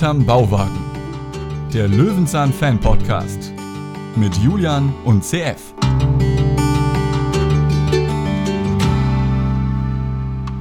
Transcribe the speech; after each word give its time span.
Hinterm 0.00 0.24
Bauwagen. 0.24 0.80
Der 1.74 1.86
Löwenzahn 1.86 2.54
Fan 2.54 2.80
Podcast 2.80 3.52
mit 4.16 4.34
Julian 4.36 4.94
und 5.04 5.22
CF. 5.22 5.74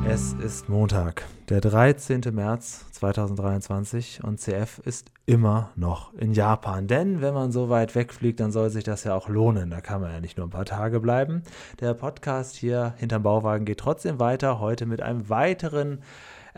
Es 0.05 0.33
ist 0.33 0.67
Montag, 0.67 1.25
der 1.47 1.61
13. 1.61 2.19
März 2.33 2.91
2023 2.91 4.25
und 4.25 4.41
CF 4.41 4.81
ist 4.83 5.09
immer 5.25 5.69
noch 5.77 6.13
in 6.15 6.33
Japan. 6.33 6.87
Denn 6.87 7.21
wenn 7.21 7.33
man 7.33 7.53
so 7.53 7.69
weit 7.69 7.95
wegfliegt, 7.95 8.41
dann 8.41 8.51
soll 8.51 8.69
sich 8.69 8.83
das 8.83 9.05
ja 9.05 9.15
auch 9.15 9.29
lohnen. 9.29 9.69
Da 9.69 9.79
kann 9.79 10.01
man 10.01 10.11
ja 10.11 10.19
nicht 10.19 10.37
nur 10.37 10.47
ein 10.47 10.51
paar 10.51 10.65
Tage 10.65 10.99
bleiben. 10.99 11.43
Der 11.79 11.93
Podcast 11.93 12.57
hier 12.57 12.93
hinterm 12.97 13.23
Bauwagen 13.23 13.64
geht 13.64 13.79
trotzdem 13.79 14.19
weiter, 14.19 14.59
heute 14.59 14.86
mit 14.86 15.01
einem 15.01 15.29
weiteren 15.29 16.00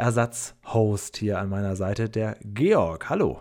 Ersatzhost 0.02 1.18
hier 1.18 1.38
an 1.40 1.50
meiner 1.50 1.76
Seite, 1.76 2.10
der 2.10 2.36
Georg. 2.44 3.10
Hallo. 3.10 3.40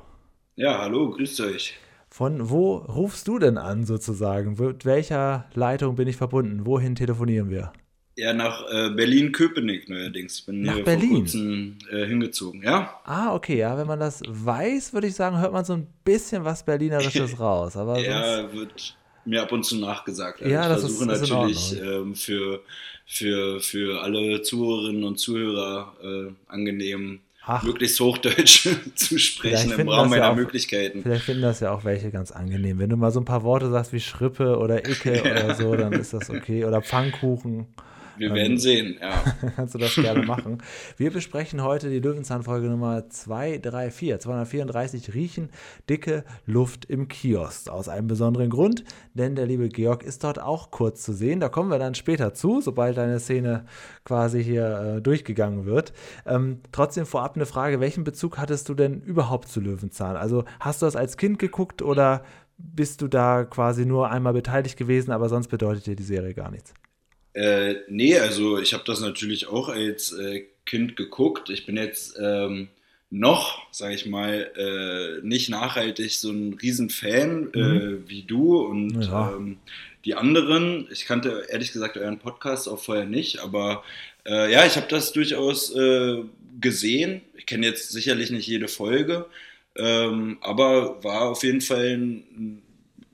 Ja, 0.56 0.78
hallo, 0.78 1.10
grüßt 1.10 1.40
euch. 1.40 1.74
Von 2.10 2.50
wo 2.50 2.76
rufst 2.76 3.28
du 3.28 3.38
denn 3.38 3.56
an 3.56 3.84
sozusagen? 3.86 4.56
Mit 4.58 4.84
welcher 4.84 5.46
Leitung 5.54 5.96
bin 5.96 6.06
ich 6.06 6.16
verbunden? 6.16 6.66
Wohin 6.66 6.94
telefonieren 6.94 7.48
wir? 7.48 7.72
Ja, 8.16 8.34
nach 8.34 8.62
äh, 8.70 8.90
Berlin-Köpenick 8.90 9.88
neuerdings. 9.88 10.42
Bin 10.42 10.60
nach 10.62 10.74
hier 10.74 10.84
Berlin? 10.84 11.08
vor 11.10 11.18
kurzem 11.20 11.78
äh, 11.90 12.04
hingezogen, 12.06 12.62
ja? 12.62 13.00
Ah, 13.04 13.34
okay, 13.34 13.56
ja, 13.56 13.78
wenn 13.78 13.86
man 13.86 13.98
das 14.00 14.20
weiß, 14.28 14.92
würde 14.92 15.06
ich 15.06 15.14
sagen, 15.14 15.38
hört 15.38 15.52
man 15.54 15.64
so 15.64 15.72
ein 15.72 15.86
bisschen 16.04 16.44
was 16.44 16.64
Berlinerisches 16.64 17.40
raus. 17.40 17.76
Aber 17.76 17.98
ja, 17.98 18.52
wird 18.52 18.96
mir 19.24 19.42
ab 19.42 19.52
und 19.52 19.64
zu 19.64 19.76
nachgesagt. 19.76 20.40
Ja, 20.42 20.62
ich 20.62 20.68
das 20.68 20.82
ist- 20.84 20.98
versuche 20.98 21.12
ist 21.12 21.20
natürlich 21.30 21.80
ähm, 21.80 22.14
für, 22.14 22.60
für, 23.12 23.60
für 23.60 24.02
alle 24.02 24.40
Zuhörerinnen 24.42 25.02
und 25.02 25.18
Zuhörer 25.18 25.92
äh, 26.02 26.30
angenehm 26.46 27.18
Ach. 27.44 27.62
möglichst 27.64 27.98
Hochdeutsch 27.98 28.68
zu 28.94 29.18
sprechen 29.18 29.72
im 29.72 29.88
Rahmen 29.88 30.10
das 30.10 30.16
ja 30.16 30.22
meiner 30.22 30.30
auch- 30.30 30.36
Möglichkeiten. 30.36 31.02
Vielleicht 31.02 31.24
finden 31.24 31.42
das 31.42 31.58
ja 31.58 31.72
auch 31.72 31.84
welche 31.84 32.10
ganz 32.12 32.30
angenehm. 32.30 32.78
Wenn 32.78 32.88
du 32.90 32.96
mal 32.96 33.10
so 33.10 33.18
ein 33.18 33.24
paar 33.24 33.42
Worte 33.42 33.68
sagst 33.68 33.92
wie 33.92 33.98
Schrippe 34.00 34.56
oder 34.58 34.88
Icke 34.88 35.20
oder 35.22 35.54
so, 35.56 35.74
dann 35.74 35.92
ist 35.92 36.12
das 36.12 36.30
okay. 36.30 36.64
Oder 36.64 36.82
Pfannkuchen. 36.82 37.66
Wir 38.20 38.34
werden 38.34 38.58
sehen, 38.58 38.98
ja. 39.00 39.24
kannst 39.56 39.74
du 39.74 39.78
das 39.78 39.94
gerne 39.94 40.26
machen. 40.26 40.58
Wir 40.98 41.10
besprechen 41.10 41.62
heute 41.62 41.88
die 41.88 42.00
Löwenzahn-Folge 42.00 42.68
Nummer 42.68 43.08
234, 43.08 44.20
234 44.20 45.14
Riechen, 45.14 45.48
dicke 45.88 46.24
Luft 46.44 46.84
im 46.84 47.08
Kiosk. 47.08 47.70
Aus 47.70 47.88
einem 47.88 48.08
besonderen 48.08 48.50
Grund, 48.50 48.84
denn 49.14 49.36
der 49.36 49.46
liebe 49.46 49.70
Georg 49.70 50.02
ist 50.02 50.22
dort 50.22 50.38
auch 50.38 50.70
kurz 50.70 51.02
zu 51.02 51.14
sehen. 51.14 51.40
Da 51.40 51.48
kommen 51.48 51.70
wir 51.70 51.78
dann 51.78 51.94
später 51.94 52.34
zu, 52.34 52.60
sobald 52.60 52.98
deine 52.98 53.20
Szene 53.20 53.64
quasi 54.04 54.44
hier 54.44 54.96
äh, 54.98 55.00
durchgegangen 55.00 55.64
wird. 55.64 55.94
Ähm, 56.26 56.60
trotzdem 56.72 57.06
vorab 57.06 57.36
eine 57.36 57.46
Frage, 57.46 57.80
welchen 57.80 58.04
Bezug 58.04 58.36
hattest 58.36 58.68
du 58.68 58.74
denn 58.74 59.00
überhaupt 59.00 59.48
zu 59.48 59.60
Löwenzahn? 59.60 60.16
Also 60.16 60.44
hast 60.60 60.82
du 60.82 60.86
das 60.86 60.94
als 60.94 61.16
Kind 61.16 61.38
geguckt 61.38 61.80
oder 61.80 62.22
bist 62.58 63.00
du 63.00 63.08
da 63.08 63.44
quasi 63.44 63.86
nur 63.86 64.10
einmal 64.10 64.34
beteiligt 64.34 64.76
gewesen, 64.76 65.10
aber 65.10 65.30
sonst 65.30 65.48
bedeutet 65.48 65.86
dir 65.86 65.96
die 65.96 66.02
Serie 66.02 66.34
gar 66.34 66.50
nichts? 66.50 66.74
Äh, 67.34 67.76
nee, 67.88 68.16
also 68.18 68.58
ich 68.58 68.72
habe 68.74 68.84
das 68.86 69.00
natürlich 69.00 69.46
auch 69.46 69.68
als 69.68 70.12
äh, 70.12 70.44
Kind 70.66 70.96
geguckt. 70.96 71.50
Ich 71.50 71.66
bin 71.66 71.76
jetzt 71.76 72.16
ähm, 72.20 72.68
noch, 73.10 73.66
sage 73.72 73.94
ich 73.94 74.06
mal, 74.06 74.50
äh, 74.56 75.26
nicht 75.26 75.48
nachhaltig 75.48 76.12
so 76.12 76.30
ein 76.30 76.54
Riesenfan 76.54 77.52
äh, 77.54 78.08
wie 78.08 78.22
du 78.22 78.58
und 78.58 78.96
Mhm. 78.96 79.02
Ja. 79.02 79.32
ähm, 79.36 79.58
die 80.04 80.14
anderen. 80.14 80.88
Ich 80.90 81.04
kannte 81.04 81.44
ehrlich 81.50 81.72
gesagt 81.72 81.96
euren 81.98 82.18
Podcast 82.18 82.68
auch 82.68 82.78
vorher 82.80 83.04
nicht, 83.04 83.38
aber 83.40 83.84
äh, 84.26 84.50
ja, 84.52 84.64
ich 84.66 84.76
habe 84.76 84.86
das 84.88 85.12
durchaus 85.12 85.74
äh, 85.74 86.22
gesehen. 86.60 87.20
Ich 87.36 87.46
kenne 87.46 87.66
jetzt 87.66 87.90
sicherlich 87.90 88.30
nicht 88.30 88.46
jede 88.46 88.68
Folge, 88.68 89.26
ähm, 89.76 90.38
aber 90.40 91.02
war 91.04 91.22
auf 91.30 91.42
jeden 91.42 91.60
Fall 91.60 91.96
ein 91.96 92.62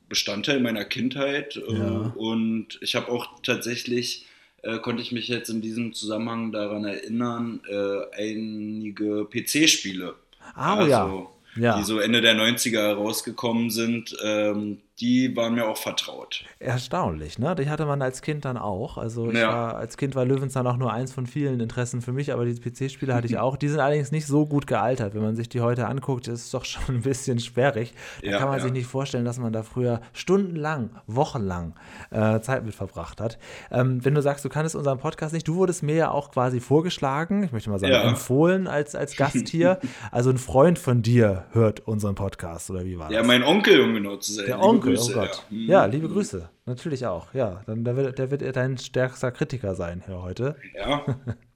Bestandteil 0.09 0.61
meiner 0.61 0.85
Kindheit 0.85 1.57
äh, 1.57 1.73
Ja. 1.79 2.13
und 2.17 2.79
ich 2.81 2.95
habe 2.95 3.11
auch 3.11 3.41
tatsächlich, 3.43 4.27
äh, 4.63 4.79
konnte 4.79 5.03
ich 5.03 5.13
mich 5.13 5.29
jetzt 5.29 5.49
in 5.49 5.61
diesem 5.61 5.93
Zusammenhang 5.95 6.53
daran 6.53 6.85
erinnern, 6.85 7.61
äh, 7.69 8.17
einige 8.31 9.25
PC-Spiele, 9.27 10.15
Ah, 10.55 10.83
oh 10.83 10.87
ja. 10.87 11.27
Ja. 11.57 11.79
die 11.79 11.85
so 11.85 11.99
Ende 11.99 12.21
der 12.21 12.35
90er 12.35 12.93
rausgekommen 12.95 13.71
sind, 13.71 14.17
ähm, 14.23 14.79
die 15.01 15.37
waren 15.37 15.55
mir 15.55 15.69
auch 15.69 15.77
vertraut. 15.77 16.45
Erstaunlich, 16.59 17.39
ne? 17.39 17.55
Die 17.55 17.69
hatte 17.69 17.85
man 17.85 18.01
als 18.01 18.23
Kind 18.23 18.45
dann 18.47 18.57
auch. 18.57 18.97
Also 18.97 19.31
ich 19.31 19.39
Ja. 19.39 19.49
war, 19.49 19.77
als 19.77 19.97
Kind 19.99 20.15
war 20.15 20.25
Löwenzahn 20.25 20.67
auch 20.67 20.79
nur 20.79 20.93
eins 20.93 21.13
von 21.13 21.27
vielen 21.27 21.61
Interessen 21.61 22.01
für 22.01 22.13
mich, 22.13 22.33
aber 22.33 22.45
die 22.47 22.55
PC-Spiele 22.55 23.15
hatte 23.15 23.27
ich 23.27 23.37
auch. 23.39 23.57
Die 23.57 23.69
sind 23.69 23.81
allerdings 23.81 24.11
nicht 24.11 24.27
so 24.27 24.47
gut 24.47 24.67
gealtert. 24.67 25.15
Wenn 25.15 25.23
man 25.23 25.37
sich 25.37 25.49
die 25.51 25.61
heute 25.61 25.87
anguckt, 25.87 26.29
ist 26.29 26.45
es 26.47 26.51
doch 26.51 26.65
schon 26.65 26.97
ein 26.97 27.03
bisschen 27.03 27.39
sperrig. 27.41 27.93
Da 28.23 28.31
Ja, 28.31 28.39
kann 28.39 28.49
man 28.49 28.57
ja. 28.59 28.63
sich 28.65 28.73
nicht 28.73 28.87
vorstellen, 28.87 29.25
dass 29.27 29.39
man 29.39 29.53
da 29.53 29.63
früher 29.63 30.01
stundenlang, 30.15 30.91
wochenlang 31.07 31.75
äh, 32.11 32.41
Zeit 32.41 32.65
mit 32.65 32.75
verbracht 32.75 33.21
hat. 33.21 33.39
Ähm, 33.71 34.05
wenn 34.05 34.15
du 34.15 34.23
sagst, 34.23 34.45
du 34.45 34.49
kannst 34.49 34.75
unseren 34.75 34.99
Podcast 34.99 35.35
nicht, 35.35 35.47
du 35.47 35.57
wurdest 35.57 35.83
mir 35.83 35.95
ja 35.97 36.11
auch 36.11 36.31
quasi 36.31 36.59
vorgeschlagen, 36.61 37.43
ich 37.43 37.53
möchte 37.53 37.71
mal 37.71 37.79
sagen, 37.79 37.93
Ja. 37.93 38.03
empfohlen 38.09 38.67
als, 38.67 38.95
als 38.95 39.17
Gast 39.17 39.49
hier. 39.49 39.79
also 40.11 40.31
ein 40.31 40.39
Freund 40.39 40.79
von 40.79 41.03
dir 41.03 41.45
hört 41.53 41.81
unseren 41.81 42.15
Podcast, 42.15 42.71
oder 42.71 42.85
wie 42.85 42.99
war 42.99 43.11
Ja, 43.13 43.19
das? 43.19 43.27
mein 43.27 43.43
Onkel, 43.43 43.81
um 43.81 43.95
genau 43.95 44.17
zu 44.17 44.33
sein. 44.33 44.47
Der 44.47 44.61
Onkel, 44.63 44.86
Grüße, 44.87 45.13
oh 45.13 45.15
Gott. 45.15 45.43
Ja. 45.51 45.81
Ja. 45.81 45.87
Mhm. 45.87 45.93
liebe 45.93 46.09
Grüße. 46.09 46.49
Natürlich 46.67 47.07
auch. 47.07 47.33
Ja, 47.35 47.63
dann 47.67 47.85
der 47.85 47.97
wird, 47.97 48.19
der 48.19 48.31
wird 48.31 48.57
dein 48.57 48.79
stärkster 48.79 49.31
Kritiker 49.31 49.75
sein 49.75 50.03
hier 50.07 50.23
heute. 50.23 50.57
Ja, 50.77 51.05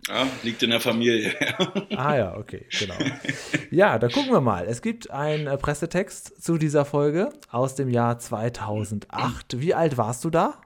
ja, 0.08 0.26
liegt 0.42 0.62
in 0.62 0.70
der 0.70 0.80
Familie. 0.80 1.34
Ah 1.96 2.16
ja, 2.16 2.36
okay, 2.36 2.66
genau. 2.78 2.94
Ja, 3.70 3.98
da 3.98 4.08
gucken 4.08 4.32
wir 4.32 4.40
mal. 4.40 4.66
Es 4.66 4.80
gibt 4.80 5.10
einen 5.10 5.46
äh, 5.46 5.56
Pressetext 5.58 6.42
zu 6.42 6.56
dieser 6.56 6.84
Folge 6.84 7.30
aus 7.50 7.74
dem 7.74 7.90
Jahr 7.90 8.18
2008. 8.18 9.60
Wie 9.60 9.74
alt 9.74 9.96
warst 9.98 10.24
du 10.24 10.30
da? 10.30 10.60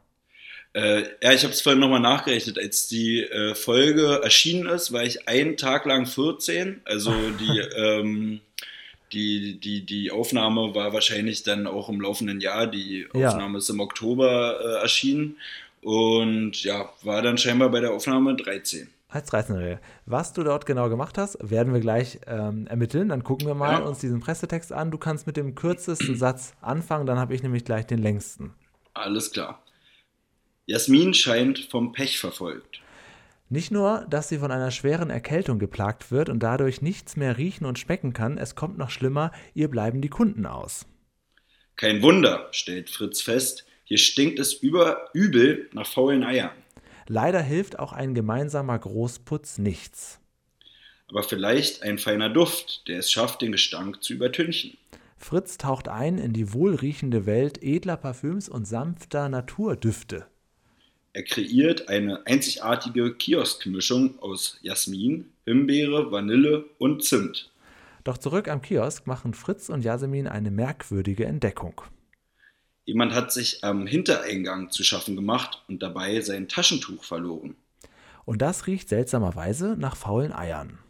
Äh, 0.75 1.03
ja, 1.23 1.33
ich 1.33 1.45
habe 1.45 1.53
es 1.53 1.63
vorhin 1.63 1.81
nochmal 1.81 2.01
nachgerechnet. 2.01 2.59
Als 2.59 2.89
die 2.89 3.23
äh, 3.23 3.55
Folge 3.55 4.21
erschienen 4.23 4.69
ist, 4.69 4.93
war 4.93 5.03
ich 5.03 5.29
einen 5.29 5.57
Tag 5.57 5.87
lang 5.87 6.07
14. 6.07 6.83
Also 6.85 7.13
die, 7.13 7.59
ähm, 7.77 8.41
die, 9.15 9.59
die, 9.61 9.87
die 9.87 10.11
Aufnahme 10.11 10.75
war 10.75 10.93
wahrscheinlich 10.93 11.43
dann 11.45 11.67
auch 11.67 11.89
im 11.89 12.01
laufenden 12.01 12.41
Jahr. 12.41 12.67
Die 12.67 13.07
Ja. 13.15 13.29
Aufnahme 13.29 13.59
ist 13.59 13.71
im 13.71 13.81
Oktober 13.81 14.59
äh, 14.61 14.83
erschienen. 14.83 15.37
Und 15.83 16.63
ja, 16.65 16.91
war 17.03 17.23
dann 17.23 17.39
scheinbar 17.39 17.69
bei 17.71 17.81
der 17.81 17.93
Aufnahme 17.93 18.35
13. 18.35 18.89
Als 19.09 19.31
13-Jährige. 19.33 19.81
Was 20.07 20.33
du 20.33 20.43
dort 20.43 20.67
genau 20.67 20.89
gemacht 20.89 21.19
hast, 21.19 21.39
werden 21.41 21.73
wir 21.73 21.81
gleich 21.81 22.19
ähm, 22.27 22.67
ermitteln. 22.67 23.11
Dann 23.11 23.23
gucken 23.23 23.47
wir 23.47 23.55
mal 23.55 23.81
Ja. 23.81 23.87
uns 23.87 24.01
diesen 24.01 24.19
Pressetext 24.21 24.73
an. 24.73 24.91
Du 24.91 24.99
kannst 24.99 25.27
mit 25.27 25.37
dem 25.37 25.55
kürzesten 25.55 26.17
Satz 26.25 26.55
anfangen, 26.61 27.07
dann 27.07 27.19
habe 27.19 27.35
ich 27.35 27.43
nämlich 27.43 27.65
gleich 27.65 27.87
den 27.87 27.99
längsten. 28.03 28.55
Alles 28.95 29.31
klar. 29.31 29.63
Jasmin 30.67 31.15
scheint 31.15 31.59
vom 31.71 31.93
Pech 31.93 32.19
verfolgt. 32.19 32.81
Nicht 33.49 33.71
nur, 33.71 34.06
dass 34.09 34.28
sie 34.28 34.38
von 34.38 34.50
einer 34.50 34.71
schweren 34.71 35.10
Erkältung 35.10 35.59
geplagt 35.59 36.10
wird 36.10 36.28
und 36.28 36.43
dadurch 36.43 36.82
nichts 36.82 37.16
mehr 37.16 37.37
riechen 37.37 37.66
und 37.66 37.78
schmecken 37.78 38.12
kann, 38.12 38.38
es 38.38 38.55
kommt 38.55 38.78
noch 38.78 38.91
schlimmer, 38.91 39.32
ihr 39.53 39.69
bleiben 39.69 40.00
die 40.00 40.09
Kunden 40.09 40.47
aus. 40.47 40.87
Kein 41.77 42.03
Wunder, 42.03 42.49
stellt 42.53 42.88
Fritz 42.88 43.21
fest, 43.21 43.66
hier 43.84 43.99
stinkt 43.99 44.38
es 44.38 44.54
über 44.54 45.10
übel 45.12 45.69
nach 45.72 45.87
faulen 45.87 46.25
Eiern. 46.25 46.50
Leider 47.06 47.43
hilft 47.43 47.78
auch 47.78 47.93
ein 47.93 48.15
gemeinsamer 48.15 48.78
Großputz 48.78 49.59
nichts. 49.59 50.21
aber 51.10 51.22
vielleicht 51.22 51.83
ein 51.83 51.99
feiner 51.99 52.31
Duft, 52.31 52.88
der 52.88 52.99
es 53.00 53.10
schafft, 53.12 53.43
den 53.43 53.53
Gestank 53.53 54.03
zu 54.03 54.15
übertünchen. 54.15 54.78
Fritz 55.16 55.59
taucht 55.59 55.88
ein 55.88 56.19
in 56.19 56.33
die 56.33 56.53
wohlriechende 56.53 57.27
Welt 57.27 57.62
edler 57.62 57.97
Parfüms 57.97 58.49
und 58.49 58.66
sanfter 58.66 59.28
Naturdüfte. 59.28 60.27
Er 61.16 61.22
kreiert 61.22 61.89
eine 61.89 62.27
einzigartige 62.27 63.15
Kioskmischung 63.15 64.19
aus 64.19 64.59
Jasmin, 64.63 65.33
Himbeere, 65.45 66.11
Vanille 66.11 66.65
und 66.78 67.05
Zimt. 67.05 67.53
Doch 68.03 68.19
zurück 68.19 68.49
am 68.49 68.61
Kiosk 68.61 69.07
machen 69.07 69.33
Fritz 69.33 69.69
und 69.69 69.84
Jasmin 69.84 70.27
eine 70.27 70.51
merkwürdige 70.51 71.25
Entdeckung. 71.27 71.83
Jemand 72.84 73.15
hat 73.15 73.33
sich 73.33 73.63
am 73.63 73.87
Hintereingang 73.87 74.72
zu 74.72 74.83
schaffen 74.83 75.15
gemacht 75.15 75.63
und 75.69 75.84
dabei 75.84 76.21
sein 76.21 76.49
Taschentuch 76.49 77.05
verloren. 77.05 77.55
Und 78.25 78.43
das 78.43 78.67
riecht 78.67 78.89
seltsamerweise 78.89 79.77
nach 79.78 79.97
faulen 79.97 80.33
Eiern. 80.33 80.81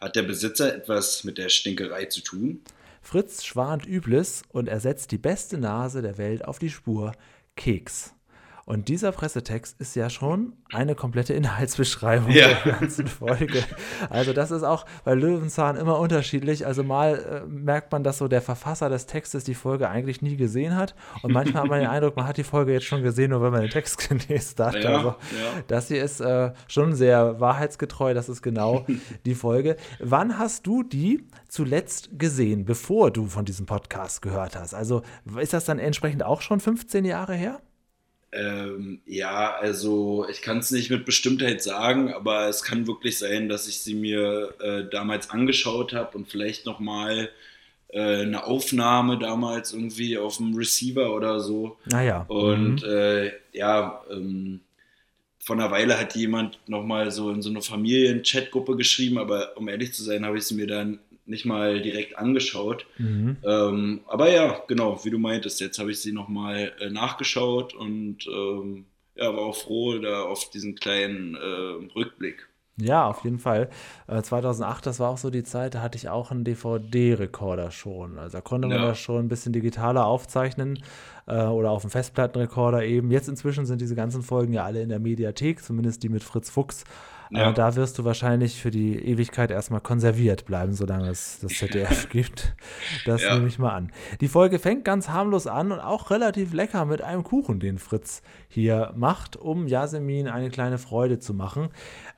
Hat 0.00 0.16
der 0.16 0.22
Besitzer 0.22 0.74
etwas 0.74 1.24
mit 1.24 1.36
der 1.36 1.50
Stinkerei 1.50 2.06
zu 2.06 2.22
tun? 2.22 2.62
Fritz 3.02 3.44
schwant 3.44 3.84
Übles 3.86 4.44
und 4.48 4.66
er 4.66 4.80
setzt 4.80 5.12
die 5.12 5.18
beste 5.18 5.58
Nase 5.58 6.00
der 6.00 6.16
Welt 6.16 6.42
auf 6.46 6.58
die 6.58 6.70
Spur 6.70 7.12
Keks. 7.54 8.14
Und 8.64 8.88
dieser 8.88 9.10
Pressetext 9.12 9.80
ist 9.80 9.96
ja 9.96 10.08
schon 10.08 10.52
eine 10.72 10.94
komplette 10.94 11.34
Inhaltsbeschreibung 11.34 12.30
Ja. 12.30 12.48
der 12.64 12.74
ganzen 12.74 13.06
Folge. 13.08 13.64
Also 14.08 14.32
das 14.32 14.50
ist 14.50 14.62
auch 14.62 14.86
bei 15.04 15.14
Löwenzahn 15.14 15.76
immer 15.76 15.98
unterschiedlich. 15.98 16.64
Also 16.66 16.84
mal 16.84 17.42
äh, 17.44 17.46
merkt 17.48 17.90
man, 17.92 18.04
dass 18.04 18.18
so 18.18 18.28
der 18.28 18.40
Verfasser 18.40 18.88
des 18.88 19.06
Textes 19.06 19.44
die 19.44 19.54
Folge 19.54 19.88
eigentlich 19.88 20.22
nie 20.22 20.36
gesehen 20.36 20.76
hat. 20.76 20.94
Und 21.22 21.32
manchmal 21.32 21.64
hat 21.64 21.70
man 21.70 21.80
den 21.80 21.88
Eindruck, 21.88 22.16
man 22.16 22.26
hat 22.26 22.36
die 22.36 22.44
Folge 22.44 22.72
jetzt 22.72 22.86
schon 22.86 23.02
gesehen, 23.02 23.30
nur 23.30 23.42
wenn 23.42 23.50
man 23.52 23.62
den 23.62 23.70
Text 23.70 23.98
gelesen 24.08 24.64
hat. 24.64 24.74
Ja, 24.76 24.96
also 24.96 25.08
ja. 25.08 25.16
das 25.66 25.88
hier 25.88 26.02
ist 26.02 26.20
äh, 26.20 26.52
schon 26.68 26.94
sehr 26.94 27.40
wahrheitsgetreu. 27.40 28.14
Das 28.14 28.28
ist 28.28 28.42
genau 28.42 28.86
die 29.26 29.34
Folge. 29.34 29.76
Wann 29.98 30.38
hast 30.38 30.66
du 30.66 30.82
die 30.84 31.26
zuletzt 31.48 32.10
gesehen, 32.18 32.64
bevor 32.64 33.10
du 33.10 33.26
von 33.26 33.44
diesem 33.44 33.66
Podcast 33.66 34.22
gehört 34.22 34.56
hast? 34.56 34.72
Also 34.74 35.02
ist 35.40 35.52
das 35.52 35.64
dann 35.64 35.78
entsprechend 35.80 36.22
auch 36.22 36.40
schon 36.42 36.60
15 36.60 37.04
Jahre 37.04 37.34
her? 37.34 37.60
Ähm, 38.32 39.00
ja, 39.04 39.54
also 39.54 40.26
ich 40.30 40.40
kann 40.40 40.58
es 40.58 40.70
nicht 40.70 40.90
mit 40.90 41.04
Bestimmtheit 41.04 41.62
sagen, 41.62 42.12
aber 42.12 42.48
es 42.48 42.62
kann 42.62 42.86
wirklich 42.86 43.18
sein, 43.18 43.48
dass 43.48 43.68
ich 43.68 43.80
sie 43.80 43.94
mir 43.94 44.54
äh, 44.60 44.84
damals 44.90 45.30
angeschaut 45.30 45.92
habe 45.92 46.16
und 46.16 46.30
vielleicht 46.30 46.64
nochmal 46.64 47.28
äh, 47.88 48.22
eine 48.22 48.44
Aufnahme 48.44 49.18
damals 49.18 49.74
irgendwie 49.74 50.16
auf 50.16 50.38
dem 50.38 50.54
Receiver 50.54 51.14
oder 51.14 51.40
so. 51.40 51.76
Naja. 51.84 52.24
Und 52.28 52.82
mhm. 52.82 52.88
äh, 52.88 53.32
ja, 53.52 54.02
ähm, 54.10 54.60
vor 55.38 55.56
einer 55.56 55.70
Weile 55.70 56.00
hat 56.00 56.16
jemand 56.16 56.58
nochmal 56.66 57.10
so 57.10 57.30
in 57.30 57.42
so 57.42 57.50
eine 57.50 57.60
Familien-Chat-Gruppe 57.60 58.76
geschrieben, 58.76 59.18
aber 59.18 59.56
um 59.56 59.68
ehrlich 59.68 59.92
zu 59.92 60.02
sein, 60.04 60.24
habe 60.24 60.38
ich 60.38 60.44
sie 60.44 60.54
mir 60.54 60.68
dann 60.68 61.00
nicht 61.32 61.44
mal 61.44 61.80
direkt 61.82 62.16
angeschaut. 62.16 62.86
Mhm. 62.98 63.38
Ähm, 63.44 64.00
aber 64.06 64.30
ja, 64.30 64.62
genau, 64.68 65.04
wie 65.04 65.10
du 65.10 65.18
meintest, 65.18 65.60
jetzt 65.60 65.80
habe 65.80 65.90
ich 65.90 66.00
sie 66.00 66.12
nochmal 66.12 66.72
äh, 66.80 66.90
nachgeschaut 66.90 67.74
und 67.74 68.18
ähm, 68.28 68.84
ja, 69.16 69.34
war 69.34 69.42
auch 69.42 69.56
froh 69.56 69.98
da 69.98 70.22
auf 70.22 70.48
diesen 70.50 70.76
kleinen 70.76 71.34
äh, 71.34 71.92
Rückblick. 71.96 72.48
Ja, 72.80 73.06
auf 73.06 73.22
jeden 73.24 73.38
Fall. 73.38 73.68
Äh, 74.06 74.22
2008, 74.22 74.86
das 74.86 74.98
war 74.98 75.10
auch 75.10 75.18
so 75.18 75.28
die 75.28 75.42
Zeit, 75.42 75.74
da 75.74 75.82
hatte 75.82 75.98
ich 75.98 76.08
auch 76.08 76.30
einen 76.30 76.42
DVD-Rekorder 76.44 77.70
schon. 77.70 78.18
Also 78.18 78.38
da 78.38 78.40
konnte 78.40 78.68
man 78.68 78.78
Ja. 78.78 78.86
das 78.88 78.98
schon 78.98 79.24
ein 79.24 79.28
bisschen 79.28 79.52
digitaler 79.52 80.06
aufzeichnen 80.06 80.78
äh, 81.26 81.44
oder 81.44 81.70
auf 81.70 81.82
dem 81.82 81.90
Festplattenrekorder 81.90 82.84
eben. 82.84 83.10
Jetzt 83.10 83.28
inzwischen 83.28 83.66
sind 83.66 83.80
diese 83.80 83.94
ganzen 83.94 84.22
Folgen 84.22 84.54
ja 84.54 84.64
alle 84.64 84.80
in 84.82 84.88
der 84.88 85.00
Mediathek, 85.00 85.62
zumindest 85.62 86.02
die 86.02 86.08
mit 86.08 86.24
Fritz 86.24 86.48
Fuchs. 86.48 86.84
Ja. 87.34 87.52
Da 87.52 87.74
wirst 87.76 87.98
du 87.98 88.04
wahrscheinlich 88.04 88.60
für 88.60 88.70
die 88.70 88.96
Ewigkeit 88.98 89.50
erstmal 89.50 89.80
konserviert 89.80 90.44
bleiben, 90.44 90.74
solange 90.74 91.08
es 91.08 91.38
das 91.40 91.52
ZDF 91.54 92.08
gibt. 92.10 92.54
Das 93.06 93.22
Ja. 93.22 93.34
nehme 93.34 93.46
ich 93.48 93.58
mal 93.58 93.70
an. 93.74 93.90
Die 94.20 94.28
Folge 94.28 94.58
fängt 94.58 94.84
ganz 94.84 95.08
harmlos 95.08 95.46
an 95.46 95.72
und 95.72 95.80
auch 95.80 96.10
relativ 96.10 96.52
lecker 96.52 96.84
mit 96.84 97.00
einem 97.02 97.22
Kuchen, 97.24 97.58
den 97.60 97.78
Fritz 97.78 98.22
hier 98.48 98.92
macht, 98.96 99.36
um 99.36 99.66
Yasemin 99.66 100.28
eine 100.28 100.50
kleine 100.50 100.78
Freude 100.78 101.18
zu 101.18 101.32
machen. 101.34 101.68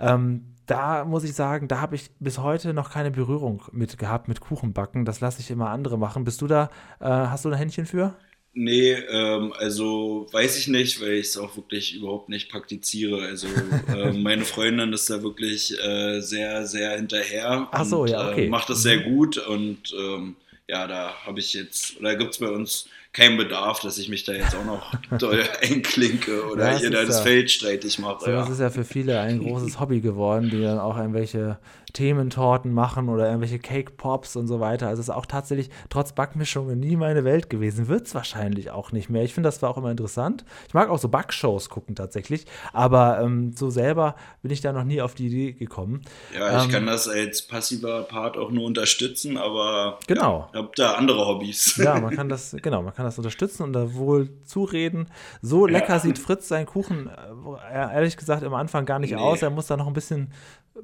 Ähm, 0.00 0.46
da 0.66 1.04
muss 1.04 1.24
ich 1.24 1.34
sagen, 1.34 1.68
da 1.68 1.80
habe 1.80 1.94
ich 1.94 2.10
bis 2.20 2.38
heute 2.38 2.72
noch 2.72 2.90
keine 2.90 3.10
Berührung 3.10 3.62
mit 3.70 3.98
gehabt 3.98 4.28
mit 4.28 4.40
Kuchenbacken. 4.40 5.04
Das 5.04 5.20
lasse 5.20 5.40
ich 5.40 5.50
immer 5.50 5.68
andere 5.70 5.98
machen. 5.98 6.24
Bist 6.24 6.40
du 6.40 6.46
da, 6.46 6.70
äh, 7.00 7.04
hast 7.06 7.44
du 7.44 7.50
ein 7.50 7.54
Händchen 7.58 7.86
für? 7.86 8.14
Nee, 8.56 8.92
ähm, 8.92 9.52
also 9.58 10.26
weiß 10.30 10.56
ich 10.58 10.68
nicht, 10.68 11.00
weil 11.00 11.14
ich 11.14 11.26
es 11.26 11.36
auch 11.36 11.56
wirklich 11.56 11.94
überhaupt 11.96 12.28
nicht 12.28 12.48
praktiziere. 12.50 13.22
Also 13.22 13.48
äh, 13.88 14.12
meine 14.12 14.44
Freundin 14.44 14.92
ist 14.92 15.10
da 15.10 15.22
wirklich 15.22 15.76
äh, 15.82 16.20
sehr, 16.20 16.64
sehr 16.66 16.92
hinterher 16.96 17.68
Ach 17.72 17.84
so, 17.84 18.02
und 18.02 18.10
ja, 18.10 18.30
okay. 18.30 18.46
äh, 18.46 18.48
macht 18.48 18.70
das 18.70 18.82
sehr 18.82 18.98
gut 18.98 19.38
und 19.38 19.92
ähm, 19.98 20.36
ja, 20.68 20.86
da 20.86 21.14
habe 21.26 21.40
ich 21.40 21.52
jetzt, 21.52 21.98
oder 21.98 22.14
gibt 22.16 22.32
es 22.34 22.38
bei 22.38 22.48
uns 22.48 22.86
keinen 23.12 23.36
Bedarf, 23.36 23.80
dass 23.80 23.98
ich 23.98 24.08
mich 24.08 24.24
da 24.24 24.32
jetzt 24.32 24.54
auch 24.54 24.64
noch 24.64 24.92
doll 25.18 25.42
einklinke 25.60 26.44
oder 26.50 26.66
Ja, 26.66 26.72
das 26.74 26.82
ihr 26.82 26.90
da 26.90 27.04
das 27.04 27.18
ja- 27.18 27.22
Feld 27.22 27.50
streitig 27.50 27.98
mache. 27.98 28.24
So, 28.24 28.30
das 28.30 28.46
Ja. 28.48 28.52
ist 28.54 28.60
ja 28.60 28.70
für 28.70 28.84
viele 28.84 29.20
ein 29.20 29.40
großes 29.40 29.78
Hobby 29.80 30.00
geworden, 30.00 30.48
die 30.50 30.62
dann 30.62 30.78
auch 30.78 30.96
irgendwelche 30.96 31.58
Thementorten 31.94 32.72
machen 32.74 33.08
oder 33.08 33.26
irgendwelche 33.26 33.58
Cake 33.58 33.92
Pops 33.92 34.36
und 34.36 34.46
so 34.46 34.60
weiter. 34.60 34.88
Also 34.88 35.00
es 35.00 35.08
ist 35.08 35.14
auch 35.14 35.24
tatsächlich 35.26 35.70
trotz 35.88 36.12
Backmischungen 36.12 36.78
nie 36.78 36.96
meine 36.96 37.24
Welt 37.24 37.48
gewesen. 37.48 37.88
Wird 37.88 38.06
es 38.06 38.14
wahrscheinlich 38.14 38.70
auch 38.70 38.92
nicht 38.92 39.08
mehr. 39.08 39.22
Ich 39.22 39.32
finde, 39.32 39.46
das 39.48 39.62
war 39.62 39.70
auch 39.70 39.78
immer 39.78 39.90
interessant. 39.90 40.44
Ich 40.68 40.74
mag 40.74 40.90
auch 40.90 40.98
so 40.98 41.08
Backshows 41.08 41.70
gucken 41.70 41.94
tatsächlich, 41.94 42.44
aber 42.72 43.20
ähm, 43.22 43.52
so 43.56 43.70
selber 43.70 44.16
bin 44.42 44.50
ich 44.50 44.60
da 44.60 44.72
noch 44.72 44.84
nie 44.84 45.00
auf 45.00 45.14
die 45.14 45.28
Idee 45.28 45.52
gekommen. 45.52 46.02
Ja, 46.36 46.58
ich 46.58 46.64
Ähm, 46.64 46.70
kann 46.70 46.86
das 46.86 47.08
als 47.08 47.46
passiver 47.46 48.02
Part 48.02 48.36
auch 48.36 48.50
nur 48.50 48.64
unterstützen, 48.64 49.38
aber 49.38 49.98
Genau. 50.06 50.50
ja, 50.52 50.58
hab 50.60 50.74
da 50.76 50.92
andere 50.94 51.26
Hobbys. 51.26 51.76
Ja, 51.84 52.00
man 52.00 52.14
kann 52.14 52.28
das, 52.28 52.56
genau, 52.60 52.82
man 52.82 52.92
kann 52.92 53.04
das 53.06 53.16
unterstützen 53.18 53.62
und 53.62 53.72
da 53.72 53.94
wohl 53.94 54.30
zureden. 54.44 55.06
So 55.42 55.66
lecker 55.66 56.00
sieht 56.00 56.18
Fritz 56.18 56.48
seinen 56.48 56.66
Kuchen, 56.66 57.08
äh, 57.08 57.72
ehrlich 57.94 58.16
gesagt, 58.16 58.42
am 58.42 58.54
Anfang 58.54 58.84
gar 58.84 58.98
nicht 58.98 59.14
Nee. 59.14 59.20
aus. 59.20 59.42
Er 59.42 59.50
muss 59.50 59.68
da 59.68 59.76
noch 59.76 59.86
ein 59.86 59.92
bisschen 59.92 60.32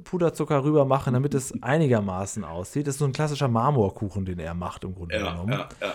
Puderzucker 0.05 0.63
rüber 0.65 0.85
machen, 0.85 1.15
damit 1.15 1.35
es 1.35 1.53
einigermaßen 1.63 2.45
aussieht. 2.45 2.87
Das 2.87 2.95
ist 2.95 2.99
so 3.01 3.05
ein 3.05 3.13
klassischer 3.13 3.49
Marmorkuchen, 3.49 4.25
den 4.25 4.39
er 4.39 4.55
macht 4.55 4.85
im 4.85 4.95
Grunde 4.95 5.17
ja, 5.17 5.31
genommen. 5.31 5.53
ja, 5.53 5.69
ja. 5.81 5.95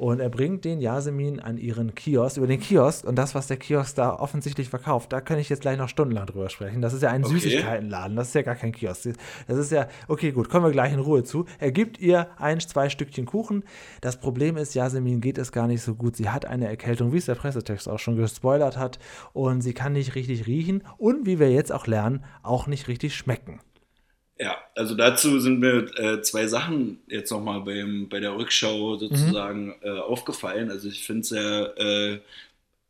Und 0.00 0.18
er 0.18 0.30
bringt 0.30 0.64
den 0.64 0.80
Yasemin 0.80 1.40
an 1.40 1.58
ihren 1.58 1.94
Kiosk, 1.94 2.38
über 2.38 2.46
den 2.46 2.58
Kiosk 2.58 3.04
und 3.04 3.16
das, 3.16 3.34
was 3.34 3.48
der 3.48 3.58
Kiosk 3.58 3.96
da 3.96 4.14
offensichtlich 4.14 4.70
verkauft, 4.70 5.12
da 5.12 5.20
kann 5.20 5.38
ich 5.38 5.50
jetzt 5.50 5.60
gleich 5.60 5.76
noch 5.76 5.90
stundenlang 5.90 6.24
drüber 6.24 6.48
sprechen. 6.48 6.80
Das 6.80 6.94
ist 6.94 7.02
ja 7.02 7.10
ein 7.10 7.22
Okay. 7.22 7.34
Süßigkeitenladen, 7.34 8.16
das 8.16 8.28
ist 8.28 8.34
ja 8.34 8.40
gar 8.40 8.54
kein 8.54 8.72
Kiosk. 8.72 9.10
Das 9.46 9.58
ist 9.58 9.70
ja, 9.70 9.88
okay, 10.08 10.32
gut, 10.32 10.48
kommen 10.48 10.64
wir 10.64 10.72
gleich 10.72 10.94
in 10.94 11.00
Ruhe 11.00 11.22
zu. 11.22 11.44
Er 11.58 11.70
gibt 11.70 12.00
ihr 12.00 12.28
ein, 12.38 12.60
zwei 12.60 12.88
Stückchen 12.88 13.26
Kuchen. 13.26 13.62
Das 14.00 14.18
Problem 14.18 14.56
ist, 14.56 14.74
Yasemin 14.74 15.20
geht 15.20 15.36
es 15.36 15.52
gar 15.52 15.66
nicht 15.66 15.82
so 15.82 15.94
gut. 15.94 16.16
Sie 16.16 16.30
hat 16.30 16.46
eine 16.46 16.66
Erkältung, 16.66 17.12
wie 17.12 17.18
es 17.18 17.26
der 17.26 17.34
Pressetext 17.34 17.86
auch 17.86 17.98
schon 17.98 18.16
gespoilert 18.16 18.78
hat, 18.78 18.98
und 19.34 19.60
sie 19.60 19.74
kann 19.74 19.92
nicht 19.92 20.14
richtig 20.14 20.46
riechen 20.46 20.82
und, 20.96 21.26
wie 21.26 21.38
wir 21.38 21.52
jetzt 21.52 21.72
auch 21.72 21.86
lernen, 21.86 22.24
auch 22.42 22.66
nicht 22.66 22.88
richtig 22.88 23.14
schmecken. 23.14 23.60
Ja, 24.40 24.56
also 24.74 24.94
dazu 24.94 25.38
sind 25.38 25.60
mir 25.60 25.90
äh, 25.98 26.22
zwei 26.22 26.46
Sachen 26.46 27.00
jetzt 27.08 27.30
nochmal 27.30 27.60
bei 27.60 28.20
der 28.20 28.34
Rückschau 28.36 28.96
sozusagen 28.96 29.74
äh, 29.82 29.90
aufgefallen. 29.90 30.70
Also 30.70 30.88
ich 30.88 31.04
finde 31.04 31.20
es 31.20 31.30
ja 31.30 31.66
äh, 31.76 32.20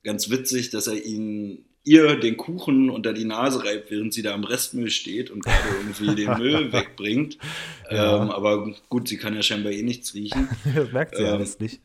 ganz 0.04 0.30
witzig, 0.30 0.70
dass 0.70 0.86
er 0.86 1.04
ihn 1.04 1.64
ihr 1.82 2.16
den 2.16 2.36
Kuchen 2.36 2.88
unter 2.88 3.12
die 3.12 3.24
Nase 3.24 3.64
reibt, 3.64 3.90
während 3.90 4.14
sie 4.14 4.22
da 4.22 4.32
am 4.32 4.44
Restmüll 4.44 4.90
steht 4.90 5.30
und 5.30 5.42
gerade 5.42 5.76
irgendwie 5.78 6.14
den 6.14 6.34
Müll 6.38 6.72
wegbringt. 6.72 7.38
Ja. 7.90 8.22
Ähm, 8.22 8.30
aber 8.30 8.72
gut, 8.88 9.08
sie 9.08 9.16
kann 9.16 9.34
ja 9.34 9.42
scheinbar 9.42 9.72
eh 9.72 9.82
nichts 9.82 10.14
riechen. 10.14 10.48
Das 10.74 10.92
merkt 10.92 11.16
sie 11.16 11.22
Ähm, 11.24 11.30
alles 11.30 11.58
nicht. 11.58 11.80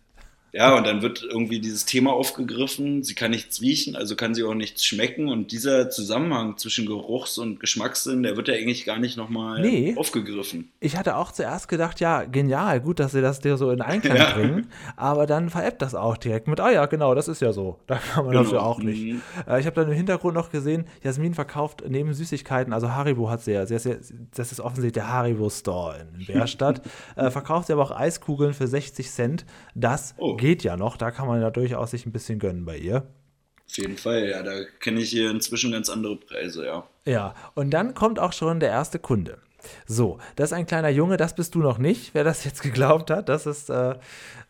Ja, 0.58 0.78
und 0.78 0.88
dann 0.88 1.02
wird 1.02 1.22
irgendwie 1.22 1.60
dieses 1.60 1.84
Thema 1.86 2.14
aufgegriffen. 2.14 3.04
Sie 3.04 3.14
kann 3.14 3.32
nichts 3.32 3.60
riechen, 3.60 3.98
also 3.98 4.16
kann 4.16 4.34
sie 4.34 4.44
auch 4.46 4.54
nichts 4.54 4.86
schmecken. 4.86 5.28
Und 5.28 5.52
dieser 5.52 5.90
Zusammenhang 5.90 6.58
zwischen 6.58 6.86
Geruchs- 6.86 7.38
und 7.38 7.60
Geschmackssinn, 7.60 8.24
der 8.24 8.38
wird 8.38 8.48
ja 8.48 8.54
eigentlich 8.54 8.86
gar 8.86 8.98
nicht 8.98 9.18
nochmal 9.18 9.60
Nee. 9.62 9.96
aufgegriffen. 9.98 10.72
Ich 10.80 10.96
hatte 10.96 11.18
auch 11.18 11.34
zuerst 11.34 11.68
gedacht, 11.68 12.00
ja, 12.00 12.24
genial, 12.24 12.80
gut, 12.80 13.00
dass 13.02 13.12
sie 13.12 13.22
das 13.22 13.42
dir 13.42 13.58
so 13.58 13.70
in 13.70 13.82
Einklang 13.82 14.16
Ja. 14.18 14.32
bringen, 14.34 14.68
aber 14.96 15.26
dann 15.26 15.50
veräppt 15.50 15.82
das 15.82 15.94
auch 15.94 16.16
direkt 16.16 16.48
mit, 16.48 16.62
ah 16.62 16.72
ja, 16.72 16.86
genau, 16.86 17.16
das 17.16 17.28
ist 17.28 17.42
ja 17.42 17.52
so. 17.52 17.80
Da 17.88 17.96
kann 17.98 18.24
man 18.24 18.32
Genau. 18.32 18.44
dafür 18.44 18.64
auch 18.66 18.80
nicht. 18.80 19.04
Mhm. 19.04 19.22
Äh, 19.48 19.60
ich 19.60 19.66
habe 19.66 19.76
dann 19.76 19.90
im 19.90 19.94
Hintergrund 19.96 20.36
noch 20.36 20.52
gesehen, 20.52 20.86
Jasmin 21.04 21.34
verkauft 21.34 21.84
neben 21.88 22.14
Süßigkeiten, 22.14 22.72
also 22.72 22.92
Haribo 22.92 23.30
hat 23.30 23.42
sie 23.42 23.52
ja, 23.52 23.66
sie 23.66 23.74
ja 23.76 23.96
das 24.34 24.52
ist 24.54 24.62
offensichtlich 24.62 24.94
der 24.94 25.10
Haribo 25.12 25.50
Store 25.50 25.98
in 26.18 26.26
Bärstadt, 26.26 26.82
äh, 27.18 27.30
verkauft 27.30 27.68
sie 27.68 27.74
aber 27.74 27.82
auch 27.84 27.92
Eiskugeln 27.92 28.54
für 28.54 28.68
60 28.68 29.12
Cent. 29.12 29.46
Das 29.76 30.14
Oh. 30.18 30.36
Geht 30.46 30.64
ja 30.64 30.78
noch, 30.78 30.96
da 30.96 31.10
kann 31.10 31.28
man 31.28 31.42
ja 31.42 31.50
durchaus 31.50 31.90
sich 31.90 32.06
ein 32.06 32.12
bisschen 32.12 32.38
gönnen 32.38 32.66
bei 32.66 32.78
ihr. 32.78 33.08
Auf 33.68 33.78
jeden 33.78 33.98
Fall, 33.98 34.30
ja, 34.30 34.44
da 34.44 34.64
kenne 34.80 35.02
ich 35.02 35.10
hier 35.10 35.32
inzwischen 35.32 35.72
ganz 35.72 35.90
andere 35.90 36.18
Preise, 36.18 36.68
ja. 36.68 36.88
Ja, 37.04 37.34
und 37.56 37.72
dann 37.72 37.96
kommt 37.96 38.20
auch 38.20 38.32
schon 38.32 38.60
der 38.60 38.70
erste 38.70 39.00
Kunde. 39.00 39.40
So, 39.88 40.20
das 40.36 40.52
ist 40.52 40.54
ein 40.54 40.68
kleiner 40.68 40.90
Junge, 40.90 41.18
das 41.18 41.34
bist 41.34 41.56
du 41.56 41.60
noch 41.60 41.80
nicht, 41.80 42.14
wer 42.14 42.24
das 42.24 42.44
jetzt 42.44 42.62
geglaubt 42.68 43.10
hat, 43.10 43.28
das 43.28 43.48
ist, 43.48 43.72
äh, 43.72 43.96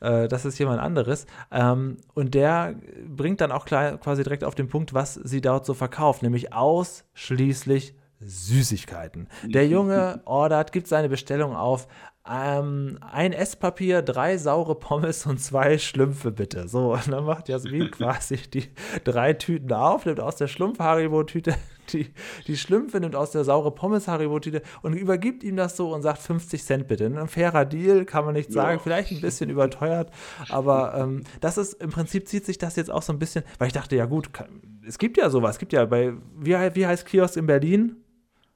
äh, 0.01 0.27
das 0.27 0.43
ist 0.43 0.59
jemand 0.59 0.81
anderes. 0.81 1.27
Ähm, 1.49 1.95
und 2.13 2.33
der 2.33 2.75
bringt 3.07 3.39
dann 3.39 3.53
auch 3.53 3.63
klar, 3.63 3.97
quasi 3.97 4.23
direkt 4.23 4.43
auf 4.43 4.55
den 4.55 4.67
Punkt, 4.67 4.93
was 4.93 5.13
sie 5.13 5.39
dort 5.39 5.65
so 5.65 5.73
verkauft, 5.73 6.23
nämlich 6.23 6.51
ausschließlich 6.51 7.95
Süßigkeiten. 8.19 9.29
Der 9.45 9.65
Junge 9.69 10.21
ordert, 10.25 10.73
gibt 10.73 10.87
seine 10.87 11.07
Bestellung 11.07 11.55
auf. 11.55 11.87
Ähm, 12.27 12.97
ein 13.01 13.33
Esspapier, 13.33 14.01
drei 14.01 14.37
saure 14.37 14.73
Pommes 14.75 15.27
und 15.27 15.39
zwei 15.39 15.77
Schlümpfe 15.77 16.31
bitte. 16.31 16.67
So, 16.67 16.93
und 16.95 17.11
dann 17.11 17.25
macht 17.25 17.49
Jasmin 17.49 17.91
quasi 17.91 18.37
die 18.37 18.65
drei 19.03 19.33
Tüten 19.33 19.71
auf, 19.73 20.05
nimmt 20.05 20.19
aus 20.19 20.35
der 20.35 20.47
Schlumpf-Haribo-Tüte 20.47 21.53
die, 21.93 22.11
die 22.47 22.57
Schlümpfe, 22.57 22.99
nimmt 22.99 23.15
aus 23.15 23.29
der 23.29 23.43
saure 23.43 23.69
Pommes-Haribo-Tüte 23.71 24.63
und 24.81 24.93
übergibt 24.93 25.43
ihm 25.43 25.55
das 25.55 25.77
so 25.77 25.93
und 25.93 26.01
sagt 26.01 26.17
50 26.19 26.63
Cent 26.63 26.87
bitte. 26.87 27.05
Ein 27.05 27.27
fairer 27.27 27.63
Deal, 27.63 28.05
kann 28.05 28.25
man 28.25 28.33
nicht 28.33 28.51
sagen, 28.51 28.77
Ja. 28.77 28.79
vielleicht 28.79 29.11
ein 29.11 29.21
bisschen 29.21 29.51
überteuert, 29.51 30.09
aber 30.49 30.95
ähm, 30.97 31.23
das 31.41 31.59
ist, 31.59 31.73
im 31.75 31.91
Prinzip 31.91 32.27
zieht 32.27 32.45
sich 32.45 32.57
das 32.57 32.75
jetzt 32.75 32.89
auch 32.89 33.03
so 33.03 33.13
ein 33.13 33.19
bisschen, 33.19 33.43
weil 33.59 33.67
ich 33.67 33.73
dachte, 33.73 33.95
ja 33.95 34.05
gut, 34.05 34.33
kann, 34.33 34.61
es 34.87 34.97
gibt 34.97 35.17
ja 35.17 35.29
sowas, 35.29 35.55
es 35.55 35.59
gibt 35.59 35.73
ja 35.73 35.85
bei, 35.85 36.13
wie, 36.39 36.53
wie 36.73 36.87
heißt 36.87 37.05
Kiosk 37.05 37.37
in 37.37 37.45
Berlin? 37.45 37.97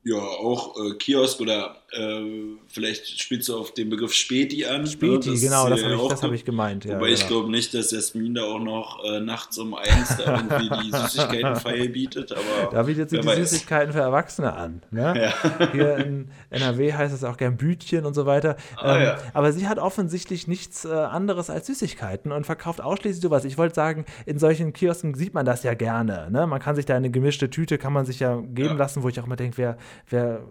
Ja, 0.03 0.15
auch 0.15 0.77
äh, 0.77 0.93
Kiosk 0.95 1.41
oder 1.41 1.75
äh, 1.91 2.21
vielleicht 2.67 3.19
spielst 3.19 3.49
du 3.49 3.57
auf 3.57 3.73
den 3.73 3.89
Begriff 3.89 4.13
Späti 4.13 4.65
an. 4.65 4.87
Späti, 4.87 5.31
ne? 5.31 5.39
genau, 5.39 5.67
das 5.69 5.83
habe 5.83 5.93
ich, 5.93 6.07
das 6.07 6.23
hab 6.23 6.31
ich 6.31 6.45
gemeint. 6.45 6.85
Ja, 6.85 6.95
Wobei 6.95 7.07
genau. 7.07 7.19
ich 7.19 7.27
glaube 7.27 7.51
nicht, 7.51 7.73
dass 7.73 7.91
Jasmin 7.91 8.35
da 8.35 8.43
auch 8.43 8.59
noch 8.59 9.03
äh, 9.03 9.19
nachts 9.19 9.57
um 9.57 9.73
eins 9.73 10.15
da 10.17 10.37
irgendwie 10.37 10.69
die 10.69 10.91
Süßigkeitenfeier 10.97 11.87
bietet, 11.87 12.31
aber 12.31 12.71
Da 12.71 12.83
bietet 12.83 13.09
sie 13.09 13.19
die 13.19 13.27
weiß. 13.27 13.37
Süßigkeiten 13.37 13.91
für 13.91 13.99
Erwachsene 13.99 14.53
an. 14.53 14.81
Ne? 14.89 15.33
Ja. 15.59 15.71
Hier 15.73 15.97
in 15.97 16.31
NRW 16.49 16.93
heißt 16.93 17.13
es 17.13 17.25
auch 17.25 17.35
gern 17.35 17.57
Bütchen 17.57 18.05
und 18.05 18.13
so 18.13 18.25
weiter. 18.25 18.55
Ah, 18.77 18.95
ähm, 18.95 19.03
ja. 19.03 19.17
Aber 19.33 19.51
sie 19.51 19.67
hat 19.67 19.79
offensichtlich 19.79 20.47
nichts 20.47 20.85
äh, 20.85 20.93
anderes 20.93 21.49
als 21.49 21.67
Süßigkeiten 21.67 22.31
und 22.31 22.45
verkauft 22.45 22.79
ausschließlich 22.79 23.21
sowas. 23.21 23.43
Ich 23.43 23.57
wollte 23.57 23.75
sagen, 23.75 24.05
in 24.25 24.39
solchen 24.39 24.71
Kiosken 24.71 25.13
sieht 25.13 25.33
man 25.33 25.45
das 25.45 25.63
ja 25.63 25.73
gerne. 25.73 26.29
Ne? 26.31 26.47
Man 26.47 26.61
kann 26.61 26.77
sich 26.77 26.85
da 26.85 26.95
eine 26.95 27.09
gemischte 27.09 27.49
Tüte, 27.49 27.77
kann 27.77 27.91
man 27.91 28.05
sich 28.05 28.21
ja 28.21 28.37
geben 28.37 28.77
lassen, 28.77 29.03
wo 29.03 29.09
ich 29.09 29.19
auch 29.19 29.25
immer 29.25 29.35
denke, 29.35 29.57
wer, 29.57 29.77
wer 30.09 30.41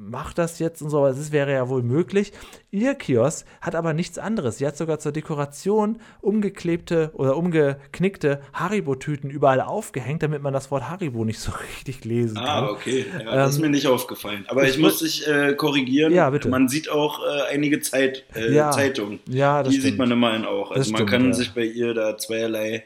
macht 0.00 0.38
das 0.38 0.58
jetzt 0.60 0.80
und 0.80 0.90
so, 0.90 0.98
aber 0.98 1.08
es 1.10 1.32
wäre 1.32 1.52
ja 1.52 1.68
wohl 1.68 1.82
möglich. 1.82 2.32
Ihr 2.70 2.94
Kiosk 2.94 3.44
hat 3.60 3.74
aber 3.74 3.92
nichts 3.94 4.18
anderes. 4.18 4.58
Sie 4.58 4.66
hat 4.66 4.76
sogar 4.76 4.98
zur 5.00 5.10
Dekoration 5.12 5.98
umgeklebte 6.20 7.10
oder 7.14 7.36
umgeknickte 7.36 8.40
Haribo-Tüten 8.52 9.28
überall 9.30 9.60
aufgehängt, 9.60 10.22
damit 10.22 10.42
man 10.42 10.52
das 10.52 10.70
Wort 10.70 10.88
Haribo 10.88 11.24
nicht 11.24 11.40
so 11.40 11.50
richtig 11.76 12.04
lesen 12.04 12.36
kann. 12.36 12.46
Ah, 12.46 12.68
okay. 12.70 13.06
Ja, 13.24 13.34
das 13.34 13.50
ist 13.50 13.56
Ähm, 13.56 13.62
mir 13.62 13.70
nicht 13.70 13.86
aufgefallen. 13.86 14.44
Aber 14.48 14.64
ich 14.64 14.70
ich, 14.70 14.78
muss 14.78 15.00
dich 15.00 15.26
äh, 15.26 15.54
korrigieren. 15.54 16.12
Ja, 16.12 16.30
bitte. 16.30 16.48
Man 16.48 16.68
sieht 16.68 16.90
auch 16.90 17.20
äh, 17.24 17.52
einige 17.54 17.80
Zeit, 17.80 18.24
äh, 18.36 18.52
Ja. 18.54 18.70
Zeitungen. 18.70 19.18
Ja, 19.28 19.62
das 19.62 19.72
Die 19.72 19.78
stimmt. 19.80 19.90
sieht 19.92 19.98
man 19.98 20.10
immerhin 20.10 20.44
auch. 20.44 20.70
Also 20.70 20.80
Das 20.82 20.88
man 20.90 20.98
stimmt, 20.98 21.10
kann 21.10 21.26
ja. 21.28 21.32
sich 21.32 21.52
bei 21.52 21.64
ihr 21.64 21.94
da 21.94 22.16
zweierlei 22.18 22.84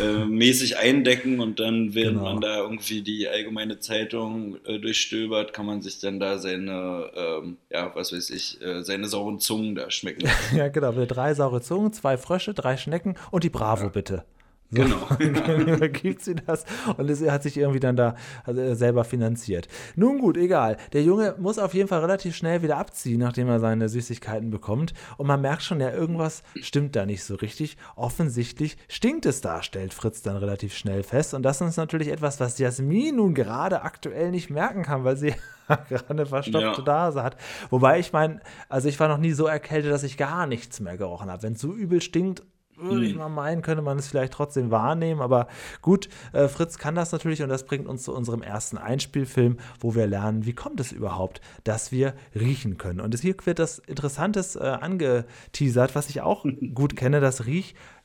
äh, 0.00 0.24
mäßig 0.24 0.78
eindecken 0.78 1.40
und 1.40 1.60
dann, 1.60 1.94
während 1.94 2.18
Genau. 2.18 2.32
man 2.32 2.40
da 2.40 2.58
irgendwie 2.62 3.02
die 3.02 3.28
allgemeine 3.28 3.78
Zeitung 3.80 4.56
äh, 4.64 4.78
durchstöbert, 4.78 5.52
kann 5.52 5.66
man 5.66 5.82
sich 5.82 5.98
dann 6.00 6.18
da 6.20 6.38
seine, 6.46 7.10
ähm, 7.14 7.58
ja, 7.70 7.94
was 7.94 8.12
weiß 8.12 8.30
ich, 8.30 8.60
äh, 8.62 8.82
seine 8.82 9.08
sauren 9.08 9.38
Zungen 9.40 9.74
da 9.74 9.90
schmecken. 9.90 10.28
Ja, 10.54 10.68
genau. 10.68 10.96
Wir 10.96 11.06
drei 11.06 11.34
saure 11.34 11.60
Zungen, 11.60 11.92
zwei 11.92 12.16
Frösche, 12.16 12.54
drei 12.54 12.76
Schnecken 12.76 13.16
und 13.30 13.44
die 13.44 13.50
Bravo 13.50 13.90
bitte. 13.90 14.24
So, 14.70 14.82
Genau. 14.82 15.06
dann 15.46 15.68
übergibt 15.68 16.22
sie 16.22 16.34
das 16.34 16.64
und 16.96 17.08
es 17.08 17.22
hat 17.28 17.42
sich 17.44 17.56
irgendwie 17.56 17.78
dann 17.80 17.96
da 17.96 18.16
äh, 18.46 18.74
selber 18.74 19.04
finanziert. 19.04 19.68
Nun 19.94 20.18
gut, 20.18 20.36
egal. 20.36 20.76
Der 20.92 21.02
Junge 21.02 21.36
muss 21.38 21.58
auf 21.58 21.72
jeden 21.74 21.88
Fall 21.88 22.00
relativ 22.00 22.34
schnell 22.34 22.62
wieder 22.62 22.76
abziehen, 22.76 23.20
nachdem 23.20 23.48
er 23.48 23.60
seine 23.60 23.88
Süßigkeiten 23.88 24.50
bekommt. 24.50 24.92
Und 25.18 25.26
man 25.28 25.40
merkt 25.40 25.62
schon, 25.62 25.80
ja, 25.80 25.90
irgendwas 25.92 26.42
stimmt 26.60 26.96
da 26.96 27.06
nicht 27.06 27.22
so 27.22 27.36
richtig. 27.36 27.76
Offensichtlich 27.94 28.76
stinkt 28.88 29.24
es 29.26 29.40
da, 29.40 29.62
stellt 29.62 29.94
Fritz 29.94 30.22
dann 30.22 30.36
relativ 30.36 30.74
schnell 30.74 31.02
fest. 31.02 31.34
Und 31.34 31.42
das 31.42 31.60
ist 31.60 31.76
natürlich 31.76 32.08
etwas, 32.08 32.40
was 32.40 32.58
Jasmin 32.58 33.16
nun 33.16 33.34
gerade 33.34 33.82
aktuell 33.82 34.30
nicht 34.30 34.50
merken 34.50 34.82
kann, 34.82 35.04
weil 35.04 35.16
sie 35.16 35.34
gerade 35.68 36.08
eine 36.10 36.26
verstopfte 36.26 36.82
Ja. 36.82 36.86
Nase 36.86 37.22
hat. 37.22 37.36
Wobei 37.70 37.98
ich 38.00 38.12
meine, 38.12 38.40
also 38.68 38.88
ich 38.88 38.98
war 38.98 39.08
noch 39.08 39.18
nie 39.18 39.32
so 39.32 39.46
erkältet, 39.46 39.92
dass 39.92 40.02
ich 40.02 40.16
gar 40.16 40.46
nichts 40.46 40.80
mehr 40.80 40.96
gerochen 40.96 41.30
habe. 41.30 41.42
Wenn 41.44 41.52
es 41.52 41.60
so 41.60 41.72
übel 41.72 42.00
stinkt, 42.00 42.42
würde 42.76 43.06
ich 43.06 43.12
Hm. 43.12 43.18
mal 43.18 43.28
meinen, 43.28 43.62
könnte 43.62 43.82
man 43.82 43.98
es 43.98 44.08
vielleicht 44.08 44.32
trotzdem 44.32 44.70
wahrnehmen. 44.70 45.20
Aber 45.20 45.48
gut, 45.82 46.08
äh, 46.32 46.48
Fritz 46.48 46.78
kann 46.78 46.94
das 46.94 47.12
natürlich 47.12 47.42
und 47.42 47.48
das 47.48 47.64
bringt 47.64 47.86
uns 47.86 48.02
zu 48.02 48.14
unserem 48.14 48.42
ersten 48.42 48.78
Einspielfilm, 48.78 49.58
wo 49.80 49.94
wir 49.94 50.06
lernen, 50.06 50.46
wie 50.46 50.52
kommt 50.52 50.80
es 50.80 50.92
überhaupt, 50.92 51.40
dass 51.64 51.92
wir 51.92 52.14
riechen 52.34 52.78
können. 52.78 53.00
Und 53.00 53.14
es, 53.14 53.20
hier 53.22 53.34
wird 53.44 53.58
das 53.58 53.78
Interessantes 53.78 54.56
äh, 54.56 54.60
angeteasert, 54.60 55.94
was 55.94 56.10
ich 56.10 56.20
auch 56.20 56.44
gut 56.74 56.96
kenne, 56.96 57.20
das 57.20 57.46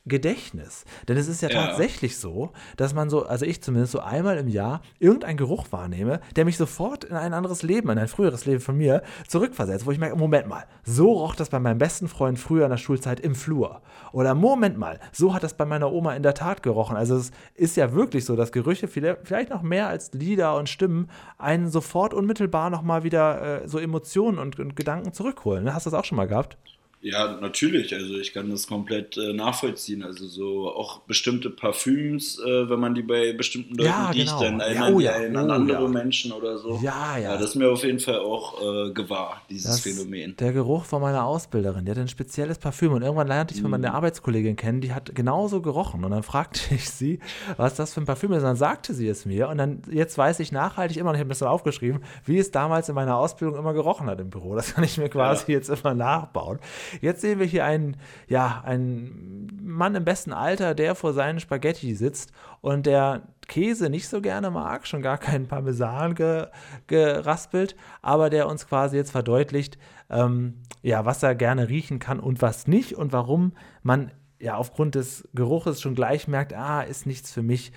Riechgedächtnis. 0.04 0.84
Denn 1.08 1.16
es 1.16 1.28
ist 1.28 1.42
ja, 1.42 1.48
Ja. 1.50 1.66
tatsächlich 1.66 2.16
so, 2.18 2.50
dass 2.76 2.94
man 2.94 3.08
so, 3.10 3.24
also 3.26 3.44
ich 3.44 3.62
zumindest 3.62 3.92
so 3.92 4.00
einmal 4.00 4.36
im 4.38 4.48
Jahr 4.48 4.82
irgendeinen 4.98 5.36
Geruch 5.36 5.66
wahrnehme, 5.70 6.20
der 6.36 6.44
mich 6.44 6.56
sofort 6.56 7.04
in 7.04 7.16
ein 7.16 7.34
anderes 7.34 7.62
Leben, 7.62 7.88
in 7.90 7.98
ein 7.98 8.08
früheres 8.08 8.44
Leben 8.46 8.60
von 8.60 8.76
mir 8.76 9.02
zurückversetzt, 9.28 9.86
wo 9.86 9.90
ich 9.90 9.98
merke, 9.98 10.16
Moment 10.16 10.48
mal, 10.48 10.64
so 10.84 11.12
roch 11.12 11.34
das 11.34 11.50
bei 11.50 11.58
meinem 11.60 11.78
besten 11.78 12.08
Freund 12.08 12.38
früher 12.38 12.64
in 12.64 12.70
der 12.70 12.76
Schulzeit 12.78 13.20
im 13.20 13.34
Flur. 13.34 13.82
Oder 14.12 14.34
Moment 14.34 14.76
mal, 14.78 14.98
so 15.12 15.34
hat 15.34 15.42
das 15.42 15.54
bei 15.54 15.64
meiner 15.64 15.92
Oma 15.92 16.14
in 16.14 16.22
der 16.22 16.34
Tat 16.34 16.62
gerochen. 16.62 16.96
Also 16.96 17.16
es 17.16 17.30
ist 17.54 17.76
ja 17.76 17.92
wirklich 17.92 18.24
so, 18.24 18.36
dass 18.36 18.52
Gerüche 18.52 18.88
vielleicht 18.88 19.50
noch 19.50 19.62
mehr 19.62 19.88
als 19.88 20.12
Lieder 20.12 20.56
und 20.56 20.68
Stimmen 20.68 21.08
einen 21.38 21.68
sofort 21.70 22.14
unmittelbar 22.14 22.70
nochmal 22.70 23.04
wieder 23.04 23.62
äh, 23.62 23.68
so 23.68 23.78
Emotionen 23.78 24.38
und, 24.38 24.58
und 24.58 24.76
Gedanken 24.76 25.12
zurückholen. 25.12 25.72
Hast 25.72 25.86
du 25.86 25.90
das 25.90 25.98
auch 25.98 26.04
schon 26.04 26.16
mal 26.16 26.26
gehabt? 26.28 26.56
Ja, 27.04 27.36
natürlich. 27.40 27.92
Also 27.94 28.16
ich 28.16 28.32
kann 28.32 28.48
das 28.50 28.66
komplett 28.68 29.16
äh, 29.16 29.32
nachvollziehen. 29.32 30.04
Also 30.04 30.26
so 30.26 30.68
auch 30.72 31.00
bestimmte 31.00 31.50
Parfüms, 31.50 32.38
äh, 32.38 32.70
wenn 32.70 32.78
man 32.78 32.94
die 32.94 33.02
bei 33.02 33.32
bestimmten 33.32 33.74
Leuten 33.74 33.88
Ja, 33.90 34.10
riecht, 34.10 34.26
genau. 34.28 34.40
dann 34.40 34.58
Ja, 34.60 34.66
erinnern 34.66 34.94
oh 34.94 34.98
die 35.00 35.04
ja, 35.06 35.12
einen 35.14 35.36
oh 35.36 35.40
an 35.40 35.50
andere 35.50 35.82
ja. 35.82 35.88
Menschen 35.88 36.30
oder 36.32 36.58
so. 36.58 36.78
Ja, 36.82 37.18
ja. 37.18 37.32
das 37.32 37.42
ist 37.50 37.54
mir 37.56 37.68
auf 37.70 37.82
jeden 37.82 37.98
Fall 37.98 38.20
auch 38.20 38.60
äh, 38.62 38.92
gewahr, 38.92 39.42
dieses 39.50 39.66
Das- 39.66 39.80
Phänomen. 39.80 40.36
Der 40.36 40.52
Geruch 40.52 40.84
von 40.84 41.02
meiner 41.02 41.24
Ausbilderin, 41.24 41.84
die 41.84 41.90
hat 41.90 41.98
ein 41.98 42.06
spezielles 42.08 42.58
Parfüm 42.58 42.92
und 42.92 43.02
irgendwann 43.02 43.26
lernte 43.26 43.54
ich 43.54 43.62
Mhm. 43.62 43.70
meine 43.70 43.94
Arbeitskollegin 43.94 44.54
kennen, 44.54 44.80
die 44.80 44.92
hat 44.94 45.12
genauso 45.14 45.60
gerochen 45.60 46.04
und 46.04 46.12
dann 46.12 46.22
fragte 46.22 46.60
ich 46.74 46.88
sie, 46.88 47.18
was 47.56 47.74
das 47.74 47.92
für 47.94 48.00
ein 48.00 48.06
Parfüm 48.06 48.30
ist 48.32 48.38
und 48.38 48.44
dann 48.44 48.56
sagte 48.56 48.94
sie 48.94 49.08
es 49.08 49.24
mir 49.26 49.48
und 49.48 49.58
dann, 49.58 49.82
jetzt 49.90 50.16
weiß 50.16 50.38
ich 50.38 50.52
nachhaltig 50.52 50.96
immer, 50.98 51.10
noch, 51.10 51.14
ich 51.16 51.20
habe 51.20 51.30
das 51.30 51.40
dann 51.40 51.48
aufgeschrieben, 51.48 52.02
wie 52.24 52.38
es 52.38 52.52
damals 52.52 52.88
in 52.88 52.94
meiner 52.94 53.16
Ausbildung 53.16 53.58
immer 53.58 53.72
gerochen 53.74 54.06
hat 54.06 54.20
im 54.20 54.30
Büro. 54.30 54.54
Das 54.54 54.74
kann 54.74 54.84
ich 54.84 54.98
mir 54.98 55.08
quasi 55.08 55.50
jetzt 55.50 55.68
immer 55.68 55.94
nachbauen. 55.94 56.60
Jetzt 57.00 57.20
sehen 57.20 57.38
wir 57.38 57.46
hier 57.46 57.64
einen, 57.64 57.96
ja, 58.28 58.62
einen 58.64 59.60
Mann 59.62 59.94
im 59.94 60.04
besten 60.04 60.32
Alter, 60.32 60.74
der 60.74 60.94
vor 60.94 61.12
seinen 61.12 61.40
Spaghetti 61.40 61.94
sitzt 61.94 62.32
und 62.60 62.86
der 62.86 63.22
Käse 63.48 63.90
nicht 63.90 64.08
so 64.08 64.20
gerne 64.20 64.50
mag, 64.50 64.86
schon 64.86 65.02
gar 65.02 65.18
keinen 65.18 65.48
Parmesan 65.48 66.14
ge, 66.14 66.46
geraspelt, 66.86 67.76
aber 68.02 68.30
der 68.30 68.48
uns 68.48 68.66
quasi 68.66 68.96
jetzt 68.96 69.10
verdeutlicht, 69.10 69.78
ähm, 70.10 70.54
ja, 70.82 71.04
was 71.04 71.22
er 71.22 71.34
gerne 71.34 71.68
riechen 71.68 71.98
kann 71.98 72.20
und 72.20 72.42
was 72.42 72.66
nicht 72.66 72.94
und 72.94 73.12
warum 73.12 73.52
man 73.82 74.10
ja 74.38 74.56
aufgrund 74.56 74.96
des 74.96 75.28
Geruches 75.34 75.80
schon 75.80 75.94
gleich 75.94 76.26
merkt, 76.28 76.52
ah, 76.52 76.82
ist 76.82 77.06
nichts 77.06 77.32
für 77.32 77.42
mich 77.42 77.72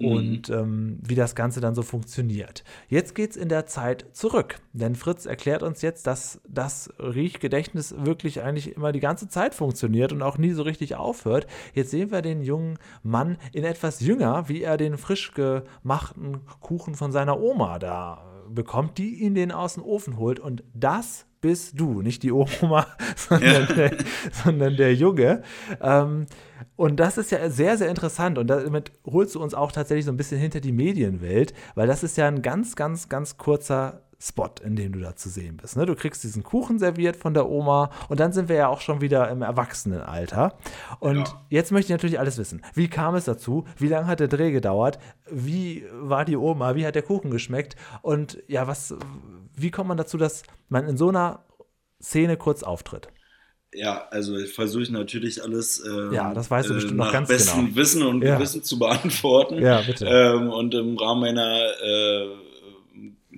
und 0.00 0.50
ähm, 0.50 0.98
wie 1.02 1.14
das 1.14 1.34
Ganze 1.34 1.60
dann 1.60 1.74
so 1.74 1.82
funktioniert. 1.82 2.64
Jetzt 2.88 3.14
geht 3.14 3.30
es 3.30 3.36
in 3.36 3.48
der 3.48 3.66
Zeit 3.66 4.06
zurück, 4.12 4.60
denn 4.72 4.94
Fritz 4.94 5.26
erklärt 5.26 5.62
uns 5.62 5.82
jetzt, 5.82 6.06
dass 6.06 6.40
das 6.48 6.92
Riechgedächtnis 6.98 7.94
wirklich 7.98 8.42
eigentlich 8.42 8.76
immer 8.76 8.92
die 8.92 9.00
ganze 9.00 9.28
Zeit 9.28 9.54
funktioniert 9.54 10.12
und 10.12 10.22
auch 10.22 10.38
nie 10.38 10.52
so 10.52 10.62
richtig 10.62 10.96
aufhört. 10.96 11.46
Jetzt 11.74 11.90
sehen 11.90 12.10
wir 12.10 12.22
den 12.22 12.42
jungen 12.42 12.78
Mann 13.02 13.38
in 13.52 13.64
etwas 13.64 14.00
jünger, 14.00 14.48
wie 14.48 14.62
er 14.62 14.76
den 14.76 14.98
frisch 14.98 15.32
gemachten 15.32 16.40
Kuchen 16.60 16.94
von 16.94 17.12
seiner 17.12 17.40
Oma 17.40 17.78
da 17.78 18.24
bekommt, 18.48 18.98
die 18.98 19.22
ihn 19.22 19.34
den 19.34 19.52
aus 19.52 19.74
dem 19.74 19.84
Ofen 19.84 20.16
holt 20.16 20.40
und 20.40 20.64
das 20.74 21.26
bist 21.40 21.78
du, 21.80 22.02
nicht 22.02 22.22
die 22.22 22.32
Oma, 22.32 22.86
sondern, 23.16 23.66
Ja. 23.68 23.74
der, 23.74 23.96
sondern 24.32 24.76
der 24.76 24.94
Junge. 24.94 25.42
Ähm, 25.80 26.26
und 26.76 26.96
das 27.00 27.18
ist 27.18 27.30
ja 27.30 27.48
sehr, 27.50 27.76
sehr 27.78 27.88
interessant. 27.88 28.38
Und 28.38 28.46
damit 28.48 28.92
holst 29.06 29.34
du 29.34 29.42
uns 29.42 29.54
auch 29.54 29.72
tatsächlich 29.72 30.04
so 30.04 30.10
ein 30.12 30.16
bisschen 30.16 30.38
hinter 30.38 30.60
die 30.60 30.72
Medienwelt, 30.72 31.52
weil 31.74 31.86
das 31.86 32.02
ist 32.02 32.16
ja 32.16 32.26
ein 32.28 32.42
ganz, 32.42 32.76
ganz, 32.76 33.08
ganz 33.08 33.36
kurzer 33.38 34.02
Spot, 34.22 34.50
in 34.62 34.76
dem 34.76 34.92
du 34.92 35.00
da 35.00 35.16
zu 35.16 35.30
sehen 35.30 35.56
bist. 35.56 35.78
Ne? 35.78 35.86
Du 35.86 35.94
kriegst 35.94 36.22
diesen 36.24 36.42
Kuchen 36.42 36.78
serviert 36.78 37.16
von 37.16 37.32
der 37.32 37.48
Oma 37.48 37.88
und 38.10 38.20
dann 38.20 38.34
sind 38.34 38.50
wir 38.50 38.56
ja 38.56 38.68
auch 38.68 38.82
schon 38.82 39.00
wieder 39.00 39.30
im 39.30 39.40
Erwachsenenalter. 39.40 40.52
Und 40.98 41.28
Ja. 41.28 41.40
jetzt 41.48 41.72
möchte 41.72 41.86
ich 41.86 41.94
natürlich 41.96 42.18
alles 42.18 42.36
wissen. 42.36 42.60
Wie 42.74 42.88
kam 42.88 43.14
es 43.14 43.24
dazu? 43.24 43.64
Wie 43.78 43.88
lange 43.88 44.06
hat 44.08 44.20
der 44.20 44.28
Dreh 44.28 44.52
gedauert? 44.52 44.98
Wie 45.30 45.84
war 46.02 46.26
die 46.26 46.36
Oma? 46.36 46.74
Wie 46.74 46.84
hat 46.86 46.96
der 46.96 47.02
Kuchen 47.02 47.30
geschmeckt? 47.30 47.76
Und 48.02 48.42
ja, 48.46 48.66
was, 48.66 48.94
wie 49.62 49.70
kommt 49.70 49.88
man 49.88 49.96
dazu, 49.98 50.16
dass 50.18 50.42
man 50.68 50.86
in 50.88 50.96
so 50.96 51.08
einer 51.08 51.44
Szene 52.02 52.36
kurz 52.36 52.62
auftritt? 52.62 53.08
Ja, 53.72 54.08
also 54.10 54.36
ich 54.36 54.52
versuche 54.52 54.92
natürlich 54.92 55.42
alles 55.42 55.84
ähm, 55.86 56.12
Ja, 56.12 56.34
das 56.34 56.50
weißt 56.50 56.70
du 56.70 56.74
bestimmt 56.74 56.96
noch 56.96 57.06
nach 57.06 57.12
ganz 57.12 57.28
bestem 57.28 57.66
genau. 57.66 57.76
Wissen 57.76 58.02
und 58.02 58.22
Ja. 58.22 58.36
Gewissen 58.36 58.64
zu 58.64 58.78
beantworten. 58.78 59.62
Ja, 59.62 59.80
bitte. 59.82 60.06
Ähm, 60.06 60.50
und 60.50 60.74
im 60.74 60.96
Rahmen 60.98 61.20
meiner 61.20 61.70
äh, 61.80 62.26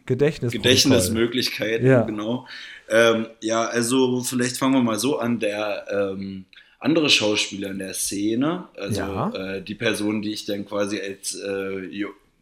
Gedächtnis. 0.07 0.53
Gedächtnismöglichkeiten, 0.53 1.87
Ja. 1.87 2.03
genau. 2.03 2.47
Ähm, 2.89 3.27
ja, 3.41 3.65
also 3.67 4.23
vielleicht 4.23 4.57
fangen 4.57 4.75
wir 4.75 4.83
mal 4.83 4.99
so 4.99 5.19
an. 5.19 5.39
Der 5.39 5.85
ähm, 5.91 6.47
andere 6.79 7.11
Schauspieler 7.11 7.71
in 7.71 7.79
der 7.79 7.95
Szene, 7.95 8.69
also 8.77 9.01
Ja. 9.01 9.31
äh, 9.35 9.63
die 9.63 9.75
Person, 9.75 10.23
die 10.23 10.33
ich 10.33 10.47
dann 10.47 10.67
quasi 10.67 11.01
als, 11.01 11.35
äh, 11.35 11.87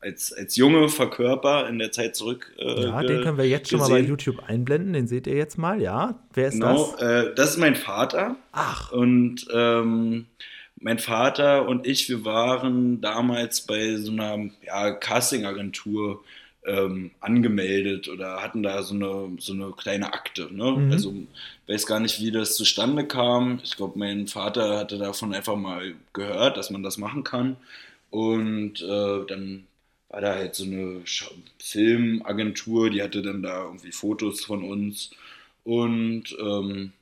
als, 0.00 0.32
als 0.32 0.56
Junge 0.56 0.88
verkörper 0.88 1.68
in 1.68 1.78
der 1.78 1.92
Zeit 1.92 2.16
zurück. 2.16 2.52
Äh, 2.58 2.84
Ja, 2.84 3.02
den 3.02 3.22
können 3.22 3.38
wir 3.38 3.46
jetzt 3.48 3.70
schon 3.70 3.80
mal 3.80 3.88
bei 3.88 3.96
gesehen. 3.98 4.08
YouTube 4.10 4.42
einblenden. 4.48 4.92
Den 4.94 5.06
seht 5.06 5.26
ihr 5.26 5.36
jetzt 5.36 5.58
mal, 5.58 5.80
ja. 5.80 6.18
Wer 6.32 6.48
ist 6.48 6.54
Genau, 6.54 6.92
das? 6.98 7.02
äh, 7.02 7.34
das 7.34 7.50
ist 7.50 7.56
mein 7.58 7.76
Vater. 7.76 8.36
Ach, 8.52 8.92
Und 8.92 9.46
ähm, 9.52 10.26
mein 10.82 10.98
Vater 10.98 11.68
und 11.68 11.86
ich, 11.86 12.08
wir 12.08 12.24
waren 12.24 13.02
damals 13.02 13.60
bei 13.62 13.96
so 13.96 14.10
einer 14.12 14.38
ja, 14.66 14.92
Casting-Agentur 14.92 16.22
ähm, 16.66 17.10
angemeldet 17.20 18.08
oder 18.08 18.42
hatten 18.42 18.62
da 18.62 18.82
so 18.82 18.94
eine, 18.94 19.36
so 19.38 19.52
eine 19.52 19.72
kleine 19.72 20.12
Akte. 20.12 20.48
Ne? 20.50 20.70
Mhm. 20.72 20.92
Also 20.92 21.14
weiß 21.68 21.86
gar 21.86 22.00
nicht, 22.00 22.20
wie 22.20 22.30
das 22.30 22.56
zustande 22.56 23.06
kam. 23.06 23.60
Ich 23.64 23.76
glaube, 23.76 23.98
mein 23.98 24.26
Vater 24.26 24.78
hatte 24.78 24.96
davon 24.98 25.34
einfach 25.34 25.56
mal 25.56 25.94
gehört, 26.14 26.56
dass 26.56 26.70
man 26.70 26.82
das 26.82 26.96
machen 26.98 27.24
kann. 27.24 27.56
Und 28.10 28.80
äh, 28.82 29.26
dann 29.26 29.64
war 30.10 30.20
da 30.20 30.34
halt 30.34 30.54
so 30.54 30.64
eine 30.64 31.02
Filmagentur, 31.58 32.90
die 32.90 33.02
hatte 33.02 33.22
dann 33.22 33.42
da 33.42 33.64
irgendwie 33.64 33.92
Fotos 33.92 34.44
von 34.44 34.64
uns. 34.64 35.10
Und 35.64 36.36
ähm, 36.40 36.92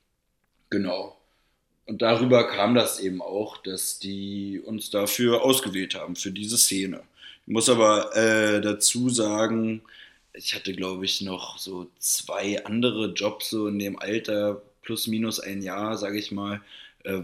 genau. 0.71 1.17
Und 1.87 2.03
darüber 2.03 2.47
kam 2.49 2.75
das 2.75 3.01
eben 3.01 3.23
auch, 3.23 3.57
dass 3.59 3.99
die 3.99 4.61
uns 4.65 4.91
dafür 4.91 5.43
ausgewählt 5.43 5.95
haben, 5.95 6.17
für 6.17 6.31
diese 6.31 6.59
Szene. 6.59 7.03
Ich 7.47 7.53
muss 7.53 7.71
aber 7.71 8.15
äh, 8.15 8.61
dazu 8.61 9.09
sagen, 9.09 9.81
ich 10.35 10.55
hatte, 10.55 10.75
glaube 10.75 11.07
ich, 11.07 11.23
noch 11.23 11.59
so 11.59 11.91
zwei 11.99 12.65
andere 12.67 13.13
Jobs 13.15 13.49
so 13.51 13.69
in 13.69 13.79
dem 13.79 13.99
Alter, 13.99 14.61
plus 14.83 15.07
minus 15.07 15.41
ein 15.41 15.63
Jahr, 15.63 15.97
sage 15.97 16.19
ich 16.19 16.31
mal, 16.31 16.61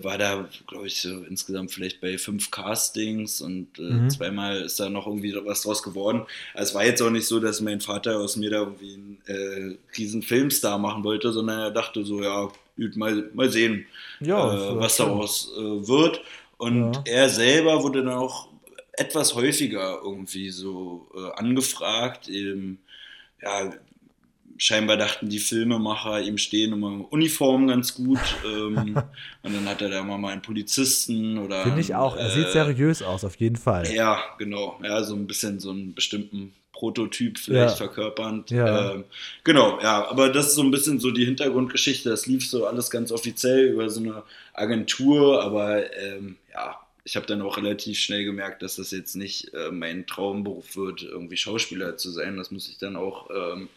war 0.03 0.19
da, 0.19 0.49
glaube 0.67 0.87
ich, 0.87 1.01
so 1.01 1.25
insgesamt 1.25 1.73
vielleicht 1.73 2.01
bei 2.01 2.17
fünf 2.19 2.51
Castings 2.51 3.41
und 3.41 3.79
äh, 3.79 3.83
mhm. 3.83 4.11
zweimal 4.11 4.63
ist 4.63 4.81
da 4.81 4.89
noch 4.89 5.07
irgendwie 5.07 5.35
was 5.45 5.63
draus 5.63 5.83
geworden. 5.83 6.27
Also 6.55 6.71
es 6.71 6.75
war 6.75 6.85
jetzt 6.85 7.03
auch 7.03 7.11
nicht 7.11 7.27
so, 7.27 7.41
dass 7.41 7.61
mein 7.61 7.81
Vater 7.81 8.19
aus 8.19 8.37
mir 8.37 8.51
da 8.51 8.59
irgendwie 8.61 8.95
einen 8.95 9.19
äh, 9.27 9.77
riesen 9.97 10.23
Filmstar 10.23 10.79
machen 10.79 11.05
wollte, 11.05 11.33
sondern 11.33 11.61
er 11.61 11.71
dachte 11.71 12.05
so, 12.05 12.23
ja, 12.23 12.51
mal, 12.95 13.31
mal 13.35 13.51
sehen, 13.51 13.87
ja, 14.21 14.55
äh, 14.55 14.79
was 14.79 14.97
daraus 14.97 15.53
äh, 15.57 15.61
wird. 15.61 16.23
Und 16.57 16.95
ja. 16.95 17.03
er 17.07 17.29
selber 17.29 17.83
wurde 17.83 18.05
dann 18.05 18.15
auch 18.15 18.49
etwas 18.93 19.35
häufiger 19.35 20.01
irgendwie 20.03 20.51
so 20.51 21.09
äh, 21.15 21.39
angefragt, 21.39 22.29
eben, 22.29 22.79
ja, 23.43 23.73
scheinbar 24.57 24.97
dachten 24.97 25.29
die 25.29 25.39
Filmemacher, 25.39 26.21
ihm 26.21 26.39
stehen 26.39 26.73
immer 26.73 27.11
Uniformen 27.13 27.69
ganz 27.69 27.95
gut. 27.95 28.21
ähm, 28.45 28.97
und 29.43 29.55
dann 29.55 29.69
hat 29.69 29.83
er 29.83 29.91
da 29.91 30.01
immer 30.01 30.19
mal 30.19 30.33
einen 30.33 30.43
Polizisten 30.43 31.39
oder. 31.39 31.63
Finde 31.63 31.81
ich 31.81 31.95
auch. 31.95 32.17
Er 32.17 32.27
äh, 32.27 32.31
sieht 32.31 32.49
seriös 32.51 33.03
aus, 33.03 33.25
auf 33.25 33.37
jeden 33.37 33.57
Fall. 33.57 33.93
Ja, 33.93 34.23
genau. 34.39 34.79
Ja, 34.83 35.03
so 35.03 35.15
ein 35.15 35.27
bisschen 35.27 35.61
so 35.61 35.71
einen 35.71 35.95
bestimmten 35.95 36.55
Prototyp 36.73 37.39
vielleicht 37.39 37.79
ja. 37.81 37.87
verkörpernd. 37.87 38.51
Ja. 38.51 38.93
Ähm, 38.93 39.05
genau, 39.45 39.81
ja, 39.81 40.09
aber 40.09 40.29
das 40.29 40.49
ist 40.49 40.55
so 40.57 40.63
ein 40.63 40.71
bisschen 40.71 40.99
so 40.99 41.11
die 41.11 41.25
Hintergrundgeschichte. 41.25 42.11
Das 42.11 42.27
lief 42.27 42.49
so 42.49 42.67
alles 42.67 42.91
ganz 42.91 43.13
offiziell 43.13 43.69
über 43.69 43.89
so 43.89 44.01
eine 44.01 44.23
Agentur, 44.53 45.43
aber 45.43 45.93
ähm, 45.97 46.37
ja, 46.53 46.79
ich 47.05 47.17
habe 47.17 47.27
dann 47.27 47.43
auch 47.43 47.59
relativ 47.59 47.99
schnell 47.99 48.25
gemerkt, 48.25 48.63
dass 48.63 48.77
das 48.77 48.91
jetzt 48.91 49.15
nicht 49.15 49.53
äh, 49.55 49.71
mein 49.71 50.07
Traumberuf 50.07 50.77
wird, 50.77 51.03
irgendwie 51.03 51.37
Schauspieler 51.37 51.97
zu 51.97 52.11
sein. 52.11 52.37
Das 52.37 52.51
muss 52.51 52.69
ich 52.69 52.79
dann 52.79 52.97
auch 52.97 53.31
ähm, 53.31 53.69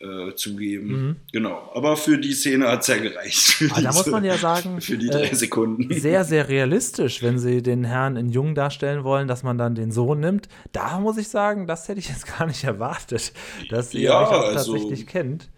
äh, 0.00 0.34
zugeben. 0.34 0.88
Mhm. 0.88 1.16
Genau, 1.30 1.70
aber 1.74 1.96
für 1.96 2.16
die 2.16 2.32
Szene 2.32 2.68
hat 2.68 2.80
es 2.80 2.86
ja 2.86 2.96
gereicht. 2.96 3.62
Aber 3.70 3.82
da 3.82 3.92
muss 3.92 4.06
man 4.06 4.24
ja 4.24 4.38
sagen, 4.38 4.80
für 4.80 4.96
die 4.96 5.08
drei 5.08 5.28
äh, 5.28 5.34
Sekunden. 5.34 5.92
Sehr, 6.00 6.24
sehr 6.24 6.48
realistisch, 6.48 7.22
wenn 7.22 7.38
sie 7.38 7.62
den 7.62 7.84
Herrn 7.84 8.16
in 8.16 8.30
Jung 8.30 8.54
darstellen 8.54 9.04
wollen, 9.04 9.28
dass 9.28 9.42
man 9.42 9.58
dann 9.58 9.74
den 9.74 9.92
Sohn 9.92 10.20
nimmt. 10.20 10.48
Da 10.72 11.00
muss 11.00 11.18
ich 11.18 11.28
sagen, 11.28 11.66
das 11.66 11.88
hätte 11.88 12.00
ich 12.00 12.08
jetzt 12.08 12.26
gar 12.38 12.46
nicht 12.46 12.64
erwartet, 12.64 13.32
dass 13.68 13.92
ihr 13.92 14.00
ja, 14.00 14.22
euch 14.22 14.28
auch 14.28 14.46
also, 14.46 14.72
tatsächlich 14.72 15.06
kennt. 15.06 15.50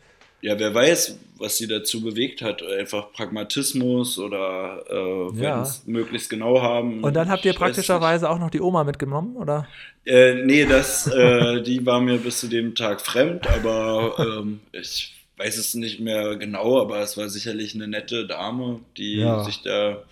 Ja, 0.42 0.58
wer 0.58 0.74
weiß, 0.74 1.18
was 1.38 1.56
sie 1.56 1.68
dazu 1.68 2.02
bewegt 2.02 2.42
hat. 2.42 2.64
Einfach 2.64 3.12
Pragmatismus 3.12 4.18
oder 4.18 4.84
äh, 4.90 5.40
ja. 5.40 5.66
möglichst 5.86 6.28
genau 6.28 6.60
haben. 6.60 7.02
Und 7.02 7.14
dann 7.14 7.28
habt 7.30 7.44
ihr 7.44 7.52
praktischerweise 7.54 8.28
auch 8.28 8.40
noch 8.40 8.50
die 8.50 8.60
Oma 8.60 8.82
mitgenommen, 8.82 9.36
oder? 9.36 9.68
Äh, 10.04 10.34
nee, 10.34 10.66
das, 10.66 11.06
äh, 11.06 11.62
die 11.66 11.86
war 11.86 12.00
mir 12.00 12.18
bis 12.18 12.40
zu 12.40 12.48
dem 12.48 12.74
Tag 12.74 13.00
fremd, 13.00 13.46
aber 13.46 14.16
ähm, 14.18 14.60
ich 14.72 15.14
weiß 15.36 15.58
es 15.58 15.74
nicht 15.74 16.00
mehr 16.00 16.34
genau, 16.36 16.80
aber 16.80 16.98
es 17.00 17.16
war 17.16 17.28
sicherlich 17.28 17.76
eine 17.76 17.86
nette 17.86 18.26
Dame, 18.26 18.80
die 18.96 19.18
ja. 19.18 19.44
sich 19.44 19.62
da, 19.62 20.02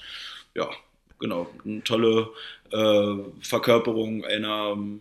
ja, 0.54 0.68
genau, 1.18 1.48
eine 1.64 1.82
tolle 1.82 2.28
äh, 2.70 3.14
Verkörperung 3.40 4.24
einer 4.24 4.74
ähm, 4.76 5.00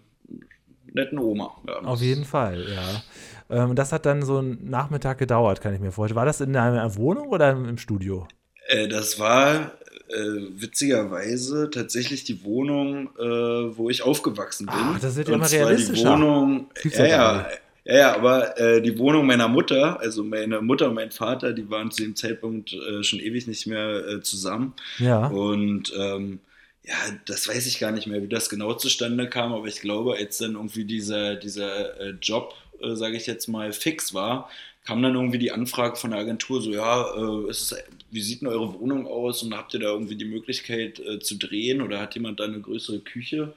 netten 0.94 1.20
Oma. 1.20 1.56
Ja, 1.68 1.80
Auf 1.82 2.02
jeden 2.02 2.26
Fall, 2.26 2.66
ja. 2.74 3.04
Ähm, 3.50 3.76
das 3.76 3.92
hat 3.92 4.06
dann 4.06 4.24
so 4.24 4.38
einen 4.38 4.70
Nachmittag 4.70 5.18
gedauert, 5.18 5.62
kann 5.62 5.74
ich 5.74 5.80
mir 5.80 5.92
vorstellen. 5.92 6.18
War 6.18 6.26
das 6.26 6.42
in 6.42 6.56
einer 6.56 6.96
Wohnung 6.96 7.30
oder 7.30 7.52
im 7.52 7.78
Studio? 7.78 8.28
Äh, 8.68 8.88
das 8.88 9.20
war 9.20 9.72
äh, 10.10 10.16
witzigerweise 10.56 11.70
tatsächlich 11.72 12.24
die 12.24 12.44
Wohnung, 12.44 13.10
äh, 13.18 13.78
wo 13.78 13.90
ich 13.90 14.04
aufgewachsen 14.04 14.68
bin. 14.68 14.76
Ach, 14.78 15.00
das 15.00 15.16
wird 15.16 15.30
ja 15.30 15.36
immer 15.36 15.52
realistischer. 15.52 16.16
Die 16.16 16.22
Wohnung, 16.22 16.70
ja, 16.84 17.06
ja, 17.06 17.50
ja, 17.86 17.96
ja, 17.96 18.16
aber 18.16 18.60
äh, 18.60 18.82
die 18.82 18.98
Wohnung 19.00 19.26
meiner 19.26 19.48
Mutter, 19.48 20.00
also 20.00 20.24
meine 20.24 20.62
Mutter 20.62 20.90
und 20.90 20.96
mein 20.96 21.12
Vater, 21.12 21.54
die 21.54 21.70
waren 21.72 21.90
zu 21.90 22.04
dem 22.04 22.16
Zeitpunkt 22.16 22.74
äh, 22.74 23.04
schon 23.04 23.20
ewig 23.20 23.48
nicht 23.48 23.66
mehr 23.66 24.08
äh, 24.08 24.22
zusammen. 24.22 24.74
Ja. 25.00 25.28
Und 25.28 25.92
ähm, 25.98 26.40
ja, 26.84 26.96
das 27.26 27.48
weiß 27.48 27.66
ich 27.68 27.80
gar 27.80 27.92
nicht 27.92 28.08
mehr, 28.08 28.22
wie 28.22 28.28
das 28.28 28.50
genau 28.50 28.74
zustande 28.74 29.28
kam, 29.28 29.54
aber 29.54 29.68
ich 29.68 29.82
glaube, 29.82 30.16
als 30.16 30.38
dann 30.38 30.54
irgendwie 30.54 30.86
dieser, 30.86 31.36
dieser 31.36 32.00
äh, 32.00 32.14
Job 32.22 32.54
äh, 32.82 32.96
sage 32.96 33.18
ich 33.18 33.28
jetzt 33.28 33.48
mal, 33.48 33.74
fix 33.74 34.14
war, 34.14 34.50
kam 34.86 35.02
dann 35.04 35.16
irgendwie 35.16 35.38
die 35.38 35.52
Anfrage 35.52 35.96
von 35.96 36.12
der 36.12 36.20
Agentur 36.20 36.62
so, 36.62 36.72
ja, 36.72 37.06
äh, 37.16 37.50
ist, 37.50 37.76
wie 38.12 38.22
sieht 38.22 38.42
denn 38.42 38.48
eure 38.48 38.80
Wohnung 38.80 39.08
aus 39.08 39.44
und 39.44 39.56
habt 39.56 39.74
ihr 39.74 39.80
da 39.80 39.88
irgendwie 39.88 40.16
die 40.16 40.26
Möglichkeit 40.26 41.00
äh, 41.00 41.20
zu 41.20 41.36
drehen 41.38 41.82
oder 41.82 42.00
hat 42.00 42.16
jemand 42.16 42.40
da 42.40 42.46
eine 42.46 42.60
größere 42.60 43.00
Küche? 43.00 43.54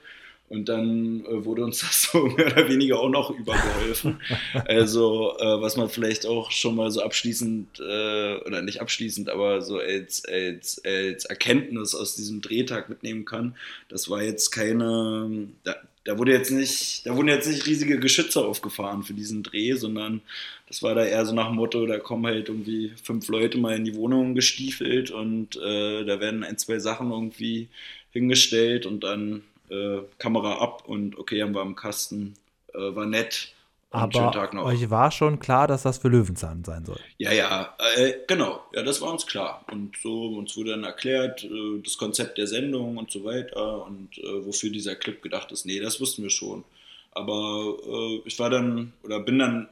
Und 0.52 0.68
dann 0.68 1.24
äh, 1.24 1.46
wurde 1.46 1.64
uns 1.64 1.80
das 1.80 2.10
so 2.12 2.26
mehr 2.26 2.46
oder 2.46 2.68
weniger 2.68 3.00
auch 3.00 3.08
noch 3.08 3.30
übergeholfen. 3.30 4.20
also, 4.66 5.34
äh, 5.38 5.60
was 5.62 5.78
man 5.78 5.88
vielleicht 5.88 6.26
auch 6.26 6.50
schon 6.50 6.76
mal 6.76 6.90
so 6.90 7.00
abschließend, 7.00 7.80
äh, 7.80 8.36
oder 8.44 8.60
nicht 8.60 8.82
abschließend, 8.82 9.30
aber 9.30 9.62
so 9.62 9.78
als, 9.78 10.26
als, 10.26 10.82
als 10.84 11.24
Erkenntnis 11.24 11.94
aus 11.94 12.16
diesem 12.16 12.42
Drehtag 12.42 12.90
mitnehmen 12.90 13.24
kann. 13.24 13.56
Das 13.88 14.10
war 14.10 14.22
jetzt 14.22 14.50
keine, 14.50 15.48
da, 15.64 15.76
da 16.04 16.18
wurde 16.18 16.32
jetzt 16.32 16.50
nicht, 16.50 17.06
da 17.06 17.16
wurden 17.16 17.28
jetzt 17.28 17.48
nicht 17.48 17.66
riesige 17.66 17.98
Geschütze 17.98 18.44
aufgefahren 18.44 19.04
für 19.04 19.14
diesen 19.14 19.42
Dreh, 19.42 19.72
sondern 19.72 20.20
das 20.68 20.82
war 20.82 20.94
da 20.94 21.04
eher 21.04 21.24
so 21.24 21.34
nach 21.34 21.46
dem 21.46 21.56
Motto, 21.56 21.86
da 21.86 21.98
kommen 21.98 22.26
halt 22.26 22.48
irgendwie 22.48 22.92
fünf 23.02 23.28
Leute 23.28 23.56
mal 23.56 23.74
in 23.74 23.84
die 23.84 23.94
Wohnung 23.94 24.34
gestiefelt 24.34 25.10
und 25.10 25.56
äh, 25.56 26.04
da 26.04 26.20
werden 26.20 26.44
ein, 26.44 26.58
zwei 26.58 26.78
Sachen 26.78 27.10
irgendwie 27.10 27.68
hingestellt 28.10 28.84
und 28.84 29.02
dann 29.02 29.42
äh, 29.72 30.02
Kamera 30.18 30.58
ab 30.58 30.84
und 30.86 31.18
okay, 31.18 31.42
haben 31.42 31.54
wir 31.54 31.62
am 31.62 31.74
Kasten, 31.74 32.34
äh, 32.74 32.94
war 32.94 33.06
nett. 33.06 33.54
Aber 33.94 34.64
euch 34.64 34.88
war 34.88 35.10
schon 35.10 35.38
klar, 35.38 35.66
dass 35.66 35.82
das 35.82 35.98
für 35.98 36.08
Löwenzahn 36.08 36.64
sein 36.64 36.86
soll. 36.86 36.98
Ja, 37.18 37.30
ja, 37.30 37.76
äh, 37.96 38.14
genau. 38.26 38.62
Ja, 38.72 38.82
das 38.82 39.02
war 39.02 39.12
uns 39.12 39.26
klar. 39.26 39.66
Und 39.70 39.98
so 40.02 40.28
uns 40.28 40.56
wurde 40.56 40.70
dann 40.70 40.84
erklärt, 40.84 41.44
äh, 41.44 41.80
das 41.84 41.98
Konzept 41.98 42.38
der 42.38 42.46
Sendung 42.46 42.96
und 42.96 43.10
so 43.10 43.22
weiter 43.24 43.84
und 43.84 44.16
äh, 44.16 44.46
wofür 44.46 44.70
dieser 44.70 44.96
Clip 44.96 45.20
gedacht 45.20 45.52
ist. 45.52 45.66
Nee, 45.66 45.78
das 45.78 46.00
wussten 46.00 46.22
wir 46.22 46.30
schon. 46.30 46.64
Aber 47.10 47.76
äh, 47.86 48.22
ich 48.24 48.38
war 48.38 48.48
dann 48.48 48.94
oder 49.02 49.20
bin 49.20 49.38
dann 49.38 49.68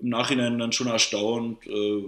im 0.00 0.10
Nachhinein 0.10 0.58
dann 0.58 0.72
schon 0.72 0.86
erstaunt, 0.86 1.66
äh, 1.66 2.04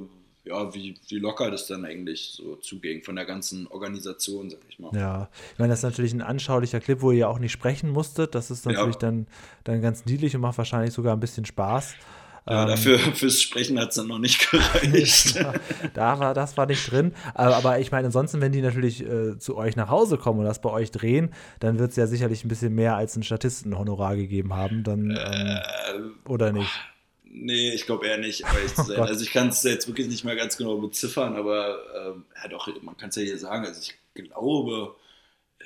ja, 0.49 0.75
wie, 0.75 0.95
wie 1.09 1.19
locker 1.19 1.51
das 1.51 1.67
dann 1.67 1.85
eigentlich 1.85 2.33
so 2.33 2.57
zuging 2.57 3.03
von 3.03 3.17
der 3.17 3.25
ganzen 3.25 3.67
Organisation, 3.69 4.51
sag 4.51 4.61
ich 4.69 4.79
mal. 4.79 4.91
Ja, 4.95 5.29
ich 5.53 5.59
meine, 5.59 5.71
das 5.71 5.81
ist 5.81 5.85
natürlich 5.85 6.13
ein 6.13 6.23
anschaulicher 6.23 6.81
Clip, 6.81 7.01
wo 7.01 7.11
ihr 7.11 7.19
ja 7.19 7.29
auch 7.29 7.39
nicht 7.39 7.53
sprechen 7.53 7.91
musstet. 7.91 8.35
Das 8.35 8.51
ist 8.51 8.67
natürlich 8.67 8.95
ja. 8.95 9.01
dann, 9.01 9.27
dann 9.65 9.83
ganz 9.83 10.07
niedlich 10.07 10.35
und 10.35 10.43
macht 10.43 10.59
wahrscheinlich 10.59 10.95
sogar 10.95 11.15
ein 11.15 11.21
bisschen 11.21 11.45
Spaß. 11.45 11.95
Ja, 12.49 12.63
ähm, 12.63 12.69
dafür 12.69 12.99
fürs 13.15 13.43
Sprechen 13.43 13.79
hat 13.79 13.91
es 13.91 13.97
dann 13.97 14.07
noch 14.07 14.19
nicht 14.19 14.51
gereicht. 14.51 15.39
da 15.95 16.19
war, 16.19 16.35
das 16.35 16.57
war 16.57 16.67
nicht 16.67 16.91
drin. 16.91 17.13
Aber, 17.35 17.57
aber 17.57 17.79
ich 17.79 17.91
meine, 17.91 18.07
ansonsten, 18.07 18.41
wenn 18.41 18.53
die 18.53 18.63
natürlich 18.63 19.05
äh, 19.05 19.39
zu 19.39 19.57
euch 19.57 19.77
nach 19.77 19.91
Hause 19.91 20.17
kommen 20.17 20.41
und 20.41 20.47
das 20.47 20.61
bei 20.61 20.71
euch 20.71 20.91
drehen, 20.91 21.31
dann 21.61 21.79
wird 21.79 21.91
es 21.91 21.97
ja 21.97 22.07
sicherlich 22.07 22.45
ein 22.45 22.49
bisschen 22.49 22.75
mehr 22.75 22.97
als 22.97 23.17
ein 23.17 23.23
Statistenhonorar 23.23 24.17
gegeben 24.17 24.55
haben, 24.55 24.83
dann 24.83 25.11
ähm, 25.11 25.17
äh, 25.17 26.29
oder 26.29 26.53
nicht? 26.53 26.71
Nee, 27.31 27.73
ich 27.75 27.87
glaube 27.87 28.07
eher 28.07 28.19
nicht, 28.19 28.43
ehrlich 28.43 28.75
zu 28.75 28.83
sein. 28.87 29.01
Oh 29.01 29.03
also 29.03 29.23
ich 29.23 29.31
kann 29.31 29.49
es 29.49 29.63
jetzt 29.63 29.87
wirklich 29.87 30.09
nicht 30.09 30.25
mehr 30.25 30.37
ganz 30.37 30.57
genau 30.57 30.79
beziffern, 30.79 31.37
aber 31.37 31.79
ähm, 31.97 32.25
ja 32.43 32.49
doch, 32.49 32.69
man 32.83 32.97
kann 32.97 33.11
es 33.11 33.17
ja 33.17 33.23
hier 33.23 33.39
sagen. 33.39 33.67
Also 33.67 33.81
ich 33.81 33.95
glaube, 34.15 34.95
äh, 35.59 35.65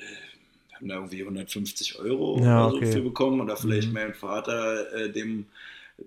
wir 0.69 0.77
haben 0.77 0.87
da 0.87 0.95
irgendwie 0.95 1.21
150 1.21 1.99
Euro 1.99 2.39
ja, 2.39 2.67
oder 2.67 2.75
okay. 2.75 2.85
so 2.87 2.91
für 2.91 3.01
bekommen. 3.01 3.41
Oder 3.41 3.57
vielleicht 3.57 3.87
mhm. 3.87 3.93
mein 3.93 4.13
Vater, 4.13 4.93
äh, 4.93 5.11
dem 5.11 5.45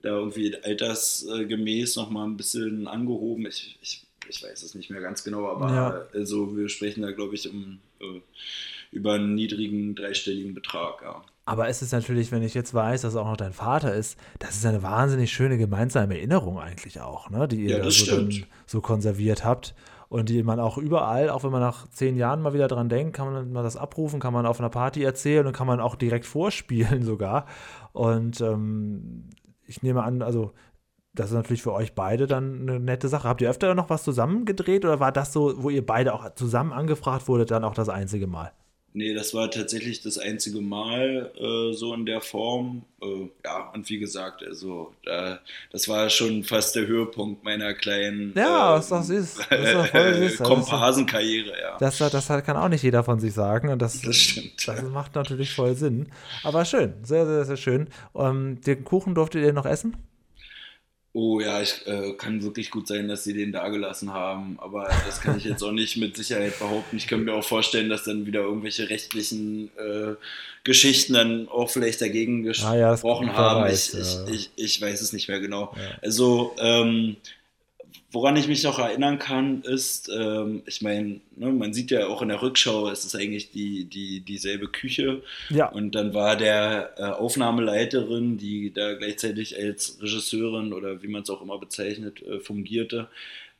da 0.02 0.10
irgendwie 0.10 0.54
altersgemäß 0.56 1.96
nochmal 1.96 2.26
ein 2.26 2.36
bisschen 2.36 2.86
angehoben. 2.86 3.46
Ich, 3.46 3.78
ich, 3.80 4.06
ich 4.28 4.42
weiß 4.42 4.62
es 4.62 4.74
nicht 4.74 4.90
mehr 4.90 5.00
ganz 5.00 5.24
genau, 5.24 5.48
aber 5.48 5.72
ja. 5.72 6.06
also 6.12 6.56
wir 6.56 6.68
sprechen 6.68 7.02
da, 7.02 7.12
glaube 7.12 7.34
ich, 7.34 7.48
um, 7.48 7.78
äh, 8.00 8.20
über 8.92 9.14
einen 9.14 9.34
niedrigen 9.34 9.94
dreistelligen 9.94 10.54
Betrag, 10.54 11.02
ja. 11.02 11.24
Aber 11.48 11.68
es 11.68 11.80
ist 11.80 11.92
natürlich, 11.92 12.32
wenn 12.32 12.42
ich 12.42 12.54
jetzt 12.54 12.74
weiß, 12.74 13.02
dass 13.02 13.14
auch 13.14 13.24
noch 13.24 13.36
dein 13.36 13.52
Vater 13.52 13.94
ist, 13.94 14.18
das 14.40 14.56
ist 14.56 14.66
eine 14.66 14.82
wahnsinnig 14.82 15.32
schöne 15.32 15.56
gemeinsame 15.56 16.16
Erinnerung 16.16 16.58
eigentlich 16.58 17.00
auch, 17.00 17.30
ne? 17.30 17.46
die 17.46 17.66
ihr 17.66 17.78
ja, 17.78 17.90
so, 17.90 18.28
so, 18.66 18.80
konserviert 18.80 19.44
habt 19.44 19.76
und 20.08 20.28
die 20.28 20.42
man 20.42 20.58
auch 20.58 20.76
überall, 20.76 21.30
auch 21.30 21.44
wenn 21.44 21.52
man 21.52 21.60
nach 21.60 21.86
zehn 21.88 22.16
Jahren 22.16 22.42
mal 22.42 22.52
wieder 22.52 22.66
dran 22.66 22.88
denkt, 22.88 23.14
kann 23.14 23.32
man 23.32 23.52
mal 23.52 23.62
das 23.62 23.76
abrufen, 23.76 24.18
kann 24.18 24.32
man 24.32 24.44
auf 24.44 24.58
einer 24.58 24.70
Party 24.70 25.04
erzählen 25.04 25.46
und 25.46 25.52
kann 25.52 25.68
man 25.68 25.78
auch 25.78 25.94
direkt 25.94 26.26
vorspielen 26.26 27.04
sogar. 27.04 27.46
Und 27.92 28.40
ähm, 28.40 29.30
ich 29.64 29.84
nehme 29.84 30.02
an, 30.02 30.22
also 30.22 30.52
das 31.14 31.26
ist 31.26 31.36
natürlich 31.36 31.62
für 31.62 31.72
euch 31.72 31.94
beide 31.94 32.26
dann 32.26 32.62
eine 32.62 32.80
nette 32.80 33.06
Sache. 33.06 33.28
Habt 33.28 33.40
ihr 33.40 33.48
öfter 33.48 33.72
noch 33.76 33.88
was 33.88 34.02
zusammen 34.02 34.46
gedreht 34.46 34.84
oder 34.84 34.98
war 34.98 35.12
das 35.12 35.32
so, 35.32 35.62
wo 35.62 35.70
ihr 35.70 35.86
beide 35.86 36.12
auch 36.12 36.34
zusammen 36.34 36.72
angefragt 36.72 37.28
wurdet, 37.28 37.52
dann 37.52 37.62
auch 37.62 37.74
das 37.74 37.88
einzige 37.88 38.26
Mal? 38.26 38.52
Nee, 38.96 39.14
das 39.14 39.34
war 39.34 39.50
tatsächlich 39.50 40.00
das 40.00 40.18
einzige 40.18 40.60
Mal 40.60 41.30
äh, 41.38 41.72
so 41.74 41.94
in 41.94 42.06
der 42.06 42.20
Form. 42.20 42.82
Äh, 43.02 43.28
ja, 43.44 43.70
und 43.74 43.88
wie 43.90 43.98
gesagt, 43.98 44.42
also 44.42 44.92
äh, 45.04 45.36
das 45.70 45.86
war 45.88 46.08
schon 46.08 46.42
fast 46.42 46.74
der 46.74 46.86
Höhepunkt 46.86 47.44
meiner 47.44 47.74
kleinen 47.74 48.32
ja, 48.34 48.78
ist 48.78 48.90
doch 48.90 49.02
süß. 49.02 49.38
Das 49.50 49.84
ist 49.84 49.90
voll 49.90 50.14
süß. 50.14 50.38
Komparsenkarriere, 50.38 51.52
ja. 51.60 51.76
Das, 51.78 51.98
das 51.98 52.26
kann 52.26 52.56
auch 52.56 52.68
nicht 52.68 52.82
jeder 52.82 53.04
von 53.04 53.20
sich 53.20 53.34
sagen. 53.34 53.68
Und 53.68 53.80
das, 53.80 54.00
Das 54.00 54.16
stimmt. 54.16 54.66
das 54.66 54.82
macht 54.84 55.14
natürlich 55.14 55.54
voll 55.54 55.74
Sinn. 55.74 56.08
Aber 56.42 56.64
schön, 56.64 56.94
sehr, 57.02 57.26
sehr, 57.26 57.44
sehr 57.44 57.56
schön. 57.56 57.88
Ähm, 58.14 58.60
den 58.62 58.84
Kuchen 58.84 59.14
durftet 59.14 59.42
ihr 59.44 59.52
noch 59.52 59.66
essen? 59.66 59.96
Oh 61.18 61.40
ja, 61.40 61.62
ich 61.62 61.86
äh, 61.86 62.12
kann 62.12 62.42
wirklich 62.42 62.70
gut 62.70 62.86
sein, 62.86 63.08
dass 63.08 63.24
sie 63.24 63.32
den 63.32 63.50
da 63.50 63.70
gelassen 63.70 64.12
haben, 64.12 64.58
aber 64.60 64.86
das 65.06 65.22
kann 65.22 65.38
ich 65.38 65.44
jetzt 65.44 65.62
auch 65.62 65.72
nicht 65.72 65.96
mit 65.96 66.14
Sicherheit 66.14 66.58
behaupten. 66.58 66.98
Ich 66.98 67.06
könnte 67.06 67.24
mir 67.24 67.32
auch 67.32 67.42
vorstellen, 67.42 67.88
dass 67.88 68.04
dann 68.04 68.26
wieder 68.26 68.40
irgendwelche 68.40 68.90
rechtlichen 68.90 69.70
äh, 69.78 70.16
Geschichten 70.62 71.14
dann 71.14 71.48
auch 71.48 71.70
vielleicht 71.70 72.02
dagegen 72.02 72.46
Ah 72.62 72.76
ja, 72.76 72.92
gesprochen 72.92 73.32
haben. 73.32 73.62
weiß, 73.62 73.94
ich, 73.94 74.14
ja. 74.14 74.26
ich, 74.28 74.50
ich, 74.56 74.62
ich 74.62 74.82
weiß 74.82 75.00
es 75.00 75.14
nicht 75.14 75.28
mehr 75.28 75.40
genau. 75.40 75.74
Ja. 75.74 75.98
Also, 76.02 76.54
ähm, 76.58 77.16
woran 78.16 78.36
ich 78.36 78.48
mich 78.48 78.62
noch 78.62 78.78
erinnern 78.78 79.18
kann, 79.18 79.60
ist, 79.60 80.08
ähm, 80.08 80.62
ich 80.64 80.80
meine, 80.80 81.20
ne, 81.36 81.52
man 81.52 81.74
sieht 81.74 81.90
ja 81.90 82.06
auch 82.06 82.22
in 82.22 82.28
der 82.28 82.40
Rückschau, 82.40 82.88
es 82.88 83.04
ist 83.04 83.14
eigentlich 83.14 83.50
die, 83.50 83.84
die, 83.84 84.20
dieselbe 84.20 84.68
Küche. 84.68 85.22
Ja. 85.50 85.68
Und 85.68 85.94
dann 85.94 86.14
war 86.14 86.34
der 86.34 86.94
äh, 86.96 87.02
Aufnahmeleiterin, 87.02 88.38
die 88.38 88.72
da 88.72 88.94
gleichzeitig 88.94 89.58
als 89.58 89.98
Regisseurin 90.00 90.72
oder 90.72 91.02
wie 91.02 91.08
man 91.08 91.24
es 91.24 91.30
auch 91.30 91.42
immer 91.42 91.58
bezeichnet, 91.58 92.22
äh, 92.22 92.40
fungierte, 92.40 93.08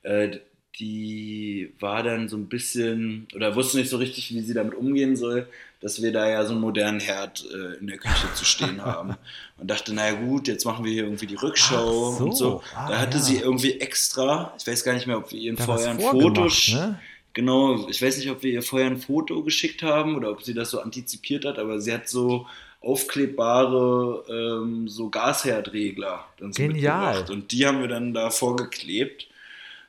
äh, 0.05 0.39
die 0.79 1.75
war 1.79 2.03
dann 2.03 2.31
so 2.31 2.39
ein 2.39 2.49
bisschen 2.49 3.29
oder 3.35 3.57
wusste 3.57 3.77
nicht 3.77 3.91
so 3.91 3.99
richtig, 3.99 4.33
wie 4.33 4.41
sie 4.41 4.55
damit 4.55 4.75
umgehen 4.75 5.17
soll, 5.17 5.49
dass 5.81 6.03
wir 6.03 6.13
da 6.13 6.29
ja 6.29 6.45
so 6.45 6.53
einen 6.53 6.61
modernen 6.61 7.01
Herd 7.01 7.45
äh, 7.53 7.79
in 7.79 7.87
der 7.87 7.99
Küche 7.99 8.33
zu 8.35 8.45
stehen 8.45 8.83
haben. 8.85 9.17
Und 9.59 9.71
dachte, 9.71 9.95
naja 9.95 10.15
gut, 10.15 10.49
jetzt 10.49 10.65
machen 10.65 10.85
wir 10.85 10.93
hier 10.93 11.05
irgendwie 11.05 11.27
die 11.27 11.35
Rückschau 11.35 12.13
so. 12.13 12.25
und 12.25 12.37
so. 12.37 12.63
Ah, 12.75 12.89
da 12.89 12.99
hatte 12.99 13.19
ja. 13.19 13.23
sie 13.23 13.37
irgendwie 13.39 13.81
extra, 13.81 14.55
ich 14.59 14.67
weiß 14.67 14.85
gar 14.85 14.95
nicht 14.95 15.07
mehr, 15.07 15.19
ob 15.19 15.33
wir 15.33 15.39
ihr 15.39 15.57
vorher 15.57 15.91
ein 15.91 16.01
Foto 16.01 16.49
ne? 16.73 16.99
Genau, 17.33 17.87
ich 17.89 18.01
weiß 18.01 18.17
nicht, 18.17 18.31
ob 18.31 18.43
wir 18.43 18.51
ihr 18.51 18.63
vorher 18.63 18.89
ein 18.89 18.97
Foto 18.97 19.43
geschickt 19.43 19.83
haben 19.83 20.17
oder 20.17 20.31
ob 20.31 20.43
sie 20.43 20.55
das 20.55 20.71
so 20.71 20.81
antizipiert 20.81 21.45
hat, 21.45 21.59
aber 21.59 21.81
sie 21.81 21.93
hat 21.93 22.09
so 22.09 22.47
aufklebbare 22.81 24.25
ähm, 24.31 24.89
so 24.89 25.11
Gasherdregler 25.11 26.25
dann 26.39 26.53
so 26.53 26.63
Genial. 26.63 27.07
mitgebracht. 27.07 27.31
Und 27.31 27.53
die 27.53 27.67
haben 27.67 27.81
wir 27.81 27.89
dann 27.89 28.15
da 28.15 28.31
vorgeklebt. 28.31 29.29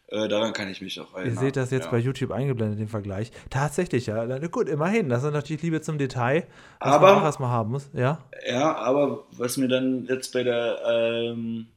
Äh, 0.10 0.28
daran 0.30 0.54
kann 0.54 0.70
ich 0.72 0.80
mich 0.82 1.00
auch 1.02 1.12
Ihr 1.14 1.20
erinnern. 1.24 1.38
seht 1.44 1.58
das 1.58 1.70
jetzt 1.72 1.86
ja. 1.86 1.92
bei 1.92 1.98
YouTube 1.98 2.32
eingeblendet, 2.32 2.80
den 2.80 2.88
Vergleich. 2.88 3.32
Tatsächlich, 3.50 4.06
ja. 4.06 4.38
Gut, 4.48 4.70
immerhin. 4.70 5.10
Das 5.10 5.24
ist 5.24 5.34
natürlich 5.34 5.62
Liebe 5.64 5.82
zum 5.82 5.98
Detail, 5.98 6.48
was 6.80 6.94
Aber- 6.94 7.08
man 7.14 7.18
auch 7.22 7.26
erstmal 7.26 7.50
haben 7.50 7.72
muss. 7.72 7.90
Ja. 7.94 8.24
Ja, 8.48 8.76
aber 8.78 9.26
was 9.32 9.58
mir 9.58 9.68
dann 9.68 10.06
jetzt 10.06 10.32
bei 10.32 10.44
der 10.44 10.80
ähm, 10.90 11.68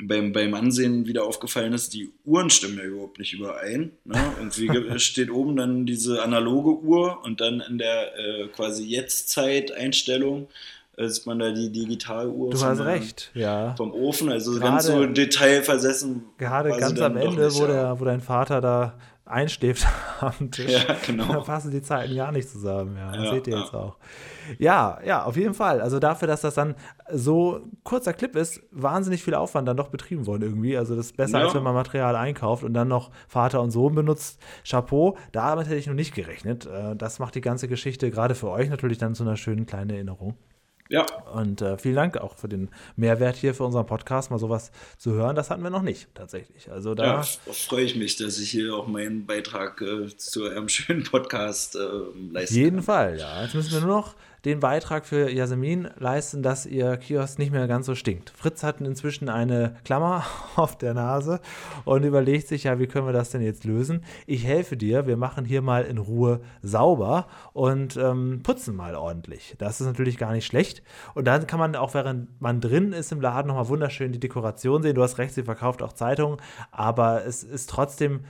beim, 0.00 0.32
beim 0.32 0.54
Ansehen 0.54 1.06
wieder 1.06 1.24
aufgefallen 1.24 1.72
ist, 1.72 1.92
die 1.92 2.08
Uhren 2.24 2.50
stimmen 2.50 2.78
ja 2.78 2.84
überhaupt 2.84 3.18
nicht 3.18 3.34
überein. 3.34 3.90
Ne? 4.04 4.16
Irgendwie 4.38 4.68
ge- 4.68 4.98
steht 5.00 5.30
oben 5.30 5.56
dann 5.56 5.86
diese 5.86 6.22
analoge 6.22 6.78
Uhr 6.86 7.22
und 7.24 7.40
dann 7.40 7.60
in 7.60 7.78
der 7.78 8.16
äh, 8.16 8.46
quasi 8.48 8.84
Jetzt-Zeit-Einstellung 8.86 10.48
äh, 10.98 11.08
sieht 11.08 11.26
man 11.26 11.38
da 11.38 11.50
die 11.52 11.70
Digitaluhr 11.72 12.50
Du 12.50 12.60
hast 12.60 12.80
recht, 12.80 13.30
ja. 13.34 13.74
vom 13.76 13.92
Ofen. 13.92 14.30
Also 14.30 14.52
Gerade- 14.52 14.64
ganz 14.64 14.86
so 14.86 15.06
detailversessen. 15.06 16.24
Gerade 16.38 16.70
ganz 16.70 17.00
am 17.00 17.16
Ende, 17.16 17.44
nicht, 17.46 17.60
wo, 17.60 17.66
der, 17.66 17.98
wo 18.00 18.04
dein 18.04 18.20
Vater 18.20 18.60
da 18.60 18.94
einschläft 19.24 19.86
am 20.20 20.50
Tisch. 20.50 20.70
Ja, 20.72 20.84
Da 20.84 20.96
genau. 21.06 21.42
passen 21.42 21.70
die 21.70 21.82
Zeiten 21.82 22.16
gar 22.16 22.32
nicht 22.32 22.48
zusammen, 22.48 22.96
ja. 22.96 23.12
Das 23.12 23.24
Ja, 23.24 23.30
seht 23.34 23.46
ihr 23.46 23.54
ja. 23.54 23.60
jetzt 23.60 23.74
auch. 23.74 23.96
Ja, 24.58 24.98
ja, 25.04 25.24
auf 25.24 25.36
jeden 25.36 25.52
Fall. 25.52 25.82
Also 25.82 25.98
dafür, 25.98 26.26
dass 26.26 26.40
das 26.40 26.54
dann 26.54 26.74
so 27.12 27.60
kurzer 27.84 28.14
Clip 28.14 28.34
ist, 28.36 28.62
wahnsinnig 28.70 29.22
viel 29.22 29.34
Aufwand 29.34 29.68
dann 29.68 29.76
doch 29.76 29.88
betrieben 29.88 30.26
worden 30.26 30.42
irgendwie. 30.44 30.78
Also 30.78 30.96
das 30.96 31.06
ist 31.06 31.16
besser, 31.18 31.40
Ja. 31.40 31.44
als 31.44 31.54
wenn 31.54 31.62
man 31.62 31.74
Material 31.74 32.16
einkauft 32.16 32.64
und 32.64 32.72
dann 32.72 32.88
noch 32.88 33.10
Vater 33.28 33.60
und 33.60 33.70
Sohn 33.70 33.94
benutzt. 33.94 34.40
Chapeau, 34.66 35.18
damit 35.32 35.66
hätte 35.66 35.76
ich 35.76 35.86
noch 35.86 35.94
nicht 35.94 36.14
gerechnet. 36.14 36.64
Äh, 36.66 36.96
Das 36.96 37.18
macht 37.18 37.34
die 37.34 37.42
ganze 37.42 37.68
Geschichte 37.68 38.10
gerade 38.10 38.34
für 38.34 38.48
euch 38.48 38.70
natürlich 38.70 38.96
dann 38.96 39.14
zu 39.14 39.24
einer 39.24 39.36
schönen 39.36 39.66
kleinen 39.66 39.90
Erinnerung. 39.90 40.36
Ja, 40.90 41.04
Und 41.34 41.60
äh, 41.60 41.76
vielen 41.76 41.96
Dank 41.96 42.16
auch 42.16 42.34
für 42.34 42.48
den 42.48 42.70
Mehrwert 42.96 43.36
hier 43.36 43.54
für 43.54 43.64
unseren 43.64 43.84
Podcast, 43.84 44.30
mal 44.30 44.38
sowas 44.38 44.72
zu 44.96 45.12
hören. 45.12 45.36
Das 45.36 45.50
hatten 45.50 45.62
wir 45.62 45.68
noch 45.70 45.82
nicht 45.82 46.08
tatsächlich. 46.14 46.70
Also 46.70 46.94
da. 46.94 47.04
ja, 47.04 47.22
freue 47.22 47.84
ich 47.84 47.94
mich, 47.94 48.16
dass 48.16 48.38
ich 48.38 48.50
hier 48.50 48.74
auch 48.74 48.86
meinen 48.86 49.26
Beitrag 49.26 49.82
äh, 49.82 50.08
zu 50.16 50.44
einem 50.48 50.68
schönen 50.68 51.04
Podcast 51.04 51.76
äh, 51.76 51.80
leisten 52.32 52.54
Jeden 52.54 52.76
kann. 52.76 52.84
Fall, 52.84 53.18
ja. 53.18 53.42
Jetzt 53.42 53.54
müssen 53.54 53.72
wir 53.72 53.80
nur 53.80 53.96
noch 53.96 54.14
den 54.44 54.60
Beitrag 54.60 55.06
für 55.06 55.30
Jasmin 55.30 55.88
leisten, 55.98 56.42
dass 56.42 56.66
ihr 56.66 56.96
Kiosk 56.96 57.38
nicht 57.38 57.52
mehr 57.52 57.66
ganz 57.66 57.86
so 57.86 57.94
stinkt. 57.94 58.30
Fritz 58.30 58.62
hat 58.62 58.80
inzwischen 58.80 59.28
eine 59.28 59.76
Klammer 59.84 60.24
auf 60.56 60.76
der 60.78 60.94
Nase 60.94 61.40
und 61.84 62.04
überlegt 62.04 62.48
sich, 62.48 62.64
ja, 62.64 62.78
wie 62.78 62.86
können 62.86 63.06
wir 63.06 63.12
das 63.12 63.30
denn 63.30 63.42
jetzt 63.42 63.64
lösen? 63.64 64.04
Ich 64.26 64.44
helfe 64.44 64.76
dir, 64.76 65.06
wir 65.06 65.16
machen 65.16 65.44
hier 65.44 65.62
mal 65.62 65.84
in 65.84 65.98
Ruhe 65.98 66.40
sauber 66.62 67.26
und 67.52 67.96
ähm, 67.96 68.40
putzen 68.42 68.76
mal 68.76 68.94
ordentlich. 68.94 69.54
Das 69.58 69.80
ist 69.80 69.86
natürlich 69.86 70.18
gar 70.18 70.32
nicht 70.32 70.46
schlecht. 70.46 70.82
Und 71.14 71.26
dann 71.26 71.46
kann 71.46 71.58
man 71.58 71.74
auch, 71.76 71.94
während 71.94 72.40
man 72.40 72.60
drin 72.60 72.92
ist 72.92 73.12
im 73.12 73.20
Laden, 73.20 73.48
nochmal 73.48 73.68
wunderschön 73.68 74.12
die 74.12 74.20
Dekoration 74.20 74.82
sehen. 74.82 74.94
Du 74.94 75.02
hast 75.02 75.18
recht, 75.18 75.34
sie 75.34 75.42
verkauft 75.42 75.82
auch 75.82 75.92
Zeitungen, 75.92 76.38
aber 76.70 77.24
es 77.24 77.42
ist 77.42 77.70
trotzdem 77.70 78.20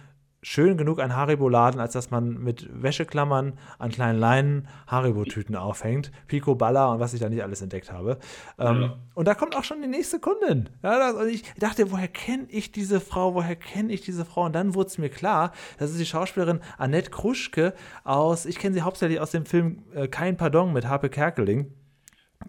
schön 0.42 0.76
genug 0.76 1.00
ein 1.00 1.16
Haribo-Laden, 1.16 1.80
als 1.80 1.92
dass 1.94 2.10
man 2.10 2.34
mit 2.38 2.68
Wäscheklammern 2.72 3.58
an 3.78 3.90
kleinen 3.90 4.18
Leinen 4.18 4.68
Haribo-Tüten 4.86 5.56
aufhängt. 5.56 6.12
Pico 6.28 6.54
Balla 6.54 6.92
und 6.92 7.00
was 7.00 7.12
ich 7.12 7.20
da 7.20 7.28
nicht 7.28 7.42
alles 7.42 7.60
entdeckt 7.60 7.90
habe. 7.92 8.18
Ähm, 8.58 8.80
Ja. 8.82 8.96
Und 9.14 9.26
da 9.26 9.34
kommt 9.34 9.56
auch 9.56 9.64
schon 9.64 9.82
die 9.82 9.88
nächste 9.88 10.20
Kundin. 10.20 10.68
Ja, 10.82 10.98
das, 10.98 11.14
und 11.14 11.28
ich 11.28 11.42
dachte, 11.58 11.90
woher 11.90 12.06
kenne 12.08 12.46
ich 12.50 12.70
diese 12.70 13.00
Frau? 13.00 13.34
Woher 13.34 13.56
kenne 13.56 13.92
ich 13.92 14.00
diese 14.02 14.24
Frau? 14.24 14.44
Und 14.44 14.52
dann 14.54 14.74
wurde 14.74 14.86
es 14.88 14.98
mir 14.98 15.08
klar, 15.08 15.52
das 15.78 15.90
ist 15.90 15.98
die 15.98 16.06
Schauspielerin 16.06 16.60
Annette 16.78 17.10
Kruschke 17.10 17.74
aus, 18.04 18.46
ich 18.46 18.58
kenne 18.58 18.74
sie 18.74 18.82
hauptsächlich 18.82 19.20
aus 19.20 19.32
dem 19.32 19.44
Film 19.44 19.82
äh, 19.94 20.06
Kein 20.06 20.36
Pardon 20.36 20.72
mit 20.72 20.86
Harpe 20.86 21.08
Kerkeling. 21.10 21.72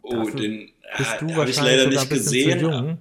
Oh, 0.04 0.14
Dafür 0.14 0.40
den 0.40 0.70
Bist 0.98 1.16
du 1.22 1.22
habe 1.22 1.32
ich 1.32 1.38
wahrscheinlich 1.38 1.58
leider 1.78 1.88
nicht 1.90 2.02
ein 2.02 2.10
bisschen 2.10 2.24
gesehen. 2.32 2.60
zu 2.60 2.66
jung. 2.66 2.98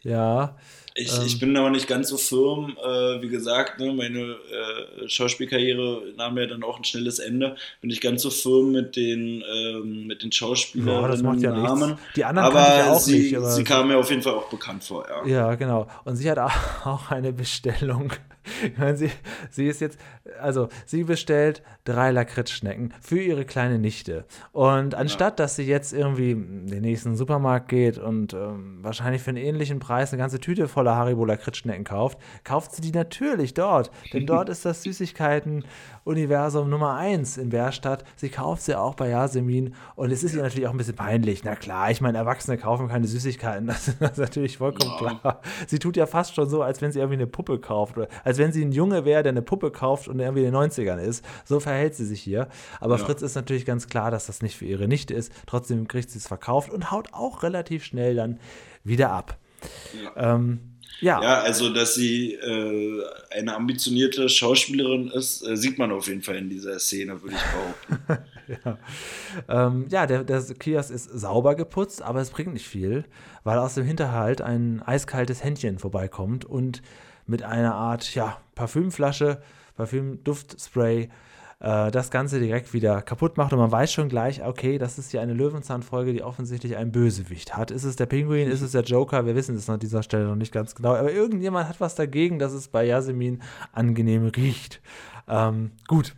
Ja. 0.00 0.56
Ich, 0.94 1.16
Ähm. 1.16 1.22
ich 1.26 1.38
bin 1.38 1.56
aber 1.56 1.70
nicht 1.70 1.86
ganz 1.88 2.08
so 2.08 2.16
firm. 2.18 2.76
Äh, 2.82 3.22
wie 3.22 3.28
gesagt, 3.28 3.78
ne, 3.80 3.92
meine 3.94 4.18
äh, 4.20 5.08
Schauspielkarriere 5.08 6.02
nahm 6.16 6.36
ja 6.36 6.46
dann 6.46 6.62
auch 6.62 6.78
ein 6.78 6.84
schnelles 6.84 7.18
Ende. 7.18 7.56
Bin 7.80 7.90
ich 7.90 8.00
ganz 8.00 8.22
so 8.22 8.30
firm 8.30 8.72
mit 8.72 8.94
den, 8.96 9.42
ähm, 9.50 10.06
mit 10.06 10.22
den 10.22 10.32
Schauspielern 10.32 11.02
Ja, 11.02 11.08
das 11.08 11.22
macht 11.22 11.40
ja 11.40 11.52
Namen. 11.52 11.90
nichts. 11.90 12.02
Die 12.16 12.24
anderen 12.24 12.52
kannte 12.52 12.68
ich 12.76 12.82
aber 12.84 12.92
auch 12.96 13.00
sie, 13.00 13.18
nicht, 13.18 13.36
aber 13.36 13.50
sie 13.50 13.60
so- 13.62 13.64
kam 13.64 13.88
mir 13.88 13.96
auf 13.96 14.10
jeden 14.10 14.22
Fall 14.22 14.34
auch 14.34 14.48
bekannt 14.50 14.84
vor. 14.84 15.06
Ja. 15.08 15.26
Ja, 15.26 15.54
genau. 15.54 15.86
Und 16.04 16.16
sie 16.16 16.30
hat 16.30 16.38
auch 16.84 17.10
eine 17.10 17.32
Bestellung. 17.32 18.12
Ich 18.62 18.78
meine, 18.78 18.96
sie, 18.96 19.10
sie 19.50 19.66
ist 19.66 19.80
jetzt, 19.80 19.98
also 20.40 20.68
sie 20.84 21.04
bestellt 21.04 21.62
drei 21.84 22.10
Lakritzschnecken 22.10 22.92
für 23.00 23.20
ihre 23.20 23.44
kleine 23.44 23.78
Nichte. 23.78 24.24
Und 24.52 24.94
anstatt, 24.94 25.38
dass 25.40 25.56
sie 25.56 25.64
jetzt 25.64 25.92
irgendwie 25.92 26.32
in 26.32 26.66
den 26.66 26.82
nächsten 26.82 27.16
Supermarkt 27.16 27.68
geht 27.68 27.98
und 27.98 28.34
ähm, 28.34 28.78
wahrscheinlich 28.82 29.22
für 29.22 29.30
einen 29.30 29.38
ähnlichen 29.38 29.78
Preis 29.78 30.12
eine 30.12 30.20
ganze 30.20 30.38
Tüte 30.40 30.68
voller 30.68 30.96
Haribo 30.96 31.24
Lakritzschnecken 31.24 31.84
kauft, 31.84 32.18
kauft 32.44 32.74
sie 32.74 32.82
die 32.82 32.92
natürlich 32.92 33.54
dort. 33.54 33.90
Denn 34.12 34.26
dort 34.26 34.48
ist 34.48 34.64
das 34.64 34.82
Süßigkeiten-Universum 36.04 36.68
Nummer 36.68 36.94
eins 36.96 37.36
in 37.36 37.50
Bärstadt. 37.50 38.04
Sie 38.16 38.28
kauft 38.28 38.62
sie 38.62 38.74
auch 38.78 38.94
bei 38.94 39.08
Yasemin 39.10 39.74
und 39.94 40.10
es 40.10 40.22
ist 40.24 40.34
ihr 40.34 40.42
natürlich 40.42 40.66
auch 40.66 40.72
ein 40.72 40.76
bisschen 40.76 40.96
peinlich. 40.96 41.44
Na 41.44 41.54
klar, 41.54 41.90
ich 41.90 42.00
meine, 42.00 42.18
Erwachsene 42.18 42.58
kaufen 42.58 42.88
keine 42.88 43.06
Süßigkeiten. 43.06 43.66
Das 43.72 43.88
ist 43.88 44.18
natürlich 44.18 44.58
vollkommen 44.58 44.92
Ja. 45.00 45.14
klar. 45.14 45.40
Sie 45.66 45.78
tut 45.78 45.96
ja 45.96 46.06
fast 46.06 46.34
schon 46.34 46.48
so, 46.48 46.62
als 46.62 46.82
wenn 46.82 46.92
sie 46.92 46.98
irgendwie 46.98 47.16
eine 47.16 47.26
Puppe 47.26 47.58
kauft. 47.58 47.96
Oder 47.96 48.08
als 48.24 48.38
wenn 48.38 48.52
sie 48.52 48.64
ein 48.64 48.72
Junge 48.72 49.04
wäre, 49.04 49.22
der 49.22 49.30
eine 49.30 49.42
Puppe 49.42 49.70
kauft 49.70 50.08
und 50.08 50.18
irgendwie 50.20 50.44
in 50.44 50.52
den 50.52 50.54
90ern 50.54 50.98
ist. 50.98 51.24
So 51.44 51.60
verhält 51.60 51.94
sie 51.94 52.04
sich 52.04 52.20
hier. 52.20 52.48
Aber 52.80 52.96
Ja. 52.98 53.04
Fritz 53.04 53.22
ist 53.22 53.34
natürlich 53.34 53.64
ganz 53.64 53.88
klar, 53.88 54.10
dass 54.10 54.26
das 54.26 54.42
nicht 54.42 54.56
für 54.56 54.64
ihre 54.66 54.88
Nichte 54.88 55.14
ist. 55.14 55.32
Trotzdem 55.46 55.88
kriegt 55.88 56.10
sie 56.10 56.18
es 56.18 56.26
verkauft 56.26 56.70
und 56.70 56.90
haut 56.90 57.08
auch 57.12 57.42
relativ 57.42 57.84
schnell 57.84 58.14
dann 58.14 58.38
wieder 58.84 59.10
ab. 59.12 59.38
Ja. 60.16 60.34
Ähm, 60.34 60.60
ja. 61.02 61.22
Ja, 61.22 61.40
also 61.40 61.72
dass 61.72 61.94
sie 61.94 62.34
äh, 62.34 63.02
eine 63.30 63.54
ambitionierte 63.54 64.28
Schauspielerin 64.28 65.08
ist, 65.08 65.46
äh, 65.46 65.56
sieht 65.56 65.76
man 65.78 65.90
auf 65.90 66.06
jeden 66.06 66.22
Fall 66.22 66.36
in 66.36 66.48
dieser 66.48 66.78
Szene, 66.78 67.20
würde 67.22 67.36
ich 67.36 67.42
behaupten. 67.42 68.24
Ja, 68.64 68.78
ähm, 69.48 69.86
ja 69.88 70.04
der, 70.06 70.24
der 70.24 70.42
Kiosk 70.42 70.90
ist 70.90 71.04
sauber 71.04 71.54
geputzt, 71.54 72.02
aber 72.02 72.20
es 72.20 72.30
bringt 72.30 72.52
nicht 72.52 72.66
viel, 72.66 73.04
weil 73.44 73.58
aus 73.58 73.74
dem 73.74 73.84
Hinterhalt 73.84 74.42
ein 74.42 74.82
eiskaltes 74.82 75.44
Händchen 75.44 75.78
vorbeikommt 75.78 76.44
und 76.44 76.82
mit 77.24 77.44
einer 77.44 77.74
Art 77.74 78.14
ja, 78.14 78.40
Parfümflasche, 78.56 79.40
Parfüm-Duftspray 79.78 81.08
äh, 81.62 81.92
das 81.92 82.10
Ganze 82.10 82.40
direkt 82.40 82.72
wieder 82.72 83.02
kaputt 83.02 83.36
macht 83.36 83.52
und 83.52 83.60
man 83.60 83.70
weiß 83.70 83.92
schon 83.92 84.08
gleich, 84.08 84.44
okay, 84.44 84.78
das 84.78 84.98
ist 84.98 85.12
hier 85.12 85.22
eine 85.22 85.32
Löwenzahnfolge, 85.32 86.12
die 86.12 86.22
offensichtlich 86.22 86.76
einen 86.76 86.90
Bösewicht 86.90 87.56
hat. 87.56 87.70
Ist 87.70 87.84
es 87.84 87.94
der 87.94 88.06
Pinguin, 88.06 88.48
ist 88.48 88.62
es 88.62 88.72
der 88.72 88.82
Joker? 88.82 89.26
Wir 89.26 89.36
wissen 89.36 89.54
es 89.54 89.70
an 89.70 89.78
dieser 89.78 90.02
Stelle 90.02 90.26
noch 90.26 90.34
nicht 90.34 90.52
ganz 90.52 90.74
genau, 90.74 90.94
aber 90.94 91.12
irgendjemand 91.12 91.68
hat 91.68 91.80
was 91.80 91.94
dagegen, 91.94 92.40
dass 92.40 92.52
es 92.52 92.66
bei 92.66 92.84
Yasemin 92.84 93.40
angenehm 93.72 94.26
riecht. 94.26 94.82
Ähm, 95.28 95.70
gut. 95.86 96.14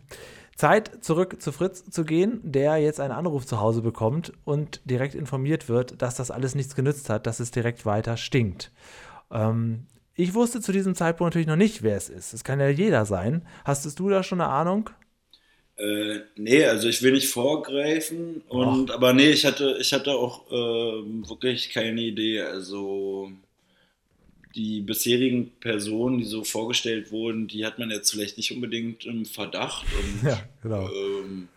Zeit, 0.55 1.03
zurück 1.03 1.41
zu 1.41 1.51
Fritz 1.51 1.83
zu 1.91 2.05
gehen, 2.05 2.39
der 2.41 2.77
jetzt 2.77 2.99
einen 2.99 3.11
Anruf 3.11 3.45
zu 3.45 3.59
Hause 3.59 3.81
bekommt 3.81 4.33
und 4.45 4.81
direkt 4.89 5.13
informiert 5.13 5.69
wird, 5.69 6.01
dass 6.01 6.15
das 6.15 6.31
alles 6.31 6.55
nichts 6.55 6.75
genützt 6.75 7.09
hat, 7.09 7.27
dass 7.27 7.39
es 7.39 7.51
direkt 7.51 7.85
weiter 7.85 8.17
stinkt. 8.17 8.71
Ähm, 9.29 9.85
ich 10.15 10.33
wusste 10.33 10.61
zu 10.61 10.71
diesem 10.71 10.95
Zeitpunkt 10.95 11.33
natürlich 11.33 11.47
noch 11.47 11.57
nicht, 11.57 11.83
wer 11.83 11.97
es 11.97 12.09
ist. 12.09 12.33
Es 12.33 12.45
kann 12.45 12.61
ja 12.61 12.69
jeder 12.69 13.05
sein. 13.05 13.43
Hast 13.65 13.99
du 13.99 14.09
da 14.09 14.23
schon 14.23 14.39
eine 14.39 14.49
Ahnung? 14.49 14.89
Äh, 15.77 16.21
nee, 16.37 16.63
also 16.65 16.87
ich 16.87 17.01
will 17.01 17.11
nicht 17.11 17.27
vorgreifen 17.27 18.41
und 18.47 18.91
aber 18.91 19.11
nee, 19.11 19.31
ich 19.31 19.45
hatte, 19.45 19.77
ich 19.79 19.91
hatte 19.91 20.11
auch 20.11 20.49
äh, 20.49 20.53
wirklich 21.29 21.69
keine 21.69 22.01
Idee. 22.01 22.41
Also 22.41 23.31
die 24.55 24.79
bisherigen 24.81 25.51
Personen, 25.59 26.19
die 26.19 26.23
so 26.23 26.45
vorgestellt 26.45 27.11
wurden, 27.11 27.47
die 27.47 27.65
hat 27.65 27.77
man 27.77 27.91
jetzt 27.91 28.11
vielleicht 28.11 28.37
nicht 28.37 28.53
unbedingt 28.53 29.05
im 29.05 29.25
Verdacht. 29.25 29.85
Und, 29.99 30.23
ja, 30.29 30.41
genau. 30.63 30.89
Ähm, 30.93 31.49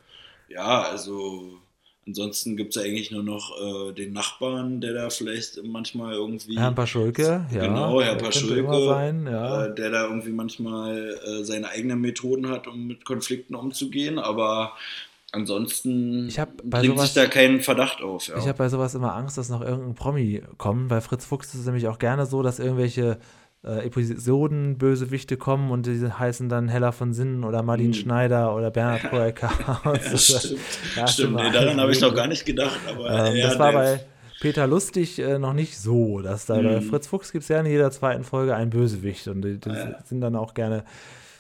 ja, 0.49 0.83
also 0.83 1.61
Ansonsten 2.09 2.57
gibt 2.57 2.75
es 2.75 2.83
eigentlich 2.83 3.11
nur 3.11 3.23
noch 3.23 3.53
äh, 3.61 3.93
den 3.93 4.15
Nachbarn, 4.15 4.81
der 4.81 4.95
da 4.95 5.11
vielleicht 5.11 5.63
manchmal 5.63 6.15
irgendwie. 6.15 6.59
Herr 6.59 6.73
Paschulke, 6.73 7.45
ja. 7.53 7.67
Genau, 7.67 8.01
Herr 8.01 8.15
Paschulke, 8.15 8.87
sein, 8.87 9.27
ja. 9.27 9.67
äh, 9.67 9.75
der 9.75 9.91
da 9.91 10.05
irgendwie 10.07 10.31
manchmal 10.31 11.21
äh, 11.23 11.45
seine 11.45 11.69
eigenen 11.69 12.01
Methoden 12.01 12.49
hat, 12.49 12.67
um 12.67 12.87
mit 12.87 13.05
Konflikten 13.05 13.55
umzugehen. 13.55 14.19
Aber 14.19 14.73
ansonsten 15.33 16.33
bringt 16.65 16.87
sowas, 16.87 17.13
sich 17.13 17.23
da 17.23 17.27
kein 17.27 17.61
Verdacht 17.61 18.01
auf. 18.01 18.29
Ja. 18.29 18.39
Ich 18.39 18.49
habe 18.49 18.57
bei 18.57 18.71
sowas 18.71 18.95
immer 18.95 19.15
Angst, 19.15 19.37
dass 19.37 19.51
noch 19.51 19.61
irgendein 19.61 19.95
Promi 19.95 20.41
kommt. 20.57 20.89
Bei 20.89 21.03
Fritz 21.03 21.27
Fuchs 21.27 21.53
ist 21.53 21.61
es 21.61 21.67
nämlich 21.67 21.89
auch 21.89 21.99
gerne 21.99 22.25
so, 22.25 22.43
dass 22.43 22.59
irgendwelche 22.59 23.19
äh, 23.69 23.87
Episoden-Bösewichte 23.87 25.37
kommen 25.37 25.71
und 25.71 25.87
die 25.87 26.01
heißen 26.11 26.49
dann 26.49 26.69
Heller 26.69 26.93
von 26.93 27.13
Sinnen 27.13 27.45
oder 27.45 27.63
Martin 27.63 27.89
mhm. 27.89 27.95
Schneider 27.95 28.55
oder 28.55 28.71
Bernhard 28.71 29.03
ja. 29.05 29.09
Koecker. 29.11 29.53
ja, 29.85 30.17
stimmt. 30.17 30.61
Ja, 30.97 31.07
stimmt. 31.07 31.37
Nee, 31.37 31.51
daran 31.51 31.81
habe 31.81 31.93
ich 31.93 32.01
noch 32.01 32.15
gar 32.15 32.27
nicht 32.27 32.47
gedacht. 32.47 32.81
Aber 32.89 33.29
ähm, 33.29 33.41
das 33.43 33.59
war 33.59 33.73
bei 33.73 34.01
Peter 34.41 34.67
Lustig 34.67 35.19
äh, 35.19 35.39
noch 35.39 35.53
nicht 35.53 35.79
so. 35.79 36.21
Dass 36.21 36.47
da 36.47 36.57
mhm. 36.57 36.65
bei 36.65 36.81
Fritz 36.81 37.07
Fuchs 37.07 37.31
gibt 37.31 37.43
es 37.43 37.49
ja 37.49 37.61
in 37.61 37.67
jeder 37.67 37.91
zweiten 37.91 38.25
Folge 38.25 38.57
einen 38.57 38.71
Bösewicht 38.71 39.29
und 39.29 39.43
die, 39.43 39.59
die 39.59 39.71
ah, 39.71 39.99
sind 40.05 40.23
dann 40.23 40.35
auch 40.35 40.55
gerne 40.55 40.85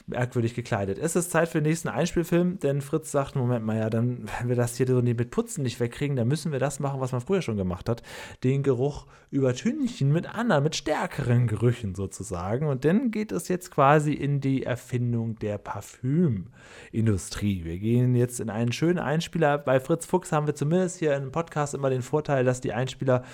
merkwürdig 0.08 0.54
gekleidet. 0.54 0.98
Es 0.98 1.16
ist 1.16 1.30
Zeit 1.30 1.48
für 1.48 1.60
den 1.60 1.68
nächsten 1.68 1.88
Einspielfilm, 1.88 2.58
denn 2.58 2.80
Fritz 2.80 3.12
sagt, 3.12 3.36
Moment 3.36 3.64
mal, 3.64 3.76
ja, 3.76 3.90
dann, 3.90 4.28
wenn 4.38 4.48
wir 4.48 4.56
das 4.56 4.76
hier 4.76 4.86
so 4.86 5.02
mit 5.02 5.30
Putzen 5.30 5.62
nicht 5.62 5.80
wegkriegen, 5.80 6.16
dann 6.16 6.28
müssen 6.28 6.52
wir 6.52 6.58
das 6.58 6.80
machen, 6.80 7.00
was 7.00 7.12
man 7.12 7.20
früher 7.20 7.42
schon 7.42 7.56
gemacht 7.56 7.88
hat. 7.88 8.02
Den 8.42 8.62
Geruch 8.62 9.06
übertünchen 9.30 10.12
mit 10.12 10.34
anderen, 10.34 10.64
mit 10.64 10.76
stärkeren 10.76 11.46
Gerüchen 11.46 11.94
sozusagen. 11.94 12.66
Und 12.66 12.84
dann 12.84 13.10
geht 13.10 13.32
es 13.32 13.48
jetzt 13.48 13.70
quasi 13.70 14.12
in 14.12 14.40
die 14.40 14.62
Erfindung 14.62 15.38
der 15.38 15.58
Parfümindustrie. 15.58 17.64
Wir 17.64 17.78
gehen 17.78 18.14
jetzt 18.14 18.40
in 18.40 18.50
einen 18.50 18.72
schönen 18.72 18.98
Einspieler. 18.98 19.58
Bei 19.58 19.80
Fritz 19.80 20.06
Fuchs 20.06 20.32
haben 20.32 20.46
wir 20.46 20.54
zumindest 20.54 20.98
hier 20.98 21.14
im 21.14 21.32
Podcast 21.32 21.74
immer 21.74 21.90
den 21.90 22.02
Vorteil, 22.02 22.44
dass 22.44 22.60
die 22.60 22.72
Einspieler 22.72 23.24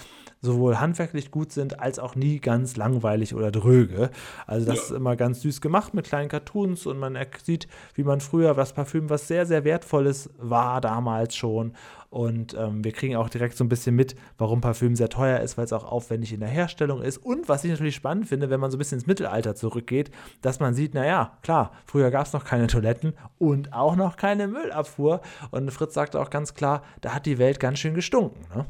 sowohl 0.45 0.79
handwerklich 0.79 1.31
gut 1.31 1.53
sind, 1.53 1.81
als 1.81 1.99
auch 1.99 2.15
nie 2.15 2.39
ganz 2.39 2.77
langweilig 2.77 3.35
oder 3.35 3.51
dröge. 3.51 4.11
Also 4.47 4.67
das 4.67 4.77
ja. 4.77 4.83
ist 4.83 4.91
immer 4.91 5.17
ganz 5.17 5.41
süß 5.41 5.61
gemacht 5.61 5.95
mit 5.95 6.07
kleinen 6.07 6.29
Cartoons 6.29 6.87
und 6.87 6.99
man 6.99 7.19
sieht, 7.43 7.67
wie 7.95 8.05
man 8.05 8.21
früher 8.21 8.55
das 8.55 8.73
Parfüm, 8.73 9.11
was 9.11 9.27
sehr, 9.27 9.47
sehr 9.47 9.65
wertvolles 9.65 10.31
war 10.39 10.81
damals 10.81 11.35
schon. 11.35 11.73
Und 12.15 12.55
ähm, 12.55 12.85
wir 12.85 12.93
kriegen 12.93 13.17
auch 13.17 13.29
direkt 13.29 13.57
so 13.57 13.65
ein 13.65 13.69
bisschen 13.69 13.97
mit, 13.97 14.15
warum 14.39 14.61
Parfüm 14.61 14.95
sehr 14.95 15.09
teuer 15.09 15.41
ist, 15.41 15.59
weil 15.59 15.65
es 15.65 15.73
auch 15.73 15.85
aufwendig 15.85 16.33
in 16.33 16.39
der 16.39 16.49
Herstellung 16.49 17.03
ist. 17.03 17.19
Und 17.19 17.49
was 17.49 17.65
ich 17.65 17.73
natürlich 17.73 17.97
spannend 17.97 18.29
finde, 18.29 18.51
wenn 18.51 18.61
man 18.61 18.71
so 18.71 18.77
ein 18.77 18.79
bisschen 18.79 18.99
ins 18.99 19.09
Mittelalter 19.09 19.57
zurückgeht, 19.57 20.13
dass 20.41 20.61
man 20.61 20.75
sieht, 20.75 20.95
naja, 20.95 21.37
klar, 21.43 21.73
früher 21.87 22.13
gab 22.13 22.27
es 22.27 22.33
noch 22.33 22.45
keine 22.45 22.69
Toiletten 22.69 23.15
und 23.39 23.73
auch 23.73 23.97
noch 23.97 24.17
keine 24.17 24.47
Müllabfuhr. 24.47 25.23
Und 25.51 25.73
Fritz 25.73 25.95
sagte 25.95 26.21
auch 26.21 26.31
ganz 26.31 26.55
klar, 26.55 26.85
da 27.01 27.15
hat 27.15 27.27
die 27.27 27.39
Welt 27.39 27.59
ganz 27.59 27.81
schön 27.81 27.95
gestunken. 27.95 28.47
Ne? 28.55 28.65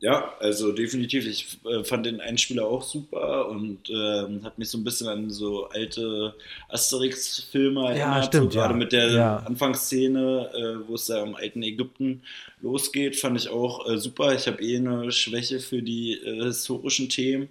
Ja, 0.00 0.34
also 0.38 0.72
definitiv. 0.72 1.26
Ich 1.26 1.58
äh, 1.64 1.82
fand 1.84 2.04
den 2.04 2.20
Einspieler 2.20 2.66
auch 2.66 2.82
super 2.82 3.48
und 3.48 3.88
äh, 3.88 4.42
hat 4.42 4.58
mich 4.58 4.68
so 4.68 4.76
ein 4.76 4.84
bisschen 4.84 5.08
an 5.08 5.30
so 5.30 5.68
alte 5.68 6.34
Asterix-Filme 6.68 7.80
erinnert. 7.80 7.98
Ja, 7.98 8.22
stimmt, 8.22 8.52
so, 8.52 8.58
gerade 8.58 8.74
ja. 8.74 8.78
mit 8.78 8.92
der 8.92 9.10
ja. 9.12 9.36
Anfangsszene, 9.38 10.50
äh, 10.52 10.88
wo 10.88 10.94
es 10.96 11.06
da 11.06 11.22
im 11.22 11.36
alten 11.36 11.62
Ägypten 11.62 12.22
losgeht, 12.60 13.16
fand 13.16 13.38
ich 13.38 13.48
auch 13.48 13.88
äh, 13.88 13.96
super. 13.96 14.34
Ich 14.34 14.46
habe 14.46 14.62
eh 14.62 14.76
eine 14.76 15.10
Schwäche 15.12 15.60
für 15.60 15.80
die 15.80 16.14
äh, 16.14 16.44
historischen 16.44 17.08
Themen. 17.08 17.48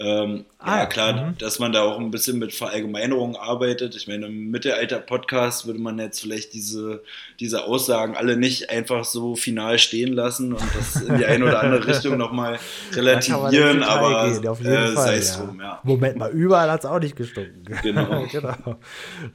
Ähm, 0.00 0.44
ah, 0.58 0.78
ja, 0.78 0.86
klar, 0.86 1.12
mhm. 1.12 1.38
dass 1.38 1.58
man 1.58 1.72
da 1.72 1.82
auch 1.82 1.98
ein 1.98 2.12
bisschen 2.12 2.38
mit 2.38 2.54
Verallgemeinerungen 2.54 3.34
arbeitet. 3.34 3.96
Ich 3.96 4.06
meine, 4.06 4.26
im 4.26 4.48
Mittelalter-Podcast 4.50 5.66
würde 5.66 5.80
man 5.80 5.98
jetzt 5.98 6.20
vielleicht 6.20 6.54
diese, 6.54 7.02
diese 7.40 7.64
Aussagen 7.64 8.16
alle 8.16 8.36
nicht 8.36 8.70
einfach 8.70 9.04
so 9.04 9.34
final 9.34 9.78
stehen 9.80 10.12
lassen 10.12 10.52
und 10.52 10.62
das 10.76 11.02
in 11.02 11.18
die 11.18 11.26
eine 11.26 11.44
oder 11.44 11.62
andere 11.62 11.84
Richtung 11.84 12.16
nochmal 12.16 12.60
relativieren, 12.92 13.82
aber 13.82 14.30
gehen, 14.30 14.66
äh, 14.66 14.92
sei 14.92 15.16
es 15.16 15.36
ja. 15.36 15.44
drum, 15.44 15.60
ja. 15.60 15.80
Moment 15.82 16.16
mal, 16.16 16.30
überall 16.30 16.70
hat 16.70 16.84
es 16.84 16.86
auch 16.86 17.00
nicht 17.00 17.16
gestunken. 17.16 17.64
Genau. 17.88 18.26
genau. 18.32 18.76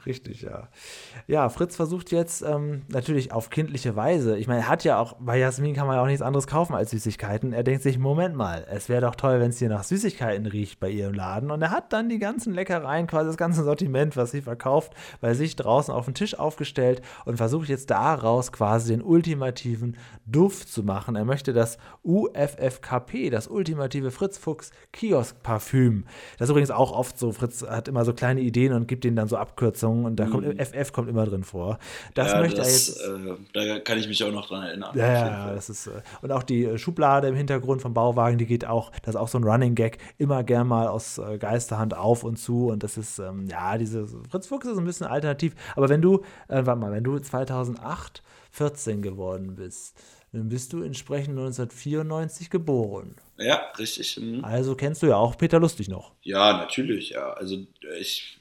Richtig, 0.06 0.42
ja. 0.42 0.68
Ja, 1.26 1.48
Fritz 1.48 1.76
versucht 1.76 2.12
jetzt 2.12 2.42
ähm, 2.42 2.82
natürlich 2.88 3.32
auf 3.32 3.50
kindliche 3.50 3.96
Weise. 3.96 4.36
Ich 4.36 4.46
meine, 4.46 4.60
er 4.60 4.68
hat 4.68 4.84
ja 4.84 4.98
auch, 4.98 5.16
bei 5.18 5.38
Jasmin 5.38 5.74
kann 5.74 5.86
man 5.86 5.96
ja 5.96 6.02
auch 6.02 6.06
nichts 6.06 6.22
anderes 6.22 6.46
kaufen 6.46 6.74
als 6.74 6.90
Süßigkeiten. 6.90 7.52
Er 7.52 7.62
denkt 7.62 7.82
sich, 7.82 7.98
Moment 7.98 8.36
mal, 8.36 8.66
es 8.70 8.88
wäre 8.88 9.00
doch 9.00 9.14
toll, 9.14 9.40
wenn 9.40 9.50
es 9.50 9.58
hier 9.58 9.68
nach 9.68 9.84
Süßigkeiten 9.84 10.46
riecht 10.54 10.80
bei 10.80 10.88
ihrem 10.88 11.12
Laden. 11.12 11.50
Und 11.50 11.60
er 11.60 11.70
hat 11.70 11.92
dann 11.92 12.08
die 12.08 12.18
ganzen 12.18 12.54
Leckereien, 12.54 13.06
quasi 13.06 13.26
das 13.26 13.36
ganze 13.36 13.64
Sortiment, 13.64 14.16
was 14.16 14.30
sie 14.30 14.40
verkauft, 14.40 14.94
bei 15.20 15.34
sich 15.34 15.56
draußen 15.56 15.92
auf 15.92 16.06
den 16.06 16.14
Tisch 16.14 16.38
aufgestellt 16.38 17.02
und 17.26 17.36
versucht 17.36 17.68
jetzt 17.68 17.90
daraus 17.90 18.52
quasi 18.52 18.92
den 18.92 19.02
ultimativen 19.02 19.98
Duft 20.24 20.68
zu 20.68 20.82
machen. 20.82 21.16
Er 21.16 21.26
möchte 21.26 21.52
das 21.52 21.76
UFFKP, 22.02 23.28
das 23.28 23.48
ultimative 23.48 24.10
Fritz 24.10 24.38
Fuchs 24.38 24.70
Kiosk-Parfüm. 24.92 26.04
Das 26.38 26.46
ist 26.46 26.50
übrigens 26.50 26.70
auch 26.70 26.92
oft 26.92 27.18
so. 27.18 27.32
Fritz 27.32 27.62
hat 27.62 27.88
immer 27.88 28.04
so 28.04 28.14
kleine 28.14 28.40
Ideen 28.40 28.72
und 28.72 28.88
gibt 28.88 29.04
ihnen 29.04 29.16
dann 29.16 29.28
so 29.28 29.36
Abkürzungen 29.36 30.04
und 30.06 30.16
da 30.16 30.26
mhm. 30.26 30.30
kommt 30.30 30.62
FF 30.62 30.92
kommt 30.92 31.08
immer 31.08 31.26
drin 31.26 31.44
vor. 31.44 31.78
Das 32.14 32.32
ja, 32.32 32.40
möchte 32.40 32.58
das, 32.58 32.88
er 32.88 33.16
jetzt. 33.16 33.54
Äh, 33.54 33.74
da 33.74 33.80
kann 33.80 33.98
ich 33.98 34.08
mich 34.08 34.22
auch 34.22 34.32
noch 34.32 34.46
dran 34.46 34.62
erinnern. 34.62 34.96
Ja, 34.96 35.12
ja, 35.12 35.54
das 35.54 35.68
ist. 35.68 35.88
Äh, 35.88 36.02
und 36.22 36.32
auch 36.32 36.42
die 36.42 36.64
äh, 36.64 36.78
Schublade 36.78 37.28
im 37.28 37.34
Hintergrund 37.34 37.82
vom 37.82 37.92
Bauwagen, 37.92 38.38
die 38.38 38.46
geht 38.46 38.64
auch, 38.64 38.90
das 39.02 39.14
ist 39.14 39.20
auch 39.20 39.28
so 39.28 39.38
ein 39.38 39.44
Running 39.44 39.74
Gag, 39.74 39.98
immer 40.18 40.43
gern 40.44 40.68
mal 40.68 40.88
aus 40.88 41.18
äh, 41.18 41.38
Geisterhand 41.38 41.96
auf 41.96 42.24
und 42.24 42.36
zu. 42.36 42.68
Und 42.68 42.82
das 42.82 42.96
ist, 42.96 43.18
ähm, 43.18 43.46
ja, 43.46 43.76
diese 43.78 44.06
Fritz 44.30 44.46
Fuchs 44.46 44.66
ist 44.66 44.78
ein 44.78 44.84
bisschen 44.84 45.06
alternativ. 45.06 45.54
Aber 45.76 45.88
wenn 45.88 46.02
du, 46.02 46.22
äh, 46.48 46.64
warte 46.64 46.80
mal, 46.80 46.92
wenn 46.92 47.04
du 47.04 47.18
2008 47.18 48.22
14 48.50 49.02
geworden 49.02 49.56
bist, 49.56 49.98
dann 50.32 50.48
bist 50.48 50.72
du 50.72 50.82
entsprechend 50.82 51.38
1994 51.38 52.50
geboren. 52.50 53.14
Ja, 53.38 53.62
richtig. 53.78 54.18
Mhm. 54.20 54.44
Also 54.44 54.74
kennst 54.74 55.02
du 55.02 55.06
ja 55.06 55.16
auch 55.16 55.38
Peter 55.38 55.60
Lustig 55.60 55.88
noch. 55.88 56.12
Ja, 56.22 56.56
natürlich, 56.56 57.10
ja. 57.10 57.32
Also 57.32 57.58
ich 58.00 58.38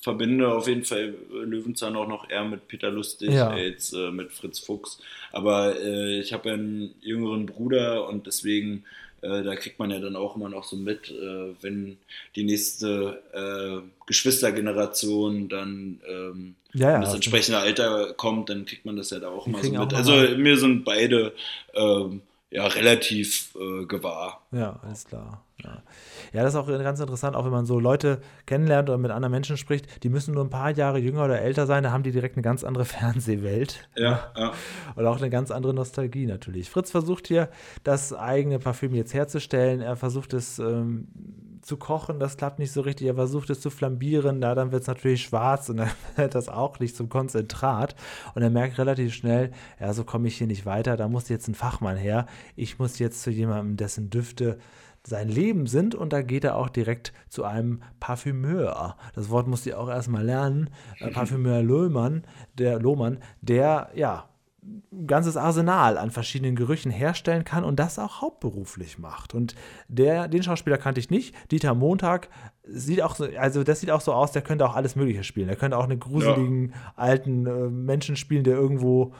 verbinde 0.00 0.52
auf 0.52 0.66
jeden 0.66 0.84
Fall 0.84 1.14
Löwenzahn 1.30 1.96
auch 1.96 2.08
noch 2.08 2.30
eher 2.30 2.44
mit 2.44 2.68
Peter 2.68 2.90
Lustig 2.90 3.32
ja. 3.32 3.50
als 3.50 3.92
äh, 3.92 4.10
mit 4.10 4.32
Fritz 4.32 4.58
Fuchs. 4.58 4.98
Aber 5.32 5.78
äh, 5.78 6.20
ich 6.20 6.32
habe 6.32 6.52
einen 6.52 6.94
jüngeren 7.00 7.46
Bruder 7.46 8.08
und 8.08 8.26
deswegen 8.26 8.84
äh, 9.24 9.42
da 9.42 9.56
kriegt 9.56 9.78
man 9.78 9.90
ja 9.90 9.98
dann 9.98 10.16
auch 10.16 10.36
immer 10.36 10.48
noch 10.48 10.64
so 10.64 10.76
mit, 10.76 11.10
äh, 11.10 11.54
wenn 11.62 11.96
die 12.36 12.44
nächste 12.44 13.22
äh, 13.32 13.88
Geschwistergeneration 14.06 15.48
dann 15.48 16.00
ähm, 16.06 16.54
ja, 16.74 16.90
ja, 16.90 17.00
das 17.00 17.14
entsprechende 17.14 17.58
Alter 17.58 18.12
kommt, 18.14 18.50
dann 18.50 18.66
kriegt 18.66 18.84
man 18.84 18.96
das 18.96 19.10
ja 19.10 19.20
da 19.20 19.28
auch 19.28 19.46
immer 19.46 19.62
so 19.62 19.72
mit. 19.72 19.94
Also 19.94 20.12
mir 20.36 20.58
sind 20.58 20.84
beide 20.84 21.32
ähm, 21.72 22.22
ja 22.50 22.66
relativ 22.66 23.54
äh, 23.54 23.86
gewahr. 23.86 24.42
Ja, 24.52 24.78
alles 24.82 25.04
klar. 25.04 25.44
Ja. 25.62 25.82
Ja, 26.34 26.42
das 26.42 26.54
ist 26.54 26.58
auch 26.58 26.66
ganz 26.66 26.98
interessant, 26.98 27.36
auch 27.36 27.44
wenn 27.44 27.52
man 27.52 27.64
so 27.64 27.78
Leute 27.78 28.20
kennenlernt 28.46 28.90
oder 28.90 28.98
mit 28.98 29.12
anderen 29.12 29.30
Menschen 29.30 29.56
spricht, 29.56 30.02
die 30.02 30.08
müssen 30.08 30.34
nur 30.34 30.44
ein 30.44 30.50
paar 30.50 30.70
Jahre 30.70 30.98
jünger 30.98 31.24
oder 31.24 31.40
älter 31.40 31.66
sein, 31.66 31.84
da 31.84 31.92
haben 31.92 32.02
die 32.02 32.10
direkt 32.10 32.36
eine 32.36 32.42
ganz 32.42 32.64
andere 32.64 32.84
Fernsehwelt. 32.84 33.88
Ja, 33.96 34.32
ja. 34.36 34.52
Und 34.96 35.06
auch 35.06 35.18
eine 35.18 35.30
ganz 35.30 35.52
andere 35.52 35.72
Nostalgie 35.72 36.26
natürlich. 36.26 36.68
Fritz 36.68 36.90
versucht 36.90 37.28
hier, 37.28 37.48
das 37.84 38.12
eigene 38.12 38.58
Parfüm 38.58 38.94
jetzt 38.94 39.14
herzustellen. 39.14 39.80
Er 39.80 39.94
versucht 39.94 40.34
es 40.34 40.58
ähm, 40.58 41.06
zu 41.62 41.76
kochen, 41.76 42.18
das 42.18 42.36
klappt 42.36 42.58
nicht 42.58 42.72
so 42.72 42.80
richtig. 42.80 43.06
Er 43.06 43.14
versucht 43.14 43.48
es 43.50 43.60
zu 43.60 43.70
flambieren, 43.70 44.40
da 44.40 44.56
dann 44.56 44.72
wird 44.72 44.82
es 44.82 44.88
natürlich 44.88 45.22
schwarz 45.22 45.68
und 45.68 45.76
dann 45.78 45.90
wird 46.16 46.34
das 46.34 46.48
auch 46.48 46.80
nicht 46.80 46.96
zum 46.96 47.08
Konzentrat. 47.08 47.94
Und 48.34 48.42
er 48.42 48.50
merkt 48.50 48.76
relativ 48.78 49.14
schnell, 49.14 49.52
ja, 49.78 49.92
so 49.92 50.02
komme 50.02 50.26
ich 50.26 50.36
hier 50.36 50.48
nicht 50.48 50.66
weiter, 50.66 50.96
da 50.96 51.06
muss 51.06 51.28
jetzt 51.28 51.46
ein 51.46 51.54
Fachmann 51.54 51.96
her. 51.96 52.26
Ich 52.56 52.80
muss 52.80 52.98
jetzt 52.98 53.22
zu 53.22 53.30
jemandem, 53.30 53.76
dessen 53.76 54.10
Düfte 54.10 54.58
sein 55.06 55.28
Leben 55.28 55.66
sind 55.66 55.94
und 55.94 56.12
da 56.12 56.22
geht 56.22 56.44
er 56.44 56.56
auch 56.56 56.68
direkt 56.68 57.12
zu 57.28 57.44
einem 57.44 57.82
Parfümeur. 58.00 58.96
Das 59.14 59.30
Wort 59.30 59.46
musste 59.46 59.70
ich 59.70 59.74
auch 59.74 59.88
erstmal 59.88 60.24
lernen. 60.24 60.70
Äh, 60.98 61.10
Parfümeur 61.10 61.62
Lohmann, 61.62 62.24
der 62.54 62.78
Lohmann, 62.78 63.18
der 63.42 63.90
ja 63.94 64.28
ein 64.64 65.06
ganzes 65.06 65.36
Arsenal 65.36 65.98
an 65.98 66.10
verschiedenen 66.10 66.56
Gerüchen 66.56 66.90
herstellen 66.90 67.44
kann 67.44 67.64
und 67.64 67.78
das 67.78 67.98
auch 67.98 68.22
hauptberuflich 68.22 68.98
macht. 68.98 69.34
Und 69.34 69.54
der, 69.88 70.26
den 70.28 70.42
Schauspieler 70.42 70.78
kannte 70.78 71.00
ich 71.00 71.10
nicht. 71.10 71.34
Dieter 71.50 71.74
Montag 71.74 72.28
sieht 72.66 73.02
auch 73.02 73.14
so, 73.14 73.26
also 73.38 73.62
das 73.62 73.80
sieht 73.80 73.90
auch 73.90 74.00
so 74.00 74.14
aus, 74.14 74.32
der 74.32 74.40
könnte 74.40 74.66
auch 74.66 74.74
alles 74.74 74.96
Mögliche 74.96 75.22
spielen. 75.22 75.48
Der 75.48 75.56
könnte 75.56 75.76
auch 75.76 75.84
einen 75.84 76.00
gruseligen 76.00 76.70
ja. 76.70 76.74
alten 76.96 77.46
äh, 77.46 77.68
Menschen 77.68 78.16
spielen, 78.16 78.44
der 78.44 78.54
irgendwo 78.54 79.12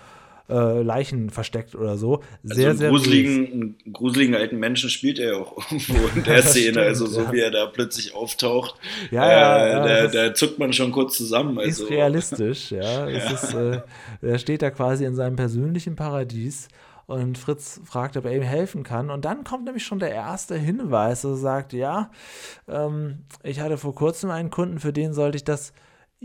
äh, 0.48 0.82
Leichen 0.82 1.30
versteckt 1.30 1.74
oder 1.74 1.96
so. 1.96 2.22
Sehr, 2.42 2.68
also 2.68 2.78
sehr 2.78 2.90
gruseligen, 2.90 3.52
einen 3.52 3.92
gruseligen 3.92 4.34
alten 4.34 4.58
Menschen 4.58 4.90
spielt 4.90 5.18
er 5.18 5.32
ja 5.32 5.38
auch 5.38 5.56
irgendwo 5.70 6.08
in 6.14 6.24
der 6.24 6.42
Szene. 6.42 6.72
Stimmt, 6.72 6.78
also 6.86 7.06
so 7.06 7.22
ja. 7.22 7.32
wie 7.32 7.40
er 7.40 7.50
da 7.50 7.66
plötzlich 7.66 8.14
auftaucht, 8.14 8.74
ja, 9.10 9.30
ja, 9.30 9.66
äh, 9.66 10.10
da, 10.10 10.26
da, 10.28 10.34
zuckt 10.34 10.58
man 10.58 10.72
schon 10.72 10.92
kurz 10.92 11.16
zusammen. 11.16 11.58
Also. 11.58 11.84
Ist 11.84 11.90
realistisch, 11.90 12.70
ja. 12.70 13.06
Ist, 13.06 13.54
äh, 13.54 13.80
er 14.20 14.38
steht 14.38 14.62
da 14.62 14.70
quasi 14.70 15.04
in 15.04 15.14
seinem 15.14 15.36
persönlichen 15.36 15.96
Paradies 15.96 16.68
und 17.06 17.36
Fritz 17.36 17.80
fragt, 17.84 18.16
ob 18.16 18.24
er 18.24 18.34
ihm 18.34 18.42
helfen 18.42 18.82
kann. 18.82 19.10
Und 19.10 19.24
dann 19.24 19.44
kommt 19.44 19.64
nämlich 19.64 19.84
schon 19.84 19.98
der 19.98 20.10
erste 20.10 20.56
Hinweis, 20.56 21.24
er 21.24 21.36
sagt, 21.36 21.72
ja, 21.72 22.10
ähm, 22.68 23.18
ich 23.42 23.60
hatte 23.60 23.76
vor 23.76 23.94
kurzem 23.94 24.30
einen 24.30 24.50
Kunden, 24.50 24.78
für 24.78 24.92
den 24.92 25.12
sollte 25.12 25.36
ich 25.36 25.44
das 25.44 25.72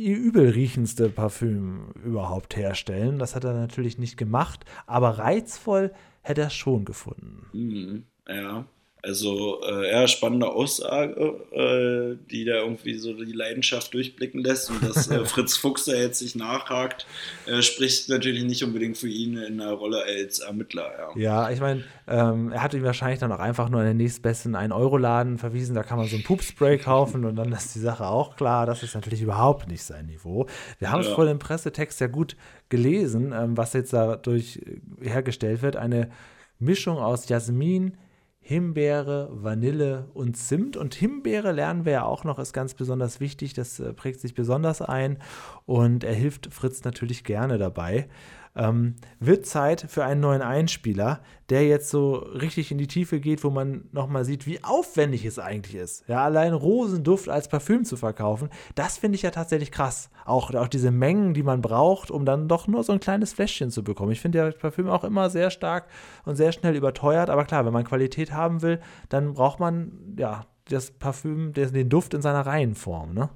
übelriechendste 0.07 1.09
Parfüm 1.09 1.91
überhaupt 2.03 2.55
herstellen. 2.55 3.19
Das 3.19 3.35
hat 3.35 3.43
er 3.43 3.53
natürlich 3.53 3.97
nicht 3.97 4.17
gemacht, 4.17 4.65
aber 4.85 5.19
reizvoll 5.19 5.91
hätte 6.21 6.41
er 6.41 6.49
schon 6.49 6.85
gefunden. 6.85 7.47
Mhm, 7.53 8.03
ja. 8.27 8.65
Also, 9.01 9.61
äh, 9.63 9.91
ja, 9.91 10.07
spannende 10.09 10.49
Aussage, 10.51 11.35
äh, 11.51 12.17
die 12.29 12.43
da 12.43 12.55
irgendwie 12.55 12.95
so 12.95 13.13
die 13.13 13.31
Leidenschaft 13.31 13.93
durchblicken 13.93 14.43
lässt. 14.43 14.69
Und 14.69 14.83
dass 14.83 15.09
äh, 15.09 15.23
Fritz 15.25 15.55
Fuchs 15.55 15.85
da 15.85 15.93
jetzt 15.93 16.19
sich 16.19 16.35
nachhakt, 16.35 17.07
äh, 17.45 17.61
spricht 17.61 18.09
natürlich 18.09 18.43
nicht 18.43 18.61
unbedingt 18.61 18.97
für 18.97 19.07
ihn 19.07 19.37
in 19.37 19.59
der 19.59 19.71
Rolle 19.71 20.03
als 20.03 20.39
Ermittler. 20.39 20.91
Ja, 21.15 21.45
ja 21.45 21.49
ich 21.49 21.61
meine, 21.61 21.85
ähm, 22.07 22.51
er 22.51 22.61
hat 22.61 22.73
ihn 22.73 22.83
wahrscheinlich 22.83 23.19
dann 23.19 23.31
auch 23.31 23.39
einfach 23.39 23.69
nur 23.69 23.79
in 23.81 23.87
den 23.87 23.97
nächstbesten 23.97 24.53
1-Euro-Laden 24.53 25.37
verwiesen. 25.37 25.75
Da 25.75 25.83
kann 25.83 25.97
man 25.97 26.07
so 26.07 26.17
ein 26.17 26.23
Poop-Spray 26.23 26.77
kaufen 26.77 27.23
und 27.23 27.37
dann 27.37 27.53
ist 27.53 27.75
die 27.75 27.79
Sache 27.79 28.05
auch 28.05 28.35
klar. 28.35 28.65
Das 28.65 28.83
ist 28.83 28.95
natürlich 28.95 29.21
überhaupt 29.21 29.69
nicht 29.69 29.83
sein 29.83 30.07
Niveau. 30.07 30.47
Wir 30.77 30.91
haben 30.91 30.99
es 30.99 31.07
ja. 31.07 31.15
vorhin 31.15 31.33
im 31.33 31.39
Pressetext 31.39 32.01
ja 32.01 32.07
gut 32.07 32.35
gelesen, 32.67 33.31
ähm, 33.33 33.55
was 33.55 33.71
jetzt 33.71 33.93
dadurch 33.93 34.59
äh, 35.01 35.09
hergestellt 35.09 35.61
wird. 35.61 35.77
Eine 35.77 36.09
Mischung 36.59 36.97
aus 36.97 37.29
Jasmin, 37.29 37.93
Himbeere, 38.49 39.29
Vanille 39.31 40.07
und 40.15 40.35
Zimt. 40.35 40.75
Und 40.75 40.95
Himbeere 40.95 41.51
lernen 41.51 41.85
wir 41.85 41.91
ja 41.91 42.03
auch 42.03 42.23
noch, 42.23 42.39
ist 42.39 42.51
ganz 42.51 42.73
besonders 42.73 43.19
wichtig. 43.19 43.53
Das 43.53 43.79
äh, 43.79 43.93
prägt 43.93 44.19
sich 44.21 44.33
besonders 44.33 44.81
ein 44.81 45.19
und 45.67 46.03
er 46.03 46.15
hilft 46.15 46.51
Fritz 46.51 46.83
natürlich 46.83 47.23
gerne 47.23 47.59
dabei 47.59 48.09
ähm, 48.59 48.95
wird 49.19 49.45
Zeit 49.45 49.85
für 49.87 50.03
einen 50.03 50.19
neuen 50.19 50.41
Einspieler, 50.41 51.21
der 51.49 51.65
jetzt 51.65 51.89
so 51.89 52.15
richtig 52.15 52.71
in 52.71 52.77
die 52.77 52.87
Tiefe 52.87 53.19
geht, 53.19 53.43
wo 53.43 53.49
man 53.49 53.85
nochmal 53.91 54.25
sieht, 54.25 54.45
wie 54.45 54.63
aufwendig 54.63 55.25
es 55.25 55.39
eigentlich 55.39 55.75
ist. 55.75 56.03
Ja, 56.07 56.23
allein 56.23 56.53
Rosenduft 56.53 57.29
als 57.29 57.47
Parfüm 57.47 57.85
zu 57.85 57.95
verkaufen, 57.97 58.49
das 58.75 58.97
finde 58.97 59.15
ich 59.15 59.21
ja 59.21 59.31
tatsächlich 59.31 59.71
krass. 59.71 60.09
Auch, 60.25 60.53
auch 60.53 60.67
diese 60.67 60.91
Mengen, 60.91 61.33
die 61.33 61.41
man 61.41 61.61
braucht, 61.61 62.11
um 62.11 62.25
dann 62.25 62.47
doch 62.47 62.67
nur 62.67 62.83
so 62.83 62.93
ein 62.93 62.99
kleines 62.99 63.33
Fläschchen 63.33 63.71
zu 63.71 63.83
bekommen. 63.83 64.11
Ich 64.11 64.21
finde 64.21 64.37
ja 64.37 64.51
Parfüm 64.51 64.89
auch 64.89 65.03
immer 65.03 65.29
sehr 65.29 65.49
stark 65.49 65.87
und 66.25 66.35
sehr 66.35 66.51
schnell 66.51 66.75
überteuert, 66.75 67.29
aber 67.29 67.45
klar, 67.45 67.65
wenn 67.65 67.73
man 67.73 67.85
Qualität 67.85 68.33
haben 68.33 68.61
will, 68.61 68.79
dann 69.07 69.33
braucht 69.33 69.59
man 69.59 70.15
ja 70.17 70.45
das 70.65 70.91
Parfüm, 70.91 71.53
den 71.53 71.89
Duft 71.89 72.13
in 72.13 72.21
seiner 72.21 72.45
Reihenform, 72.45 73.13
ne? 73.13 73.29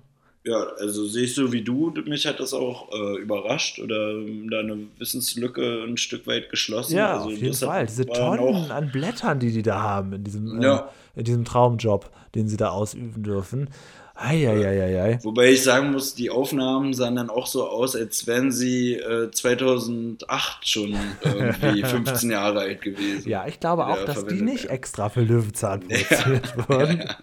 Ja, 0.46 0.68
also 0.78 1.06
sehe 1.06 1.24
ich 1.24 1.36
so 1.36 1.54
wie 1.54 1.62
du, 1.62 1.94
mich 2.06 2.26
hat 2.26 2.42
das 2.42 2.54
auch 2.54 2.92
äh, 2.92 3.22
überrascht 3.22 3.80
oder 3.80 4.14
deine 4.14 4.88
Wissenslücke 4.98 5.86
ein 5.88 5.96
Stück 5.96 6.28
weit 6.28 6.50
geschlossen. 6.50 6.98
Ja, 6.98 7.14
also 7.14 7.30
auf 7.30 7.38
jeden 7.38 7.54
Fall. 7.54 7.86
Diese 7.86 8.06
Tonnen 8.06 8.70
an 8.70 8.92
Blättern, 8.92 9.40
die 9.40 9.54
die 9.54 9.62
da 9.62 9.82
haben 9.82 10.12
in 10.12 10.24
diesem, 10.26 10.62
äh, 10.62 10.66
ja. 10.66 10.90
in 11.16 11.24
diesem 11.24 11.46
Traumjob, 11.46 12.12
den 12.36 12.50
sie 12.50 12.58
da 12.58 12.72
ausüben 12.72 13.24
dürfen. 13.24 13.70
Eieieiei. 14.16 15.18
Wobei 15.24 15.52
ich 15.52 15.64
sagen 15.64 15.92
muss, 15.92 16.14
die 16.14 16.30
Aufnahmen 16.30 16.94
sahen 16.94 17.16
dann 17.16 17.32
auch 17.32 17.48
so 17.48 17.68
aus, 17.68 17.96
als 17.96 18.28
wären 18.28 18.52
sie 18.52 18.94
äh, 18.94 19.32
2008 19.32 20.68
schon 20.68 20.96
irgendwie 21.24 21.84
15 21.84 22.30
Jahre 22.30 22.60
alt 22.60 22.82
gewesen. 22.82 23.28
Ja, 23.28 23.48
ich 23.48 23.60
glaube 23.60 23.88
auch, 23.88 24.06
dass 24.06 24.26
die 24.28 24.42
nicht 24.42 24.66
extra 24.66 25.10
für 25.10 25.22
Löwenzahn 25.22 25.80
produziert 25.80 26.54
ja. 26.56 26.70
wurden. 26.70 27.00
Ja. 27.00 27.18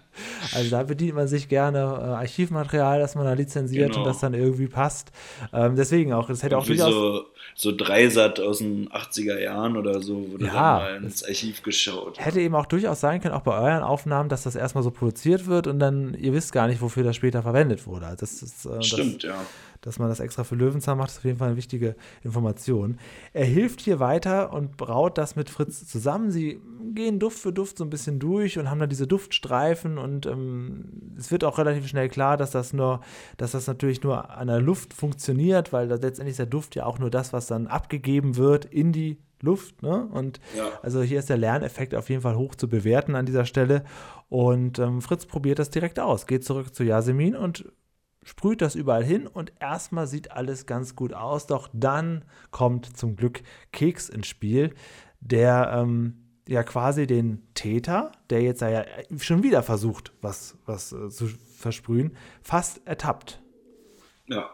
Also 0.53 0.69
da 0.69 0.83
bedient 0.83 1.15
man 1.15 1.29
sich 1.29 1.47
gerne 1.47 1.79
äh, 1.79 1.81
Archivmaterial, 1.81 2.99
das 2.99 3.15
man 3.15 3.23
da 3.23 3.33
lizenziert 3.33 3.91
genau. 3.91 3.99
und 3.99 4.05
das 4.05 4.19
dann 4.19 4.33
irgendwie 4.33 4.67
passt. 4.67 5.11
Ähm, 5.53 5.77
deswegen 5.77 6.11
auch, 6.11 6.29
es 6.29 6.43
hätte 6.43 6.57
auch 6.57 6.65
durchaus... 6.65 6.91
So, 6.91 7.25
so 7.55 7.75
Dreisat 7.75 8.39
aus 8.39 8.59
den 8.59 8.89
80er 8.89 9.39
Jahren 9.39 9.77
oder 9.77 10.01
so, 10.01 10.31
wurde 10.31 10.45
ja, 10.45 10.53
mal 10.53 10.95
ins 11.03 11.23
Archiv 11.23 11.63
geschaut. 11.63 12.19
Hätte 12.19 12.41
eben 12.41 12.55
auch 12.55 12.65
durchaus 12.65 12.99
sein 13.01 13.21
können, 13.21 13.33
auch 13.33 13.41
bei 13.41 13.57
euren 13.57 13.83
Aufnahmen, 13.83 14.29
dass 14.29 14.43
das 14.43 14.55
erstmal 14.55 14.83
so 14.83 14.91
produziert 14.91 15.47
wird 15.47 15.67
und 15.67 15.79
dann, 15.79 16.13
ihr 16.13 16.33
wisst 16.33 16.53
gar 16.53 16.67
nicht, 16.67 16.80
wofür 16.81 17.03
das 17.03 17.15
später 17.15 17.41
verwendet 17.41 17.85
wurde. 17.87 18.07
Also 18.07 18.17
das 18.21 18.41
ist, 18.41 18.65
äh, 18.65 18.81
Stimmt, 18.81 19.23
das, 19.23 19.31
ja 19.31 19.45
dass 19.81 19.97
man 19.97 20.09
das 20.09 20.19
extra 20.19 20.43
für 20.43 20.55
Löwenzahn 20.55 20.97
macht, 20.97 21.09
ist 21.09 21.17
auf 21.17 21.25
jeden 21.25 21.39
Fall 21.39 21.49
eine 21.49 21.57
wichtige 21.57 21.95
Information. 22.23 22.99
Er 23.33 23.45
hilft 23.45 23.81
hier 23.81 23.99
weiter 23.99 24.53
und 24.53 24.77
braut 24.77 25.17
das 25.17 25.35
mit 25.35 25.49
Fritz 25.49 25.87
zusammen. 25.87 26.31
Sie 26.31 26.61
gehen 26.93 27.19
Duft 27.19 27.39
für 27.39 27.51
Duft 27.51 27.79
so 27.79 27.83
ein 27.83 27.89
bisschen 27.89 28.19
durch 28.19 28.59
und 28.59 28.69
haben 28.69 28.79
dann 28.79 28.89
diese 28.89 29.07
Duftstreifen 29.07 29.97
und 29.97 30.27
ähm, 30.27 31.15
es 31.17 31.31
wird 31.31 31.43
auch 31.43 31.57
relativ 31.57 31.87
schnell 31.87 32.09
klar, 32.09 32.37
dass 32.37 32.51
das 32.51 32.73
nur, 32.73 33.01
dass 33.37 33.51
das 33.51 33.67
natürlich 33.67 34.03
nur 34.03 34.29
an 34.29 34.47
der 34.47 34.61
Luft 34.61 34.93
funktioniert, 34.93 35.73
weil 35.73 35.87
letztendlich 35.87 36.31
ist 36.31 36.39
der 36.39 36.45
Duft 36.45 36.75
ja 36.75 36.85
auch 36.85 36.99
nur 36.99 37.09
das, 37.09 37.33
was 37.33 37.47
dann 37.47 37.67
abgegeben 37.67 38.37
wird 38.37 38.65
in 38.65 38.91
die 38.91 39.17
Luft. 39.43 39.81
Ne? 39.81 40.07
Und 40.11 40.39
ja. 40.55 40.69
also 40.81 41.01
hier 41.01 41.19
ist 41.19 41.29
der 41.29 41.37
Lerneffekt 41.37 41.95
auf 41.95 42.09
jeden 42.09 42.21
Fall 42.21 42.35
hoch 42.35 42.55
zu 42.55 42.67
bewerten 42.67 43.15
an 43.15 43.25
dieser 43.25 43.45
Stelle. 43.45 43.83
Und 44.29 44.79
ähm, 44.79 45.01
Fritz 45.01 45.25
probiert 45.25 45.59
das 45.59 45.69
direkt 45.69 45.99
aus, 45.99 46.25
geht 46.27 46.45
zurück 46.45 46.73
zu 46.73 46.83
Yasemin 46.83 47.35
und 47.35 47.71
sprüht 48.23 48.61
das 48.61 48.75
überall 48.75 49.03
hin 49.03 49.27
und 49.27 49.53
erstmal 49.59 50.07
sieht 50.07 50.31
alles 50.31 50.65
ganz 50.65 50.95
gut 50.95 51.13
aus. 51.13 51.47
Doch 51.47 51.69
dann 51.73 52.25
kommt 52.51 52.97
zum 52.97 53.15
Glück 53.15 53.41
Keks 53.71 54.09
ins 54.09 54.27
Spiel, 54.27 54.73
der 55.19 55.71
ähm, 55.75 56.21
ja 56.47 56.63
quasi 56.63 57.07
den 57.07 57.47
Täter, 57.53 58.11
der 58.29 58.41
jetzt 58.41 58.61
ja 58.61 58.83
schon 59.17 59.43
wieder 59.43 59.63
versucht, 59.63 60.13
was, 60.21 60.57
was 60.65 60.91
äh, 60.91 61.09
zu 61.09 61.27
versprühen, 61.27 62.15
fast 62.41 62.85
ertappt. 62.85 63.41
Ja. 64.27 64.49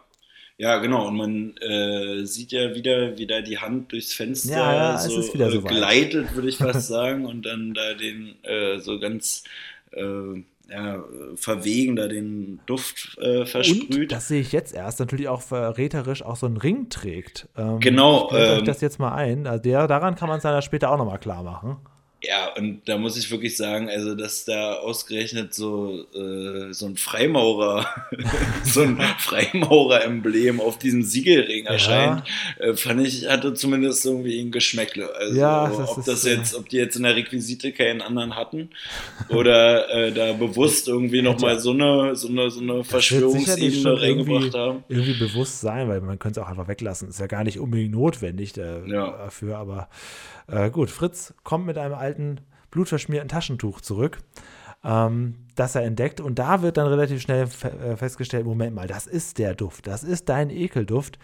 Ja, 0.57 0.77
genau. 0.79 1.07
Und 1.07 1.17
man 1.17 1.57
äh, 1.57 2.25
sieht 2.25 2.51
ja 2.51 2.73
wieder, 2.73 3.17
wie 3.17 3.27
da 3.27 3.41
die 3.41 3.59
Hand 3.59 3.91
durchs 3.91 4.13
Fenster 4.13 4.57
ja, 4.57 4.97
so, 4.97 5.21
äh, 5.21 5.59
gleitet, 5.59 6.33
würde 6.33 6.49
ich 6.49 6.57
fast 6.57 6.87
sagen, 6.87 7.25
und 7.25 7.45
dann 7.45 7.73
da 7.75 7.93
den 7.93 8.35
äh, 8.43 8.79
so 8.79 8.99
ganz 8.99 9.43
äh, 9.91 10.43
ja, 10.69 11.03
verwegen 11.35 11.95
da 11.95 12.07
den 12.07 12.59
Duft 12.65 13.17
äh, 13.19 13.45
versprüht. 13.45 13.95
Und, 13.95 14.11
das 14.11 14.27
sehe 14.27 14.41
ich 14.41 14.51
jetzt 14.51 14.73
erst, 14.73 14.99
natürlich 14.99 15.27
auch 15.27 15.41
verräterisch 15.41 16.23
auch 16.23 16.35
so 16.35 16.45
einen 16.45 16.57
Ring 16.57 16.89
trägt. 16.89 17.47
Ähm, 17.55 17.79
genau. 17.79 18.29
Ich 18.31 18.37
ähm, 18.37 18.57
euch 18.57 18.63
das 18.63 18.81
jetzt 18.81 18.99
mal 18.99 19.13
ein. 19.13 19.47
Also 19.47 19.61
der, 19.61 19.87
daran 19.87 20.15
kann 20.15 20.27
man 20.27 20.37
es 20.37 20.43
dann 20.43 20.61
später 20.61 20.91
auch 20.91 20.97
nochmal 20.97 21.19
klar 21.19 21.43
machen. 21.43 21.77
Ja, 22.27 22.53
und 22.57 22.81
da 22.89 22.97
muss 22.97 23.17
ich 23.17 23.31
wirklich 23.31 23.55
sagen, 23.55 23.89
also 23.89 24.13
dass 24.13 24.43
da 24.43 24.73
ausgerechnet 24.73 25.53
so, 25.53 26.05
äh, 26.13 26.73
so 26.73 26.87
ein 26.87 26.97
Freimaurer, 26.97 27.85
so 28.63 28.81
ein 28.81 28.99
Freimaurer-Emblem 29.19 30.59
auf 30.59 30.77
diesem 30.77 31.03
Siegelring 31.03 31.65
ja. 31.65 31.71
erscheint, 31.71 32.23
äh, 32.59 32.73
fand 32.73 33.07
ich, 33.07 33.29
hatte 33.29 33.53
zumindest 33.53 34.05
irgendwie 34.05 34.41
ein 34.41 34.51
Geschmäckle. 34.51 35.09
Also 35.15 35.39
ja, 35.39 35.69
das 35.69 35.89
ob 35.97 36.05
das 36.05 36.25
jetzt, 36.25 36.55
ob 36.55 36.67
die 36.67 36.77
jetzt 36.77 36.97
in 36.97 37.03
der 37.03 37.15
Requisite 37.15 37.71
keinen 37.71 38.01
anderen 38.01 38.35
hatten 38.35 38.71
oder 39.29 39.89
äh, 39.89 40.11
da 40.11 40.33
bewusst 40.33 40.89
irgendwie 40.89 41.21
nochmal 41.21 41.59
so 41.59 41.71
eine, 41.71 42.15
so 42.17 42.27
eine, 42.27 42.51
so 42.51 42.59
eine 42.59 42.83
Verschwörungsebene 42.83 44.01
reingebracht 44.01 44.53
haben. 44.53 44.83
Irgendwie 44.89 45.13
bewusst 45.13 45.61
sein, 45.61 45.87
weil 45.87 46.01
man 46.01 46.19
könnte 46.19 46.41
es 46.41 46.45
auch 46.45 46.49
einfach 46.49 46.67
weglassen. 46.67 47.07
Ist 47.07 47.21
ja 47.21 47.27
gar 47.27 47.45
nicht 47.45 47.59
unbedingt 47.59 47.91
notwendig 47.91 48.57
äh, 48.57 48.85
ja. 48.85 49.11
dafür, 49.11 49.57
aber 49.57 49.87
äh, 50.47 50.69
gut, 50.69 50.89
Fritz 50.89 51.33
kommt 51.43 51.65
mit 51.65 51.77
einem 51.77 51.93
alten, 51.93 52.41
blutverschmierten 52.71 53.29
Taschentuch 53.29 53.81
zurück, 53.81 54.19
ähm, 54.83 55.35
das 55.55 55.75
er 55.75 55.83
entdeckt. 55.83 56.19
Und 56.19 56.39
da 56.39 56.61
wird 56.61 56.77
dann 56.77 56.87
relativ 56.87 57.21
schnell 57.21 57.43
äh, 57.43 57.95
festgestellt: 57.95 58.45
Moment 58.45 58.75
mal, 58.75 58.87
das 58.87 59.07
ist 59.07 59.37
der 59.37 59.55
Duft, 59.55 59.87
das 59.87 60.03
ist 60.03 60.29
dein 60.29 60.49
Ekelduft 60.49 61.19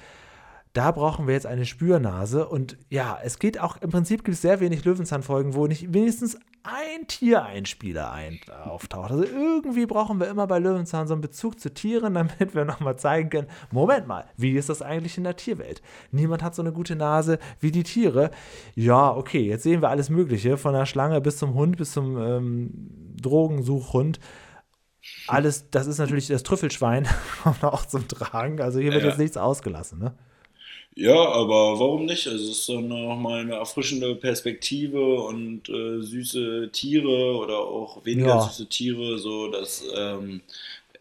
da 0.74 0.92
brauchen 0.92 1.28
wir 1.28 1.36
jetzt 1.36 1.46
eine 1.46 1.66
Spürnase. 1.66 2.48
Und 2.48 2.78
ja, 2.90 3.18
es 3.24 3.38
geht 3.38 3.60
auch, 3.60 3.78
im 3.82 3.92
Prinzip 3.92 4.24
gibt 4.24 4.36
es 4.36 4.42
sehr 4.42 4.60
wenig 4.60 4.84
Löwenzahnfolgen, 4.84 5.54
wo 5.54 5.68
nicht 5.68 5.94
wenigstens 5.94 6.38
ein 6.64 7.08
Tiereinspieler 7.08 8.12
ein, 8.12 8.40
auftaucht. 8.66 9.12
Also 9.12 9.24
irgendwie 9.24 9.86
brauchen 9.86 10.20
wir 10.20 10.28
immer 10.28 10.48
bei 10.48 10.60
Löwenzahn 10.60 11.08
so 11.08 11.14
einen 11.14 11.22
Bezug 11.22 11.60
zu 11.60 11.74
Tieren, 11.74 12.14
damit 12.16 12.56
wir 12.56 12.66
nochmal 12.66 12.98
zeigen 12.98 13.30
können, 13.30 13.48
Moment 13.70 14.08
mal, 14.08 14.26
wie 14.36 14.54
ist 14.54 14.70
das 14.70 14.82
eigentlich 14.82 15.18
in 15.18 15.26
der 15.26 15.36
Tierwelt? 15.36 15.82
Niemand 16.12 16.42
hat 16.42 16.56
so 16.56 16.62
eine 16.62 16.72
gute 16.72 16.96
Nase 16.96 17.38
wie 17.60 17.72
die 17.72 17.84
Tiere. 17.84 18.32
Ja, 18.74 19.16
okay, 19.16 19.42
jetzt 19.42 19.64
sehen 19.64 19.82
wir 19.82 19.90
alles 19.90 20.10
Mögliche, 20.10 20.58
von 20.58 20.74
der 20.74 20.86
Schlange 20.86 21.22
bis 21.22 21.38
zum 21.38 21.54
Hund, 21.54 21.78
bis 21.78 21.92
zum 21.92 22.18
ähm, 22.18 22.72
Drogensuchhund 23.22 24.20
alles, 25.28 25.70
das 25.70 25.88
ist 25.88 25.98
natürlich 25.98 26.28
das 26.28 26.44
Trüffelschwein, 26.44 27.06
kommt 27.44 27.64
auch 27.64 27.86
zum 27.86 28.08
Tragen. 28.08 28.62
Also 28.62 28.80
hier 28.80 28.94
wird 28.94 29.04
ja. 29.04 29.10
jetzt 29.10 29.20
nichts 29.20 29.38
ausgelassen, 29.38 30.00
ne? 30.00 30.16
Ja, 30.96 31.16
aber 31.32 31.80
warum 31.80 32.06
nicht? 32.06 32.28
Also 32.28 32.44
es 32.52 32.60
ist 32.60 32.70
dann 32.70 32.88
nochmal 32.88 33.42
eine 33.42 33.56
erfrischende 33.56 34.16
Perspektive 34.16 35.22
und 35.24 35.68
äh, 35.68 36.02
süße 36.02 36.70
Tiere 36.72 37.36
oder 37.38 37.58
auch 37.60 38.06
weniger 38.06 38.36
Ja. 38.36 38.40
süße 38.40 38.70
Tiere, 38.70 39.18
so 39.18 39.48
das 39.50 39.84
ähm, 39.96 40.42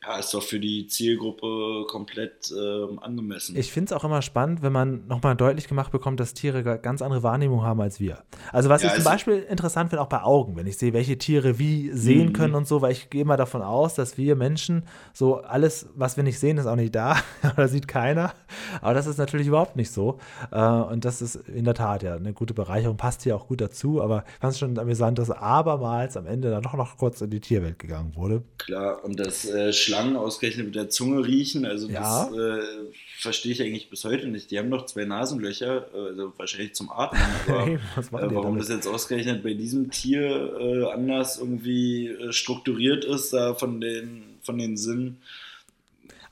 ja, 0.04 0.18
ist 0.18 0.34
doch 0.34 0.42
für 0.42 0.58
die 0.58 0.86
Zielgruppe 0.88 1.84
komplett 1.88 2.52
ähm, 2.56 2.98
angemessen. 3.00 3.56
Ich 3.56 3.70
finde 3.72 3.86
es 3.86 4.00
auch 4.00 4.04
immer 4.04 4.20
spannend, 4.22 4.62
wenn 4.62 4.72
man 4.72 5.06
nochmal 5.06 5.36
deutlich 5.36 5.68
gemacht 5.68 5.92
bekommt, 5.92 6.18
dass 6.20 6.34
Tiere 6.34 6.62
ga- 6.64 6.76
ganz 6.76 7.02
andere 7.02 7.22
Wahrnehmung 7.22 7.62
haben 7.62 7.80
als 7.80 8.00
wir. 8.00 8.18
Also 8.52 8.68
was 8.68 8.82
Ja, 8.82 8.88
ich 8.88 8.94
zum 8.96 9.04
Beispiel 9.04 9.38
interessant 9.48 9.90
finde, 9.90 10.02
auch 10.02 10.08
bei 10.08 10.22
Augen, 10.22 10.56
wenn 10.56 10.66
ich 10.66 10.76
sehe, 10.76 10.92
welche 10.92 11.18
Tiere 11.18 11.58
wie 11.58 11.90
sehen 11.92 12.28
Mhm. 12.28 12.32
können 12.32 12.54
und 12.54 12.66
so, 12.66 12.82
weil 12.82 12.92
ich 12.92 13.10
gehe 13.10 13.22
immer 13.22 13.36
davon 13.36 13.62
aus, 13.62 13.94
dass 13.94 14.18
wir 14.18 14.34
Menschen 14.36 14.84
so 15.12 15.36
alles, 15.36 15.88
was 15.94 16.16
wir 16.16 16.24
nicht 16.24 16.38
sehen, 16.38 16.58
ist 16.58 16.66
auch 16.66 16.76
nicht 16.76 16.94
da 16.94 17.16
oder 17.56 17.68
sieht 17.68 17.86
keiner. 17.86 18.32
Aber 18.80 18.94
das 18.94 19.06
ist 19.06 19.18
natürlich 19.18 19.46
überhaupt 19.46 19.76
nicht 19.76 19.90
so. 19.92 20.18
Äh, 20.50 20.58
Und 20.60 21.04
das 21.04 21.22
ist 21.22 21.36
in 21.36 21.64
der 21.64 21.74
Tat 21.74 22.02
ja 22.02 22.16
eine 22.16 22.32
gute 22.32 22.54
Bereicherung, 22.54 22.96
passt 22.96 23.22
hier 23.22 23.36
auch 23.36 23.46
gut 23.46 23.60
dazu. 23.60 24.02
Aber 24.02 24.24
ich 24.26 24.40
fand 24.40 24.52
es 24.52 24.58
schon 24.58 24.78
amüsant, 24.78 25.18
dass 25.18 25.30
abermals 25.30 26.16
am 26.16 26.26
Ende 26.26 26.50
dann 26.50 26.62
doch 26.62 26.74
noch 26.74 26.96
kurz 26.96 27.20
in 27.20 27.30
die 27.30 27.40
Tierwelt 27.40 27.78
gegangen 27.78 28.16
wurde. 28.16 28.42
Klar, 28.58 29.04
und 29.04 29.18
dass 29.20 29.44
äh, 29.44 29.72
Schlangen 29.92 30.16
ausgerechnet 30.16 30.66
mit 30.66 30.74
der 30.74 30.88
Zunge 30.90 31.26
riechen, 31.26 31.64
also 31.66 31.88
Ja. 31.88 32.28
das 32.30 32.36
äh, 32.36 32.62
verstehe 33.18 33.52
ich 33.52 33.62
eigentlich 33.62 33.90
bis 33.90 34.04
heute 34.04 34.26
nicht. 34.28 34.50
Die 34.50 34.58
haben 34.58 34.70
doch 34.70 34.86
zwei 34.86 35.04
Nasenlöcher, 35.04 35.86
äh, 35.94 36.08
also 36.08 36.32
wahrscheinlich 36.36 36.74
zum 36.74 36.90
Atmen, 36.90 37.20
aber 37.46 37.66
Hey, 37.66 37.74
äh, 37.74 37.78
warum 38.34 38.58
das 38.58 38.68
jetzt 38.68 38.86
ausgerechnet 38.86 39.42
bei 39.42 39.54
diesem 39.54 39.90
Tier 39.90 40.56
äh, 40.58 40.92
anders 40.92 41.38
irgendwie 41.38 42.08
äh, 42.08 42.32
strukturiert 42.32 43.04
ist, 43.04 43.32
da 43.32 43.54
von 43.54 43.80
den, 43.80 44.22
von 44.42 44.58
den 44.58 44.76
Sinnen. 44.76 45.18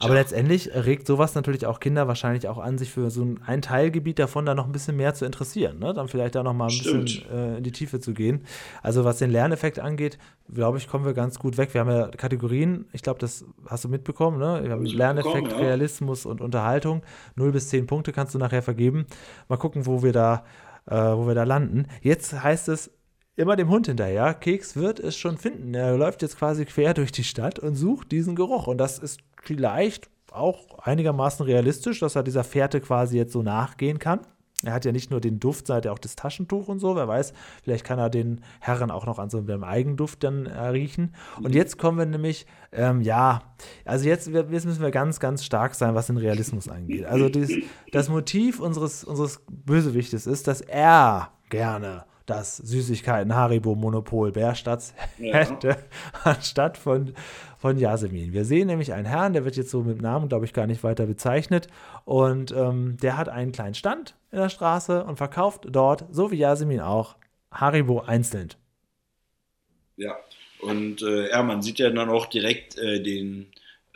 Aber 0.02 0.14
letztendlich 0.14 0.74
regt 0.74 1.06
sowas 1.06 1.34
natürlich 1.34 1.66
auch 1.66 1.78
Kinder 1.78 2.08
wahrscheinlich 2.08 2.48
auch 2.48 2.56
an, 2.56 2.78
sich 2.78 2.90
für 2.90 3.10
so 3.10 3.22
ein, 3.46 3.60
Teilgebiet 3.60 4.18
davon 4.18 4.46
dann 4.46 4.56
noch 4.56 4.64
ein 4.64 4.72
bisschen 4.72 4.96
mehr 4.96 5.12
zu 5.12 5.26
interessieren. 5.26 5.78
Ne? 5.78 5.92
Dann 5.92 6.08
vielleicht 6.08 6.34
da 6.34 6.42
noch 6.42 6.54
mal 6.54 6.66
ein 6.66 6.70
Stimmt. 6.70 7.04
bisschen 7.04 7.30
äh, 7.30 7.58
in 7.58 7.62
die 7.62 7.70
Tiefe 7.70 8.00
zu 8.00 8.14
gehen. 8.14 8.44
Also 8.82 9.04
was 9.04 9.18
den 9.18 9.30
Lerneffekt 9.30 9.78
angeht, 9.78 10.18
glaube 10.52 10.78
ich, 10.78 10.88
kommen 10.88 11.04
wir 11.04 11.12
ganz 11.12 11.38
gut 11.38 11.58
weg. 11.58 11.74
Wir 11.74 11.82
haben 11.82 11.90
ja 11.90 12.08
Kategorien, 12.08 12.86
ich 12.94 13.02
glaube, 13.02 13.18
das 13.18 13.44
hast 13.66 13.84
du 13.84 13.90
mitbekommen. 13.90 14.38
Ne? 14.38 14.60
Wir 14.64 14.70
haben 14.70 14.86
Lerneffekt, 14.86 15.52
ja. 15.52 15.58
Realismus 15.58 16.24
und 16.24 16.40
Unterhaltung. 16.40 17.02
0 17.36 17.52
bis 17.52 17.68
10 17.68 17.86
Punkte 17.86 18.12
kannst 18.12 18.34
du 18.34 18.38
nachher 18.38 18.62
vergeben. 18.62 19.04
Mal 19.48 19.58
gucken, 19.58 19.84
wo 19.84 20.02
wir 20.02 20.12
da, 20.12 20.44
äh, 20.86 20.96
wo 20.96 21.26
wir 21.26 21.34
da 21.34 21.44
landen. 21.44 21.86
Jetzt 22.00 22.42
heißt 22.42 22.68
es, 22.68 22.90
immer 23.36 23.56
dem 23.56 23.68
Hund 23.68 23.86
hinterher. 23.86 24.34
Keks 24.34 24.76
wird 24.76 25.00
es 25.00 25.16
schon 25.16 25.38
finden. 25.38 25.74
Er 25.74 25.96
läuft 25.96 26.22
jetzt 26.22 26.38
quasi 26.38 26.64
quer 26.64 26.94
durch 26.94 27.10
die 27.10 27.24
Stadt 27.24 27.58
und 27.58 27.74
sucht 27.74 28.12
diesen 28.12 28.34
Geruch. 28.34 28.66
Und 28.66 28.78
das 28.78 28.98
ist 28.98 29.20
vielleicht 29.42 30.08
auch 30.32 30.78
einigermaßen 30.78 31.44
realistisch, 31.44 32.00
dass 32.00 32.16
er 32.16 32.22
dieser 32.22 32.44
Fährte 32.44 32.80
quasi 32.80 33.16
jetzt 33.16 33.32
so 33.32 33.42
nachgehen 33.42 33.98
kann. 33.98 34.20
Er 34.62 34.74
hat 34.74 34.84
ja 34.84 34.92
nicht 34.92 35.10
nur 35.10 35.20
den 35.20 35.40
Duft, 35.40 35.66
sondern 35.66 35.84
ja 35.84 35.92
auch 35.92 35.98
das 35.98 36.16
Taschentuch 36.16 36.68
und 36.68 36.80
so. 36.80 36.94
Wer 36.94 37.08
weiß, 37.08 37.32
vielleicht 37.62 37.84
kann 37.84 37.98
er 37.98 38.10
den 38.10 38.42
Herren 38.60 38.90
auch 38.90 39.06
noch 39.06 39.18
an 39.18 39.30
so 39.30 39.38
einem 39.38 39.64
Eigenduft 39.64 40.22
dann 40.22 40.46
äh, 40.46 40.66
riechen. 40.68 41.14
Und 41.42 41.54
jetzt 41.54 41.78
kommen 41.78 41.98
wir 41.98 42.04
nämlich, 42.04 42.46
ähm, 42.72 43.00
ja, 43.00 43.42
also 43.86 44.06
jetzt, 44.06 44.28
jetzt 44.28 44.66
müssen 44.66 44.82
wir 44.82 44.90
ganz, 44.90 45.18
ganz 45.18 45.44
stark 45.44 45.74
sein, 45.74 45.94
was 45.94 46.08
den 46.08 46.18
Realismus 46.18 46.68
angeht. 46.68 47.06
Also 47.06 47.28
das, 47.30 47.50
das 47.92 48.08
Motiv 48.10 48.60
unseres, 48.60 49.02
unseres 49.02 49.40
Bösewichtes 49.48 50.26
ist, 50.26 50.46
dass 50.46 50.60
er 50.60 51.30
gerne 51.48 52.04
das 52.30 52.56
Süßigkeiten 52.56 53.34
Haribo 53.34 53.74
Monopol 53.74 54.32
Bärstadt 54.32 54.94
Ja. 55.18 55.34
hätte, 55.34 55.76
anstatt 56.24 56.78
von, 56.78 57.14
von 57.58 57.76
Yasemin. 57.78 58.32
Wir 58.32 58.44
sehen 58.44 58.68
nämlich 58.68 58.92
einen 58.94 59.06
Herrn, 59.06 59.34
der 59.34 59.44
wird 59.44 59.56
jetzt 59.56 59.70
so 59.70 59.82
mit 59.82 60.00
Namen, 60.00 60.28
glaube 60.28 60.46
ich, 60.46 60.52
gar 60.52 60.66
nicht 60.66 60.82
weiter 60.82 61.06
bezeichnet. 61.06 61.68
Und 62.04 62.52
ähm, 62.52 62.96
der 63.02 63.18
hat 63.18 63.28
einen 63.28 63.52
kleinen 63.52 63.74
Stand 63.74 64.14
in 64.32 64.38
der 64.38 64.48
Straße 64.48 65.04
und 65.04 65.16
verkauft 65.16 65.66
dort, 65.68 66.06
so 66.10 66.30
wie 66.30 66.36
Yasemin 66.36 66.80
auch, 66.80 67.16
Haribo 67.50 68.00
einzeln. 68.00 68.50
Ja, 69.96 70.16
und 70.62 71.02
äh, 71.02 71.30
ja, 71.30 71.42
man 71.42 71.62
sieht 71.62 71.78
ja 71.78 71.90
dann 71.90 72.08
auch 72.08 72.26
direkt 72.26 72.78
äh, 72.78 73.02
den 73.02 73.46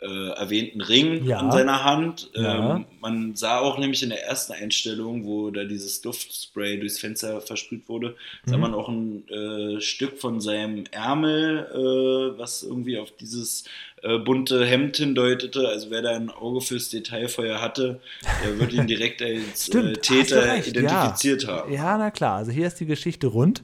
äh, 0.01 0.29
erwähnten 0.31 0.81
Ring 0.81 1.23
Ja. 1.25 1.39
an 1.39 1.51
seiner 1.51 1.83
Hand. 1.83 2.29
Ja. 2.33 2.75
Ähm, 2.75 2.85
man 2.99 3.35
sah 3.35 3.59
auch 3.59 3.77
nämlich 3.77 4.03
in 4.03 4.09
der 4.09 4.23
ersten 4.25 4.53
Einstellung, 4.53 5.25
wo 5.25 5.51
da 5.51 5.63
dieses 5.63 6.01
Duftspray 6.01 6.79
durchs 6.79 6.99
Fenster 6.99 7.39
versprüht 7.41 7.87
wurde, 7.87 8.15
sah 8.45 8.55
Mhm. 8.57 8.61
man 8.61 8.73
auch 8.73 8.89
ein 8.89 9.27
äh, 9.29 9.79
Stück 9.81 10.17
von 10.19 10.41
seinem 10.41 10.83
Ärmel, 10.91 11.67
äh, 11.73 12.37
was 12.39 12.63
irgendwie 12.63 12.97
auf 12.97 13.11
dieses 13.11 13.63
äh, 14.03 14.17
bunte 14.19 14.65
Hemd 14.65 14.97
hindeutete. 14.97 15.67
Also 15.67 15.89
wer 15.89 16.01
da 16.01 16.11
ein 16.11 16.29
Auge 16.29 16.61
fürs 16.61 16.89
Detail 16.89 17.27
vorher 17.29 17.61
hatte, 17.61 18.01
der 18.43 18.59
wird 18.59 18.73
ihn 18.73 18.87
direkt 18.87 19.21
als 19.23 19.67
Stimmt, 19.67 19.85
äh, 19.85 19.93
du 19.93 19.99
Täter 20.01 20.57
identifiziert 20.67 21.43
ja. 21.43 21.49
haben. 21.49 21.73
Ja, 21.73 21.97
na 21.97 22.11
klar. 22.11 22.35
Also 22.37 22.51
hier 22.51 22.67
ist 22.67 22.79
die 22.81 22.85
Geschichte 22.85 23.27
rund. 23.27 23.63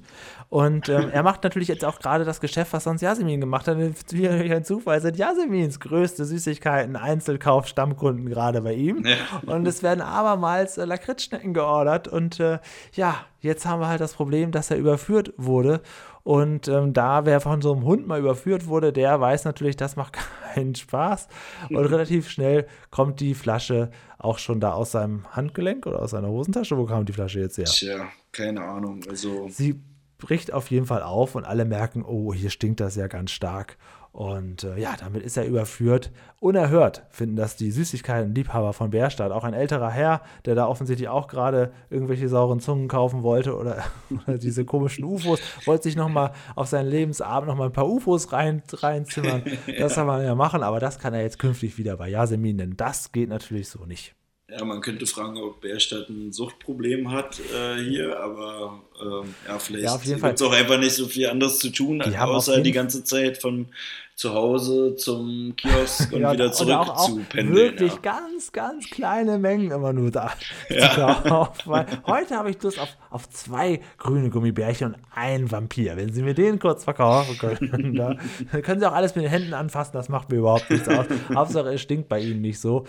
Und 0.51 0.89
ähm, 0.89 1.09
er 1.13 1.23
macht 1.23 1.45
natürlich 1.45 1.69
jetzt 1.69 1.85
auch 1.85 1.97
gerade 1.99 2.25
das 2.25 2.41
Geschäft, 2.41 2.73
was 2.73 2.83
sonst 2.83 2.99
Yasemin 3.01 3.39
gemacht 3.39 3.69
hat. 3.69 3.77
Wie 4.09 4.27
ein 4.27 4.65
Zufall 4.65 4.99
sind 4.99 5.15
Yasemins 5.15 5.79
größte 5.79 6.25
Süßigkeiten 6.25 6.97
Einzelkauf 6.97 7.67
Stammkunden 7.67 8.27
gerade 8.27 8.61
bei 8.61 8.73
ihm. 8.73 9.05
Ja. 9.05 9.15
Und 9.45 9.65
es 9.65 9.81
werden 9.81 10.01
abermals 10.01 10.77
äh, 10.77 10.83
Lakritzschnecken 10.83 11.53
geordert. 11.53 12.09
Und 12.09 12.41
äh, 12.41 12.59
ja, 12.91 13.15
jetzt 13.39 13.65
haben 13.65 13.79
wir 13.79 13.87
halt 13.87 14.01
das 14.01 14.15
Problem, 14.15 14.51
dass 14.51 14.69
er 14.69 14.77
überführt 14.77 15.33
wurde. 15.37 15.81
Und 16.23 16.67
ähm, 16.67 16.91
da 16.91 17.25
wer 17.25 17.39
von 17.39 17.61
so 17.61 17.71
einem 17.71 17.85
Hund 17.85 18.05
mal 18.05 18.19
überführt 18.19 18.67
wurde, 18.67 18.91
der 18.91 19.21
weiß 19.21 19.45
natürlich, 19.45 19.77
das 19.77 19.95
macht 19.95 20.17
keinen 20.53 20.75
Spaß. 20.75 21.29
Und 21.69 21.85
relativ 21.85 22.29
schnell 22.29 22.67
kommt 22.89 23.21
die 23.21 23.35
Flasche 23.35 23.89
auch 24.17 24.37
schon 24.37 24.59
da 24.59 24.73
aus 24.73 24.91
seinem 24.91 25.23
Handgelenk 25.31 25.85
oder 25.85 26.01
aus 26.01 26.11
seiner 26.11 26.27
Hosentasche. 26.27 26.77
Wo 26.77 26.85
kam 26.87 27.05
die 27.05 27.13
Flasche 27.13 27.39
jetzt 27.39 27.57
her? 27.57 27.63
Tja, 27.63 28.05
keine 28.33 28.61
Ahnung. 28.65 28.99
Also 29.09 29.47
Sie 29.47 29.79
bricht 30.21 30.53
auf 30.53 30.71
jeden 30.71 30.85
Fall 30.85 31.03
auf 31.03 31.35
und 31.35 31.43
alle 31.43 31.65
merken, 31.65 32.05
oh, 32.05 32.33
hier 32.33 32.49
stinkt 32.49 32.79
das 32.79 32.95
ja 32.95 33.07
ganz 33.07 33.31
stark. 33.31 33.77
Und 34.13 34.65
äh, 34.65 34.77
ja, 34.77 34.95
damit 34.99 35.23
ist 35.23 35.37
er 35.37 35.45
überführt. 35.45 36.11
Unerhört 36.41 37.03
finden 37.09 37.37
das 37.37 37.55
die 37.55 37.71
Süßigkeiten-Liebhaber 37.71 38.73
von 38.73 38.89
Bärstadt. 38.89 39.31
Auch 39.31 39.45
ein 39.45 39.53
älterer 39.53 39.89
Herr, 39.89 40.21
der 40.45 40.55
da 40.55 40.67
offensichtlich 40.67 41.07
auch 41.07 41.27
gerade 41.27 41.71
irgendwelche 41.89 42.27
sauren 42.27 42.59
Zungen 42.59 42.89
kaufen 42.89 43.23
wollte 43.23 43.55
oder, 43.55 43.83
oder 44.27 44.37
diese 44.37 44.65
komischen 44.65 45.05
UFOs, 45.05 45.39
wollte 45.65 45.83
sich 45.83 45.95
nochmal 45.95 46.33
auf 46.55 46.67
seinen 46.67 46.89
Lebensabend 46.89 47.47
nochmal 47.47 47.67
ein 47.67 47.73
paar 47.73 47.89
UFOs 47.89 48.33
rein, 48.33 48.63
reinzimmern. 48.71 49.43
Das 49.77 49.95
kann 49.95 50.07
man 50.07 50.23
ja 50.23 50.35
machen, 50.35 50.61
aber 50.61 50.81
das 50.81 50.99
kann 50.99 51.13
er 51.13 51.21
jetzt 51.21 51.39
künftig 51.39 51.77
wieder 51.77 51.95
bei 51.95 52.09
Yasemin, 52.09 52.57
denn 52.57 52.75
das 52.75 53.13
geht 53.13 53.29
natürlich 53.29 53.69
so 53.69 53.85
nicht. 53.85 54.13
Ja, 54.51 54.65
man 54.65 54.81
könnte 54.81 55.05
fragen, 55.05 55.37
ob 55.37 55.61
Bärstadt 55.61 56.09
ein 56.09 56.33
Suchtproblem 56.33 57.09
hat 57.11 57.39
äh, 57.39 57.81
hier, 57.81 58.19
aber 58.19 58.81
ähm, 59.01 59.33
ja, 59.47 59.57
vielleicht 59.59 59.85
Ja, 59.85 59.97
gibt 59.97 60.23
es 60.35 60.41
auch 60.41 60.51
einfach 60.51 60.77
nicht 60.77 60.93
so 60.93 61.07
viel 61.07 61.27
anderes 61.29 61.59
zu 61.59 61.69
tun, 61.69 62.03
Die 62.05 62.17
außer 62.17 62.59
die 62.61 62.71
ganze 62.73 63.03
Zeit 63.03 63.37
von 63.37 63.67
zu 64.15 64.33
Hause 64.33 64.95
zum 64.97 65.55
Kiosk 65.55 66.11
und 66.13 66.21
Ja, 66.21 66.33
wieder 66.33 66.51
zurück 66.51 66.73
auch, 66.75 66.89
auch 66.89 67.05
zu 67.09 67.21
pendeln. 67.29 67.55
wirklich 67.55 67.93
ja. 67.93 67.99
ganz, 68.01 68.51
ganz 68.51 68.89
kleine 68.89 69.37
Mengen 69.39 69.71
immer 69.71 69.93
nur 69.93 70.11
da 70.11 70.31
Ja. 70.69 71.51
heute 72.05 72.35
habe 72.35 72.51
ich 72.51 72.61
Lust 72.61 72.77
auf, 72.79 72.89
auf 73.09 73.29
zwei 73.29 73.79
grüne 73.97 74.29
Gummibärchen 74.29 74.93
und 74.93 74.97
einen 75.15 75.49
Vampir. 75.49 75.95
Wenn 75.97 76.11
Sie 76.13 76.21
mir 76.21 76.33
den 76.33 76.59
kurz 76.59 76.83
verkaufen 76.83 77.37
können, 77.37 77.95
da 78.51 78.61
können 78.61 78.79
Sie 78.79 78.87
auch 78.87 78.93
alles 78.93 79.15
mit 79.15 79.23
den 79.23 79.31
Händen 79.31 79.53
anfassen, 79.53 79.93
das 79.93 80.09
macht 80.09 80.29
mir 80.29 80.37
überhaupt 80.37 80.69
nichts 80.69 80.87
aus. 80.89 81.05
Hauptsache, 81.33 81.69
es 81.69 81.81
stinkt 81.81 82.09
bei 82.09 82.19
Ihnen 82.19 82.41
nicht 82.41 82.59
so. 82.59 82.85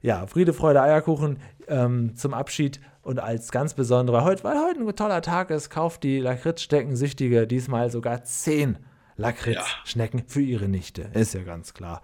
Ja, 0.00 0.26
Friede, 0.26 0.52
Freude, 0.52 0.80
Eierkuchen 0.80 1.38
ähm, 1.66 2.14
zum 2.16 2.34
Abschied 2.34 2.80
und 3.02 3.18
als 3.18 3.50
ganz 3.50 3.74
besonderer, 3.74 4.22
heute, 4.24 4.44
weil 4.44 4.58
heute 4.58 4.80
ein 4.80 4.96
toller 4.96 5.22
Tag 5.22 5.50
ist, 5.50 5.70
kauft 5.70 6.02
die 6.02 6.20
Lakritzstecken-Süchtige 6.20 7.46
diesmal 7.46 7.90
sogar 7.90 8.22
zehn 8.24 8.78
Lakritzschnecken 9.16 10.24
für 10.26 10.42
ihre 10.42 10.68
Nichte. 10.68 11.10
Ist 11.14 11.34
ja 11.34 11.42
ganz 11.42 11.74
klar. 11.74 12.02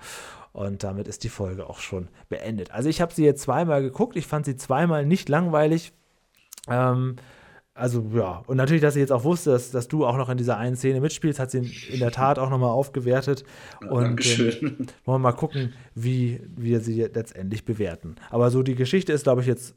Und 0.53 0.83
damit 0.83 1.09
ist 1.09 1.25
die 1.25 1.29
Folge 1.29 1.69
auch 1.69 1.79
schon 1.79 2.09
beendet. 2.29 2.71
Also 2.71 2.89
ich 2.89 3.01
habe 3.01 3.13
sie 3.13 3.25
jetzt 3.25 3.43
zweimal 3.43 3.83
geguckt. 3.83 4.17
Ich 4.17 4.27
fand 4.27 4.47
sie 4.47 4.57
zweimal 4.57 5.05
nicht 5.05 5.29
langweilig. 5.29 5.93
Ähm, 6.69 7.17
also 7.75 8.09
ja, 8.15 8.43
und 8.47 8.57
natürlich, 8.57 8.83
dass 8.83 8.95
sie 8.95 9.01
jetzt 9.01 9.11
auch 9.11 9.25
wusste, 9.25 9.51
dass, 9.51 9.73
dass 9.73 9.89
du 9.89 10.07
auch 10.07 10.17
noch 10.17 10.29
in 10.29 10.39
dieser 10.39 10.59
einen 10.59 10.77
Szene 10.77 11.01
mitspielst, 11.01 11.41
hat 11.41 11.51
sie 11.51 11.73
in 11.91 11.99
der 11.99 12.13
Tat 12.13 12.39
auch 12.39 12.49
nochmal 12.49 12.71
aufgewertet. 12.71 13.45
Ja, 13.83 13.91
und 13.91 14.03
Dankeschön. 14.05 14.59
Ähm, 14.63 14.87
wollen 15.05 15.23
wir 15.23 15.31
mal 15.31 15.33
gucken, 15.33 15.73
wie 15.95 16.41
wir 16.55 16.79
sie 16.79 17.03
letztendlich 17.03 17.65
bewerten. 17.65 18.15
Aber 18.31 18.53
so 18.53 18.63
die 18.63 18.77
Geschichte 18.77 19.13
ist, 19.13 19.25
glaube 19.25 19.41
ich, 19.41 19.49
jetzt 19.49 19.75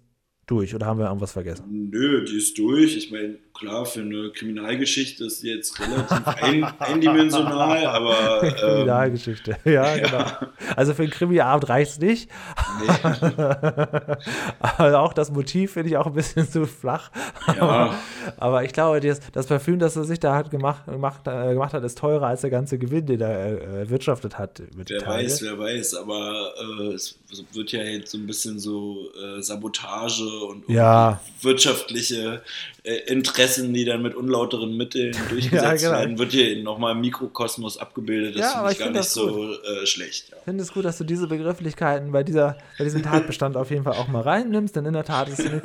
durch. 0.48 0.74
Oder 0.74 0.86
haben 0.86 0.98
wir 1.00 1.08
irgendwas 1.08 1.34
vergessen? 1.34 1.90
Nö, 1.92 2.24
die 2.24 2.38
ist 2.38 2.58
durch. 2.58 2.96
Ich 2.96 3.12
meine, 3.12 3.36
klar, 3.54 3.86
für 3.86 4.00
eine 4.00 4.32
Kriminalgeschichte 4.32 5.26
ist 5.26 5.44
die 5.44 5.50
jetzt 5.50 5.80
relativ 5.80 6.26
ein, 6.26 6.64
eindimensional, 6.80 7.86
aber 7.86 8.44
ähm, 8.44 8.54
Kriminalgeschichte. 8.54 9.58
Ja, 9.68 9.98
genau. 9.98 10.26
Also 10.78 10.94
für 10.94 11.04
einen 11.04 11.12
Krimiabend 11.12 11.68
reicht 11.68 11.92
es 11.92 12.00
nicht. 12.00 12.30
nee, 12.80 13.44
Aber 14.60 15.00
auch 15.02 15.14
das 15.14 15.30
Motiv 15.30 15.74
finde 15.74 15.90
ich 15.90 15.98
auch 15.98 16.06
ein 16.06 16.14
bisschen 16.14 16.50
zu 16.50 16.66
flach. 16.66 17.12
Ja. 17.48 17.94
Aber 18.38 18.64
ich 18.64 18.72
glaube, 18.72 19.02
das, 19.02 19.20
das 19.34 19.48
Parfüm, 19.48 19.78
das 19.78 19.98
er 19.98 20.06
sich 20.06 20.20
da 20.20 20.36
hat 20.36 20.50
gemacht, 20.50 20.86
gemacht, 20.86 21.28
äh, 21.28 21.54
gemacht 21.54 21.74
hat, 21.74 21.84
ist 21.84 21.98
teurer 21.98 22.28
als 22.28 22.42
der 22.42 22.50
ganze 22.50 22.78
Gewinn, 22.78 23.06
den 23.06 23.20
er 23.20 23.62
äh, 23.62 23.80
erwirtschaftet 23.80 24.38
hat. 24.38 24.62
Mit 24.76 24.90
wer 24.90 25.06
weiß, 25.06 25.42
wer 25.42 25.60
weiß. 25.60 25.96
Aber 25.96 26.54
äh, 26.80 26.94
es 26.94 27.20
wird 27.52 27.74
ja 27.74 27.84
jetzt 27.84 28.12
so 28.12 28.18
ein 28.18 28.26
bisschen 28.26 28.58
so 28.60 29.10
äh, 29.22 29.42
Und 30.46 30.70
Ja. 30.70 31.20
wirtschaftliche 31.42 32.42
äh, 32.84 32.96
Interessen, 33.12 33.74
die 33.74 33.86
dann 33.86 34.02
mit 34.02 34.16
unlauteren 34.16 34.76
Mitteln 34.78 35.16
durchgesetzt 35.30 35.84
genau. 35.84 35.98
werden, 35.98 36.18
wird 36.20 36.32
hier 36.32 36.62
nochmal 36.64 36.94
im 36.94 37.02
Mikrokosmos 37.02 37.78
abgebildet. 37.78 38.36
Das 38.38 38.42
Ja, 38.42 38.52
finde 38.60 38.68
ich 38.68 38.72
ich 38.74 38.80
gar 38.80 38.86
find 38.88 38.96
nicht 38.98 39.06
das 39.06 39.14
so 39.14 39.52
äh, 39.54 39.86
schlecht. 39.86 40.30
Ja. 40.30 40.38
Ich 40.38 40.44
finde 40.44 40.64
es 40.64 40.74
gut, 40.74 40.86
dass 40.86 40.98
du 40.98 41.04
diese 41.04 41.28
Begrifflichkeiten 41.28 42.12
bei, 42.12 42.24
dieser, 42.24 42.58
bei 42.78 42.84
diesem 42.84 43.04
Tatbestand 43.04 43.58
auf 43.58 43.70
jeden 43.72 43.84
Fall 43.84 43.94
auch 43.94 44.08
mal 44.08 44.22
reinnimmst, 44.22 44.76
denn 44.76 44.86
in 44.86 44.94
der 44.94 45.04
Tat 45.06 45.30
ist 45.30 45.40
es 45.40 45.46
eine, 45.48 45.62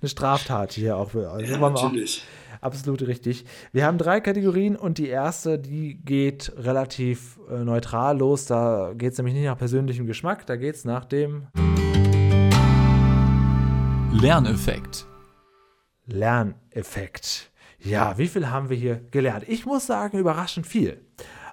eine 0.00 0.08
Straftat 0.08 0.72
hier 0.72 0.96
auch. 0.96 1.14
Also 1.14 1.52
Ja, 1.52 1.60
auch- 1.60 1.70
natürlich. 1.82 2.22
Absolut 2.60 3.02
richtig. 3.06 3.44
Wir 3.72 3.84
haben 3.84 3.98
drei 3.98 4.20
Kategorien 4.22 4.74
und 4.74 4.96
die 4.96 5.08
erste, 5.08 5.58
die 5.58 5.96
geht 6.02 6.50
relativ 6.56 7.38
äh, 7.50 7.58
neutral 7.62 8.16
los. 8.16 8.46
Da 8.46 8.92
geht 8.96 9.12
es 9.12 9.18
nämlich 9.18 9.34
nicht 9.34 9.44
nach 9.44 9.58
persönlichem 9.58 10.06
Geschmack, 10.06 10.46
da 10.46 10.56
geht 10.56 10.74
es 10.76 10.86
nach 10.86 11.04
dem 11.04 11.46
Lerneffekt. 14.24 15.06
Lerneffekt. 16.06 17.52
Ja, 17.78 18.16
wie 18.16 18.26
viel 18.26 18.48
haben 18.48 18.70
wir 18.70 18.76
hier 18.78 19.02
gelernt? 19.10 19.44
Ich 19.46 19.66
muss 19.66 19.86
sagen, 19.86 20.16
überraschend 20.16 20.66
viel. 20.66 21.04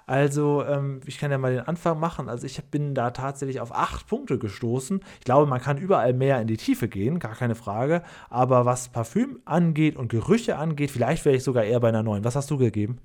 Also, 0.06 0.64
ähm, 0.64 1.02
ich 1.04 1.18
kann 1.18 1.30
ja 1.30 1.36
mal 1.36 1.52
den 1.52 1.68
Anfang 1.68 2.00
machen. 2.00 2.30
Also, 2.30 2.46
ich 2.46 2.64
bin 2.70 2.94
da 2.94 3.10
tatsächlich 3.10 3.60
auf 3.60 3.74
acht 3.74 4.06
Punkte 4.06 4.38
gestoßen. 4.38 5.00
Ich 5.18 5.26
glaube, 5.26 5.44
man 5.50 5.60
kann 5.60 5.76
überall 5.76 6.14
mehr 6.14 6.40
in 6.40 6.46
die 6.46 6.56
Tiefe 6.56 6.88
gehen, 6.88 7.18
gar 7.18 7.34
keine 7.34 7.56
Frage. 7.56 8.04
Aber 8.30 8.64
was 8.64 8.88
Parfüm 8.88 9.40
angeht 9.44 9.96
und 9.96 10.08
Gerüche 10.08 10.56
angeht, 10.56 10.90
vielleicht 10.90 11.26
wäre 11.26 11.36
ich 11.36 11.44
sogar 11.44 11.64
eher 11.64 11.80
bei 11.80 11.88
einer 11.88 12.02
neun. 12.02 12.24
Was 12.24 12.36
hast 12.36 12.50
du 12.50 12.56
gegeben? 12.56 13.00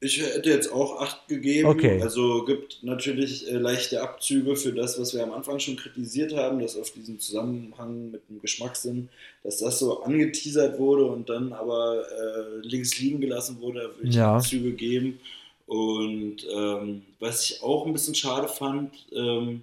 Ich 0.00 0.20
hätte 0.20 0.48
jetzt 0.50 0.70
auch 0.70 1.00
acht 1.00 1.26
gegeben. 1.26 1.68
Okay. 1.68 2.00
Also 2.00 2.44
gibt 2.44 2.78
natürlich 2.82 3.48
äh, 3.50 3.54
leichte 3.54 4.00
Abzüge 4.00 4.54
für 4.54 4.72
das, 4.72 4.98
was 5.00 5.12
wir 5.12 5.24
am 5.24 5.32
Anfang 5.32 5.58
schon 5.58 5.76
kritisiert 5.76 6.36
haben, 6.36 6.60
dass 6.60 6.76
auf 6.76 6.92
diesen 6.92 7.18
Zusammenhang 7.18 8.12
mit 8.12 8.22
dem 8.28 8.40
Geschmackssinn, 8.40 9.08
dass 9.42 9.58
das 9.58 9.80
so 9.80 10.02
angeteasert 10.02 10.78
wurde 10.78 11.04
und 11.06 11.28
dann 11.28 11.52
aber 11.52 12.04
äh, 12.10 12.66
links 12.66 12.98
liegen 13.00 13.20
gelassen 13.20 13.60
wurde, 13.60 13.90
würde 13.96 14.08
ich 14.08 14.14
Ja. 14.14 14.36
Abzüge 14.36 14.72
geben. 14.72 15.18
Und 15.66 16.46
ähm, 16.50 17.02
was 17.18 17.50
ich 17.50 17.62
auch 17.62 17.84
ein 17.84 17.92
bisschen 17.92 18.14
schade 18.14 18.46
fand, 18.48 18.94
ähm, 19.12 19.62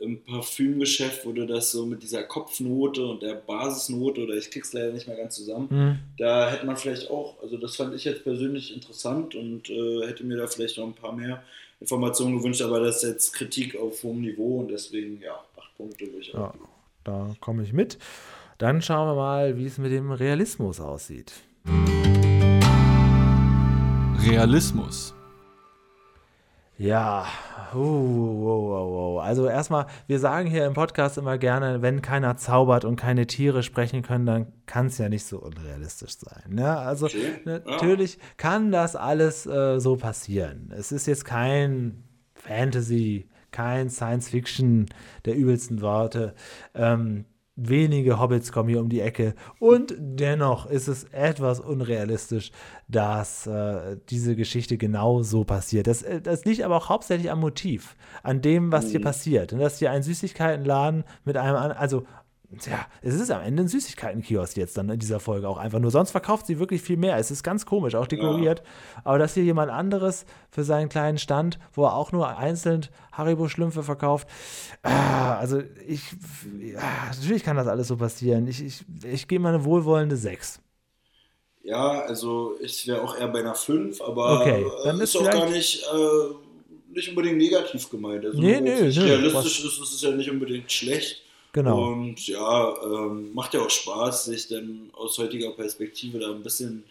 im 0.00 0.22
Parfümgeschäft 0.22 1.24
wurde 1.24 1.46
das 1.46 1.70
so 1.72 1.86
mit 1.86 2.02
dieser 2.02 2.22
Kopfnote 2.22 3.04
und 3.06 3.22
der 3.22 3.34
Basisnote, 3.34 4.22
oder 4.22 4.34
ich 4.34 4.50
krieg's 4.50 4.72
leider 4.72 4.92
nicht 4.92 5.06
mehr 5.06 5.16
ganz 5.16 5.34
zusammen, 5.36 5.68
Hm. 5.70 5.98
da 6.18 6.50
hätte 6.50 6.66
man 6.66 6.76
vielleicht 6.76 7.10
auch, 7.10 7.40
also 7.42 7.56
das 7.56 7.76
fand 7.76 7.94
ich 7.94 8.04
jetzt 8.04 8.24
persönlich 8.24 8.74
interessant 8.74 9.34
und 9.34 9.68
äh, 9.70 10.06
hätte 10.06 10.24
mir 10.24 10.36
da 10.38 10.46
vielleicht 10.46 10.78
noch 10.78 10.86
ein 10.86 10.94
paar 10.94 11.12
mehr 11.12 11.42
Informationen 11.80 12.38
gewünscht, 12.38 12.62
aber 12.62 12.80
das 12.80 13.02
ist 13.02 13.08
jetzt 13.10 13.32
Kritik 13.32 13.76
auf 13.76 14.02
hohem 14.02 14.20
Niveau 14.22 14.60
und 14.60 14.68
deswegen, 14.68 15.20
ja, 15.22 15.32
acht 15.56 15.76
Punkte 15.76 16.06
würde 16.06 16.18
ich 16.18 16.34
auch. 16.34 16.54
Ja, 16.54 16.54
da 17.04 17.36
komme 17.40 17.62
ich 17.62 17.72
mit. 17.72 17.98
Dann 18.58 18.82
schauen 18.82 19.08
wir 19.08 19.14
mal, 19.14 19.56
wie 19.56 19.66
es 19.66 19.78
mit 19.78 19.90
dem 19.92 20.12
Realismus 20.12 20.80
aussieht. 20.80 21.32
Realismus. 24.22 25.14
Ja, 26.80 27.26
uh, 27.74 27.76
wow, 27.76 28.70
wow, 28.70 28.90
wow. 28.90 29.22
also 29.22 29.46
erstmal, 29.46 29.84
wir 30.06 30.18
sagen 30.18 30.48
hier 30.48 30.64
im 30.64 30.72
Podcast 30.72 31.18
immer 31.18 31.36
gerne, 31.36 31.82
wenn 31.82 32.00
keiner 32.00 32.38
zaubert 32.38 32.86
und 32.86 32.96
keine 32.96 33.26
Tiere 33.26 33.62
sprechen 33.62 34.00
können, 34.00 34.24
dann 34.24 34.46
kann 34.64 34.86
es 34.86 34.96
ja 34.96 35.10
nicht 35.10 35.26
so 35.26 35.40
unrealistisch 35.40 36.16
sein. 36.16 36.54
Ne? 36.54 36.74
Also 36.74 37.04
Okay, 37.04 37.34
ja. 37.44 37.58
natürlich 37.66 38.18
kann 38.38 38.72
das 38.72 38.96
alles 38.96 39.44
äh, 39.44 39.78
so 39.78 39.96
passieren. 39.96 40.72
Es 40.74 40.90
ist 40.90 41.04
jetzt 41.04 41.26
kein 41.26 42.02
Fantasy, 42.32 43.28
kein 43.50 43.90
Science 43.90 44.30
Fiction 44.30 44.86
der 45.26 45.36
übelsten 45.36 45.82
Worte. 45.82 46.34
Ähm, 46.74 47.26
wenige 47.56 48.18
Hobbits 48.18 48.52
kommen 48.52 48.68
hier 48.68 48.80
um 48.80 48.88
die 48.88 49.00
Ecke 49.00 49.34
und 49.58 49.94
dennoch 49.98 50.66
ist 50.66 50.88
es 50.88 51.04
etwas 51.04 51.60
unrealistisch, 51.60 52.52
dass 52.88 53.46
äh, 53.46 53.96
diese 54.08 54.36
Geschichte 54.36 54.78
genau 54.78 55.22
so 55.22 55.44
passiert. 55.44 55.86
Das, 55.86 56.02
äh, 56.02 56.20
das 56.20 56.44
liegt 56.44 56.62
aber 56.62 56.76
auch 56.76 56.88
hauptsächlich 56.88 57.30
am 57.30 57.40
Motiv, 57.40 57.96
an 58.22 58.40
dem, 58.40 58.72
was 58.72 58.90
hier 58.90 59.00
passiert. 59.00 59.52
Und 59.52 59.58
dass 59.58 59.78
hier 59.78 59.90
ein 59.90 60.02
Süßigkeitenladen 60.02 61.04
mit 61.24 61.36
einem, 61.36 61.56
also 61.56 62.04
Tja, 62.58 62.86
es 63.00 63.14
ist 63.14 63.30
am 63.30 63.42
Ende 63.42 63.62
ein 63.62 63.68
Süßigkeitenkiosk 63.68 64.56
jetzt 64.56 64.76
dann 64.76 64.88
in 64.88 64.98
dieser 64.98 65.20
Folge 65.20 65.48
auch 65.48 65.56
einfach 65.56 65.78
nur. 65.78 65.92
Sonst 65.92 66.10
verkauft 66.10 66.46
sie 66.46 66.58
wirklich 66.58 66.82
viel 66.82 66.96
mehr. 66.96 67.16
Es 67.16 67.30
ist 67.30 67.44
ganz 67.44 67.64
komisch, 67.64 67.94
auch 67.94 68.08
dekoriert. 68.08 68.62
Aber 69.04 69.18
dass 69.18 69.34
hier 69.34 69.44
jemand 69.44 69.70
anderes 69.70 70.26
für 70.50 70.64
seinen 70.64 70.88
kleinen 70.88 71.18
Stand, 71.18 71.60
wo 71.74 71.84
er 71.84 71.94
auch 71.94 72.10
nur 72.10 72.36
einzeln 72.36 72.86
Haribo-Schlümpfe 73.12 73.84
verkauft, 73.84 74.26
ah, 74.82 75.36
also 75.36 75.62
ich, 75.86 76.02
ja, 76.60 76.80
natürlich 77.14 77.44
kann 77.44 77.56
das 77.56 77.68
alles 77.68 77.86
so 77.86 77.96
passieren. 77.96 78.48
Ich, 78.48 78.64
ich, 78.64 78.84
ich 79.04 79.28
gebe 79.28 79.42
mal 79.42 79.54
eine 79.54 79.64
wohlwollende 79.64 80.16
6. 80.16 80.60
Ja, 81.62 82.00
also 82.00 82.56
ich 82.60 82.84
wäre 82.88 83.02
auch 83.02 83.16
eher 83.16 83.28
bei 83.28 83.40
einer 83.40 83.54
5, 83.54 84.00
aber 84.00 84.40
Okay, 84.40 84.62
äh, 84.62 84.84
dann 84.84 85.00
ist 85.00 85.14
ist 85.14 85.20
auch 85.20 85.30
gar 85.30 85.48
nicht, 85.48 85.84
äh, 85.84 86.94
nicht 86.94 87.08
unbedingt 87.10 87.36
negativ 87.36 87.88
gemeint. 87.90 88.24
Also 88.24 88.40
Nee, 88.40 88.60
nee, 88.60 88.80
nee, 88.80 88.88
realistisch 88.88 89.64
ist, 89.64 89.78
ist 89.80 89.94
es 89.94 90.02
ja 90.02 90.10
nicht 90.10 90.30
unbedingt 90.30 90.72
schlecht. 90.72 91.22
Genau. 91.52 91.92
Und 91.92 92.26
ja, 92.28 92.74
ähm, 92.84 93.32
macht 93.34 93.54
ja 93.54 93.60
auch 93.60 93.70
Spaß, 93.70 94.26
sich 94.26 94.48
dann 94.48 94.90
aus 94.92 95.18
heutiger 95.18 95.50
Perspektive 95.50 96.18
da 96.20 96.30
ein 96.30 96.42
bisschen 96.42 96.84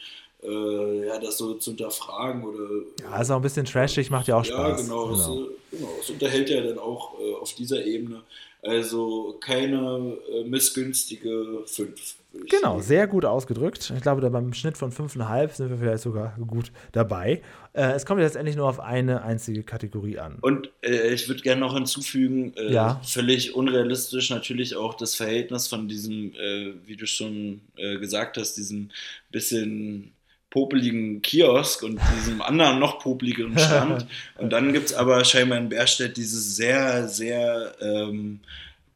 äh, 0.43 1.07
ja, 1.07 1.19
das 1.19 1.37
so 1.37 1.53
zu 1.55 1.71
hinterfragen 1.71 2.43
oder 2.43 2.67
Ja, 3.01 3.21
ist 3.21 3.29
auch 3.31 3.37
ein 3.37 3.41
bisschen 3.41 3.65
trashig, 3.65 4.09
macht 4.09 4.27
ja 4.27 4.37
auch 4.37 4.45
ja, 4.45 4.53
Spaß. 4.53 4.83
genau, 4.83 5.11
Es, 5.11 5.27
äh, 5.27 5.77
genau. 5.77 5.89
Es 5.99 6.09
unterhält 6.09 6.49
ja 6.49 6.61
dann 6.61 6.79
auch 6.79 7.19
äh, 7.19 7.33
auf 7.35 7.53
dieser 7.53 7.85
Ebene. 7.85 8.21
Also 8.61 9.37
keine 9.39 10.17
äh, 10.31 10.43
missgünstige 10.43 11.63
5. 11.65 12.15
Genau, 12.31 12.79
sehr 12.79 13.07
gut 13.07 13.25
ausgedrückt. 13.25 13.91
Ich 13.95 14.01
glaube, 14.03 14.21
da 14.21 14.29
beim 14.29 14.53
Schnitt 14.53 14.77
von 14.77 14.91
5,5 14.91 15.51
sind 15.55 15.69
wir 15.71 15.77
vielleicht 15.77 16.03
sogar 16.03 16.37
gut 16.45 16.71
dabei. 16.91 17.41
Äh, 17.73 17.93
es 17.93 18.05
kommt 18.05 18.21
jetzt 18.21 18.35
endlich 18.35 18.55
nur 18.55 18.67
auf 18.69 18.79
eine 18.79 19.23
einzige 19.23 19.63
Kategorie 19.63 20.19
an. 20.19 20.37
Und 20.41 20.69
äh, 20.83 21.11
ich 21.11 21.27
würde 21.27 21.41
gerne 21.41 21.61
noch 21.61 21.73
hinzufügen, 21.73 22.53
äh, 22.55 22.71
Ja. 22.71 23.01
völlig 23.03 23.55
unrealistisch 23.55 24.29
natürlich 24.29 24.75
auch 24.75 24.93
das 24.93 25.15
Verhältnis 25.15 25.67
von 25.67 25.87
diesem, 25.87 26.33
äh, 26.35 26.73
wie 26.85 26.95
du 26.95 27.07
schon 27.07 27.61
äh, 27.77 27.97
gesagt 27.97 28.37
hast, 28.37 28.53
diesem 28.55 28.91
bisschen 29.31 30.11
popeligen 30.51 31.21
Kiosk 31.23 31.81
und 31.83 31.99
diesem 32.17 32.41
anderen 32.43 32.79
noch 32.79 32.99
popeligeren 32.99 33.57
Stand. 33.57 34.05
und 34.37 34.51
dann 34.51 34.71
gibt 34.71 34.87
es 34.87 34.93
aber 34.93 35.23
scheinbar 35.25 35.57
in 35.57 35.69
Berstedt 35.69 36.15
diese 36.17 36.39
sehr, 36.39 37.07
sehr 37.07 37.73
ähm, 37.81 38.39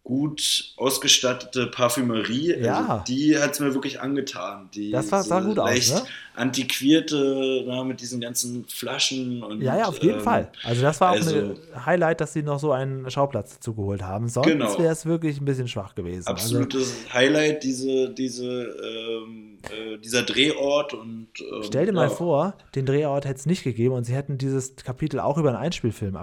gut 0.03 0.73
ausgestattete 0.75 1.67
Parfümerie. 1.67 2.55
Ja. 2.59 2.85
Also 2.85 3.03
die 3.07 3.37
hat 3.37 3.51
es 3.53 3.59
mir 3.61 3.73
wirklich 3.73 4.01
angetan. 4.01 4.69
Die 4.73 4.91
Das 4.91 5.09
war- 5.13 5.23
sah 5.23 5.39
gut 5.39 5.57
aus, 5.59 5.91
ne? 5.93 6.01
antiquierte, 6.35 7.63
na, 7.65 7.83
mit 7.83 8.01
diesen 8.01 8.19
ganzen 8.19 8.65
Flaschen 8.65 9.43
und 9.43 9.61
Ja, 9.61 9.77
ja, 9.77 9.85
auf 9.85 9.99
jeden 10.01 10.15
ähm, 10.19 10.23
Fall. 10.23 10.51
Also 10.63 10.81
das 10.81 10.99
war 10.99 11.11
auch 11.11 11.15
also- 11.15 11.35
ein 11.35 11.85
Highlight, 11.85 12.19
dass 12.21 12.33
sie 12.33 12.43
noch 12.43 12.59
so 12.59 12.71
einen 12.73 13.09
Schauplatz 13.09 13.59
zugeholt 13.59 14.01
haben. 14.03 14.27
Sonst 14.27 14.47
Genau. 14.47 14.77
wäre 14.77 14.91
es 14.91 15.05
wirklich 15.05 15.39
ein 15.39 15.45
bisschen 15.45 15.67
schwach 15.69 15.95
gewesen. 15.95 16.27
Also, 16.27 16.31
absolutes 16.57 16.93
Highlight, 17.13 17.63
diese, 17.63 18.09
diese, 18.09 18.45
ähm, 18.45 19.57
äh, 19.71 19.97
dieser 19.99 20.23
Drehort 20.23 20.93
und 20.93 21.27
ähm, 21.39 21.63
stell 21.63 21.85
dir 21.85 21.93
mal 21.93 22.09
ja. 22.09 22.09
vor, 22.09 22.55
den 22.75 22.85
Drehort 22.85 23.25
hätte 23.25 23.39
es 23.39 23.45
nicht 23.45 23.63
gegeben 23.63 23.93
und 23.93 24.03
sie 24.03 24.13
hätten 24.13 24.37
dieses 24.37 24.75
Kapitel 24.75 25.19
auch 25.19 25.37
über 25.37 25.49
einen 25.49 25.57
Einspielfilm 25.59 26.17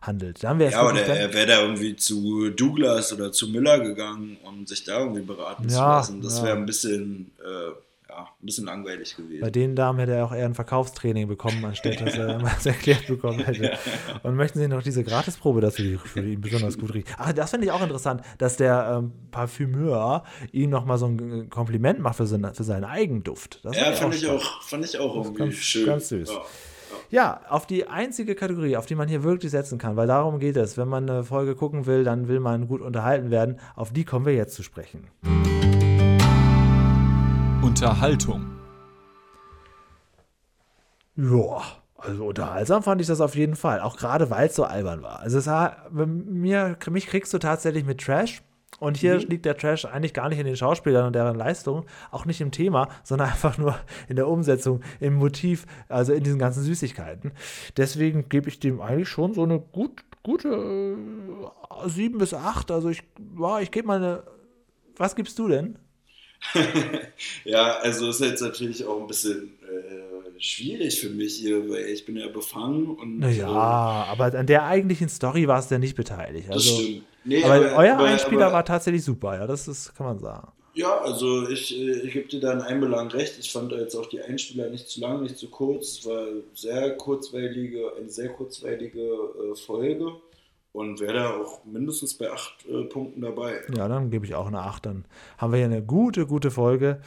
abgehandelt. 0.00 0.42
Dann 0.44 0.58
wäre 0.58 0.68
es 0.68 0.74
Ja, 0.74 0.80
aber 0.82 0.92
der, 0.92 1.06
er 1.08 1.32
wäre 1.32 1.46
da 1.46 1.62
irgendwie 1.62 1.96
zu 1.96 2.50
Douglas 2.50 3.12
oder 3.12 3.32
zu 3.32 3.48
Müller 3.48 3.80
gegangen, 3.80 4.36
um 4.44 4.66
sich 4.66 4.84
da 4.84 5.00
irgendwie 5.00 5.22
beraten 5.22 5.68
zu 5.68 5.76
Ja, 5.76 5.96
lassen. 5.96 6.20
Das 6.22 6.38
ja. 6.38 6.44
wäre 6.44 6.56
ein 6.56 6.66
bisschen, 6.66 7.30
äh, 7.44 7.70
ja, 8.08 8.20
ein 8.22 8.46
bisschen 8.46 8.64
langweilig 8.66 9.14
Bei 9.16 9.22
gewesen. 9.24 9.52
den 9.52 9.76
Damen 9.76 9.98
hätte 9.98 10.12
er 10.12 10.24
auch 10.26 10.32
eher 10.32 10.46
ein 10.46 10.54
Verkaufstraining 10.54 11.28
bekommen, 11.28 11.64
anstatt 11.64 12.00
dass 12.00 12.14
er 12.16 12.40
was 12.42 12.64
erklärt 12.64 13.06
bekommen 13.08 13.40
hätte. 13.44 13.76
Und 14.22 14.36
möchten 14.36 14.58
Sie 14.58 14.68
noch 14.68 14.82
diese 14.82 15.04
Gratisprobe, 15.04 15.60
dass 15.60 15.74
sie 15.74 15.98
für 15.98 16.20
ihn 16.24 16.40
besonders 16.40 16.78
gut 16.78 16.94
riecht? 16.94 17.08
Ach, 17.18 17.32
das 17.32 17.50
finde 17.50 17.66
ich 17.66 17.72
auch 17.72 17.82
interessant, 17.82 18.22
dass 18.38 18.56
der 18.56 18.98
ähm, 18.98 19.12
Parfümeur 19.32 20.24
ihm 20.52 20.70
nochmal 20.70 20.98
so 20.98 21.06
ein 21.06 21.50
Kompliment 21.50 21.98
macht 22.00 22.16
für, 22.16 22.26
seine, 22.26 22.54
für 22.54 22.64
seinen 22.64 22.84
Eigenduft. 22.84 23.60
Das 23.64 23.76
Ja, 23.76 23.92
fand 23.92 24.14
ich 24.14 24.26
auch, 24.28 24.62
fand 24.62 24.84
ich 24.84 24.98
auch 24.98 25.14
irgendwie 25.16 25.38
ganz- 25.38 25.54
schön. 25.56 25.86
ganz 25.86 26.08
süß. 26.08 26.30
Ja. 26.30 26.42
Ja, 27.10 27.40
auf 27.48 27.66
die 27.66 27.88
einzige 27.88 28.34
Kategorie, 28.34 28.76
auf 28.76 28.86
die 28.86 28.94
man 28.94 29.08
hier 29.08 29.22
wirklich 29.22 29.50
setzen 29.50 29.78
kann, 29.78 29.96
weil 29.96 30.06
darum 30.06 30.38
geht 30.38 30.56
es. 30.56 30.76
Wenn 30.76 30.88
man 30.88 31.08
eine 31.08 31.24
Folge 31.24 31.54
gucken 31.54 31.86
will, 31.86 32.04
dann 32.04 32.28
will 32.28 32.40
man 32.40 32.68
gut 32.68 32.80
unterhalten 32.80 33.30
werden. 33.30 33.58
Auf 33.74 33.92
die 33.92 34.04
kommen 34.04 34.26
wir 34.26 34.34
jetzt 34.34 34.54
zu 34.54 34.62
sprechen. 34.62 35.06
Unterhaltung. 37.62 38.46
Ja, 41.16 41.62
also 41.96 42.26
unterhaltsam 42.26 42.82
fand 42.82 43.00
ich 43.00 43.06
das 43.06 43.20
auf 43.20 43.34
jeden 43.34 43.56
Fall. 43.56 43.80
Auch 43.80 43.96
gerade, 43.96 44.30
weil 44.30 44.48
es 44.48 44.54
so 44.54 44.64
albern 44.64 45.02
war. 45.02 45.20
Also 45.20 45.38
es 45.38 45.46
war, 45.46 45.88
mir, 45.90 46.76
mich 46.90 47.06
kriegst 47.06 47.32
du 47.32 47.38
tatsächlich 47.38 47.84
mit 47.84 48.00
Trash. 48.00 48.42
Und 48.78 48.98
hier 48.98 49.18
liegt 49.18 49.46
der 49.46 49.56
Trash 49.56 49.86
eigentlich 49.86 50.12
gar 50.12 50.28
nicht 50.28 50.38
in 50.38 50.46
den 50.46 50.56
Schauspielern 50.56 51.06
und 51.06 51.14
deren 51.14 51.36
Leistung, 51.36 51.86
auch 52.10 52.26
nicht 52.26 52.40
im 52.40 52.50
Thema, 52.50 52.88
sondern 53.04 53.28
einfach 53.30 53.56
nur 53.58 53.78
in 54.08 54.16
der 54.16 54.28
Umsetzung, 54.28 54.82
im 55.00 55.14
Motiv, 55.14 55.66
also 55.88 56.12
in 56.12 56.22
diesen 56.22 56.38
ganzen 56.38 56.62
Süßigkeiten. 56.62 57.32
Deswegen 57.76 58.28
gebe 58.28 58.48
ich 58.48 58.60
dem 58.60 58.80
eigentlich 58.80 59.08
schon 59.08 59.32
so 59.32 59.44
eine 59.44 59.60
gut, 59.60 60.04
gute 60.22 60.48
äh, 60.48 61.88
7 61.88 62.18
bis 62.18 62.34
8. 62.34 62.70
Also 62.70 62.90
ich, 62.90 63.02
ja, 63.38 63.60
ich 63.60 63.70
gebe 63.70 63.86
mal 63.86 63.96
eine. 63.96 64.22
Was 64.96 65.14
gibst 65.14 65.38
du 65.38 65.48
denn? 65.48 65.78
ja, 67.44 67.78
also 67.78 68.08
ist 68.08 68.20
jetzt 68.20 68.40
natürlich 68.40 68.84
auch 68.84 69.00
ein 69.00 69.06
bisschen 69.06 69.58
äh, 69.62 70.40
schwierig 70.40 71.00
für 71.00 71.08
mich 71.08 71.36
hier, 71.36 71.68
weil 71.68 71.86
ich 71.86 72.04
bin 72.04 72.16
ja 72.16 72.28
befangen 72.28 72.88
und. 72.88 73.18
Naja, 73.20 73.46
äh, 73.46 74.10
aber 74.10 74.38
an 74.38 74.46
der 74.46 74.64
eigentlichen 74.64 75.08
Story 75.08 75.48
war 75.48 75.58
es 75.58 75.70
ja 75.70 75.78
nicht 75.78 75.96
beteiligt. 75.96 76.50
Also, 76.50 76.70
das 76.70 76.84
stimmt. 76.84 77.04
Nee, 77.26 77.42
aber, 77.42 77.54
aber, 77.54 77.76
euer 77.76 77.94
aber, 77.94 78.04
Einspieler 78.04 78.46
aber, 78.46 78.54
war 78.54 78.64
tatsächlich 78.64 79.04
super, 79.04 79.36
ja, 79.36 79.46
das 79.46 79.68
ist, 79.68 79.94
kann 79.94 80.06
man 80.06 80.18
sagen. 80.18 80.48
Ja, 80.74 80.98
also 81.00 81.48
ich, 81.48 81.74
äh, 81.74 82.00
ich 82.00 82.12
gebe 82.12 82.28
dir 82.28 82.40
da 82.40 82.52
in 82.52 82.60
einem 82.60 82.82
Belang 82.82 83.08
recht. 83.08 83.38
Ich 83.38 83.50
fand 83.50 83.72
da 83.72 83.76
jetzt 83.76 83.96
auch 83.96 84.06
die 84.06 84.20
Einspieler 84.20 84.68
nicht 84.68 84.88
zu 84.88 85.00
lang, 85.00 85.22
nicht 85.22 85.38
zu 85.38 85.48
kurz. 85.48 85.98
Es 85.98 86.06
war 86.06 86.26
sehr 86.54 86.96
kurzweilige, 86.98 87.92
eine 87.98 88.10
sehr 88.10 88.28
kurzweilige 88.28 89.00
äh, 89.00 89.56
Folge 89.56 90.12
und 90.72 91.00
wäre 91.00 91.14
da 91.14 91.30
auch 91.30 91.64
mindestens 91.64 92.12
bei 92.18 92.30
acht 92.30 92.66
äh, 92.68 92.84
Punkten 92.84 93.22
dabei. 93.22 93.62
Ja, 93.74 93.88
dann 93.88 94.10
gebe 94.10 94.26
ich 94.26 94.34
auch 94.34 94.48
eine 94.48 94.60
acht. 94.60 94.84
Dann 94.84 95.06
haben 95.38 95.52
wir 95.52 95.56
hier 95.56 95.64
eine 95.64 95.82
gute, 95.82 96.26
gute 96.26 96.50
Folge. 96.50 97.00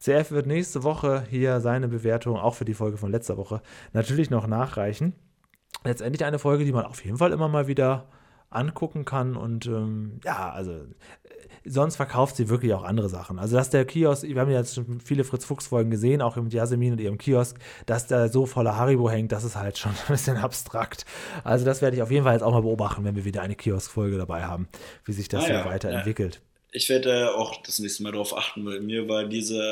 CF 0.00 0.32
wird 0.32 0.48
nächste 0.48 0.82
Woche 0.82 1.24
hier 1.30 1.60
seine 1.60 1.86
Bewertung, 1.86 2.36
auch 2.36 2.56
für 2.56 2.64
die 2.64 2.74
Folge 2.74 2.96
von 2.96 3.12
letzter 3.12 3.36
Woche, 3.36 3.62
natürlich 3.92 4.30
noch 4.30 4.48
nachreichen. 4.48 5.12
Letztendlich 5.84 6.24
eine 6.24 6.40
Folge, 6.40 6.64
die 6.64 6.72
man 6.72 6.86
auf 6.86 7.04
jeden 7.04 7.18
Fall 7.18 7.30
immer 7.30 7.46
mal 7.46 7.68
wieder 7.68 8.08
angucken 8.54 9.04
kann. 9.04 9.36
Und 9.36 9.66
ähm, 9.66 10.20
ja, 10.24 10.50
also 10.50 10.86
sonst 11.64 11.96
verkauft 11.96 12.36
sie 12.36 12.48
wirklich 12.48 12.74
auch 12.74 12.82
andere 12.82 13.08
Sachen. 13.08 13.38
Also, 13.38 13.56
dass 13.56 13.70
der 13.70 13.84
Kiosk, 13.84 14.24
wir 14.24 14.40
haben 14.40 14.50
ja 14.50 14.58
jetzt 14.58 14.74
schon 14.74 15.00
viele 15.00 15.24
Fritz-Fuchs-Folgen 15.24 15.90
gesehen, 15.90 16.22
auch 16.22 16.36
mit 16.36 16.52
Yasemin 16.52 16.92
und 16.92 17.00
ihrem 17.00 17.18
Kiosk, 17.18 17.58
dass 17.86 18.06
da 18.06 18.28
so 18.28 18.46
voller 18.46 18.76
Haribo 18.76 19.10
hängt, 19.10 19.32
das 19.32 19.44
ist 19.44 19.56
halt 19.56 19.78
schon 19.78 19.92
ein 20.08 20.12
bisschen 20.12 20.36
abstrakt. 20.36 21.04
Also, 21.44 21.64
das 21.64 21.82
werde 21.82 21.96
ich 21.96 22.02
auf 22.02 22.10
jeden 22.10 22.24
Fall 22.24 22.34
jetzt 22.34 22.42
auch 22.42 22.52
mal 22.52 22.62
beobachten, 22.62 23.04
wenn 23.04 23.16
wir 23.16 23.24
wieder 23.24 23.42
eine 23.42 23.54
Kiosk-Folge 23.54 24.18
dabei 24.18 24.44
haben, 24.44 24.68
wie 25.04 25.12
sich 25.12 25.28
das 25.28 25.44
ah, 25.44 25.52
ja, 25.52 25.64
weiterentwickelt. 25.64 26.36
Ja 26.36 26.51
ich 26.74 26.88
werde 26.88 27.34
auch 27.34 27.60
das 27.62 27.78
nächste 27.80 28.02
Mal 28.02 28.12
darauf 28.12 28.34
achten, 28.34 28.64
weil 28.64 28.80
mir 28.80 29.06
war 29.06 29.24
diese, 29.24 29.62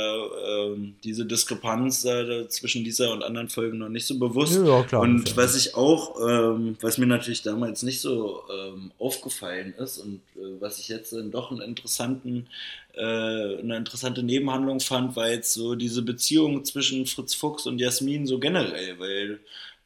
ähm, 0.47 0.97
diese 1.03 1.25
Diskrepanz 1.25 2.05
äh, 2.05 2.47
zwischen 2.49 2.85
dieser 2.85 3.13
und 3.13 3.25
anderen 3.25 3.49
Folgen 3.49 3.79
noch 3.79 3.89
nicht 3.89 4.07
so 4.07 4.19
bewusst. 4.19 4.61
Ja, 4.63 4.83
klar, 4.83 5.01
und 5.01 5.35
was 5.35 5.57
ich 5.57 5.75
auch, 5.75 6.21
ähm, 6.21 6.77
was 6.83 6.99
mir 6.99 7.07
natürlich 7.07 7.41
damals 7.41 7.83
nicht 7.83 8.03
so 8.03 8.43
ähm, 8.53 8.93
aufgefallen 8.99 9.73
ist 9.79 9.97
und 9.99 10.21
äh, 10.37 10.61
was 10.61 10.79
ich 10.79 10.89
jetzt 10.89 11.15
dann 11.15 11.31
doch 11.31 11.51
einen 11.51 11.63
interessanten, 11.63 12.49
äh, 12.95 13.01
eine 13.01 13.79
interessante 13.79 14.23
Nebenhandlung 14.23 14.81
fand, 14.81 15.17
war 15.17 15.31
jetzt 15.31 15.55
so 15.55 15.77
diese 15.77 16.03
Beziehung 16.03 16.67
zwischen 16.67 17.07
Fritz 17.07 17.33
Fuchs 17.35 17.65
und 17.65 17.79
Jasmin 17.79 18.27
so 18.27 18.39
generell, 18.39 18.99
weil 18.99 19.41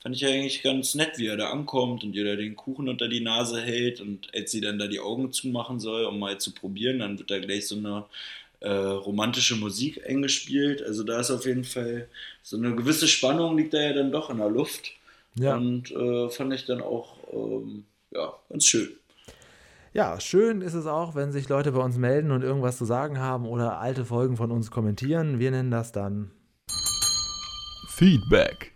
fand 0.04 0.16
ich 0.16 0.26
eigentlich 0.26 0.62
ganz 0.62 0.94
nett, 0.94 1.16
wie 1.16 1.28
er 1.28 1.38
da 1.38 1.48
ankommt 1.48 2.04
und 2.04 2.14
ihr 2.14 2.26
da 2.26 2.36
den 2.36 2.56
Kuchen 2.56 2.90
unter 2.90 3.08
die 3.08 3.22
Nase 3.22 3.62
hält 3.62 4.02
und 4.02 4.28
als 4.34 4.52
sie 4.52 4.60
dann 4.60 4.78
da 4.78 4.86
die 4.86 5.00
Augen 5.00 5.32
zumachen 5.32 5.80
soll, 5.80 6.04
um 6.04 6.18
mal 6.18 6.38
zu 6.38 6.52
probieren, 6.52 6.98
dann 6.98 7.18
wird 7.18 7.30
da 7.30 7.38
gleich 7.38 7.66
so 7.66 7.76
eine 7.76 8.04
äh, 8.60 8.68
romantische 8.68 9.56
Musik 9.56 10.06
eingespielt. 10.06 10.82
Also 10.82 11.04
da 11.04 11.20
ist 11.20 11.30
auf 11.30 11.46
jeden 11.46 11.64
Fall 11.64 12.08
so 12.42 12.58
eine 12.58 12.76
gewisse 12.76 13.08
Spannung 13.08 13.56
liegt 13.56 13.72
da 13.72 13.80
ja 13.80 13.94
dann 13.94 14.12
doch 14.12 14.28
in 14.28 14.36
der 14.36 14.50
Luft. 14.50 14.92
Ja. 15.36 15.56
Und 15.56 15.90
äh, 15.90 16.28
fand 16.28 16.52
ich 16.52 16.66
dann 16.66 16.82
auch 16.82 17.16
ähm, 17.32 17.84
ja, 18.10 18.34
ganz 18.50 18.66
schön. 18.66 18.90
Ja, 19.94 20.20
schön 20.20 20.60
ist 20.60 20.74
es 20.74 20.84
auch, 20.84 21.14
wenn 21.14 21.32
sich 21.32 21.48
Leute 21.48 21.72
bei 21.72 21.80
uns 21.82 21.96
melden 21.96 22.30
und 22.30 22.42
irgendwas 22.42 22.76
zu 22.76 22.84
sagen 22.84 23.20
haben 23.20 23.46
oder 23.46 23.80
alte 23.80 24.04
Folgen 24.04 24.36
von 24.36 24.50
uns 24.50 24.70
kommentieren. 24.70 25.38
Wir 25.38 25.50
nennen 25.50 25.70
das 25.70 25.92
dann 25.92 26.30
Feedback. 27.88 28.73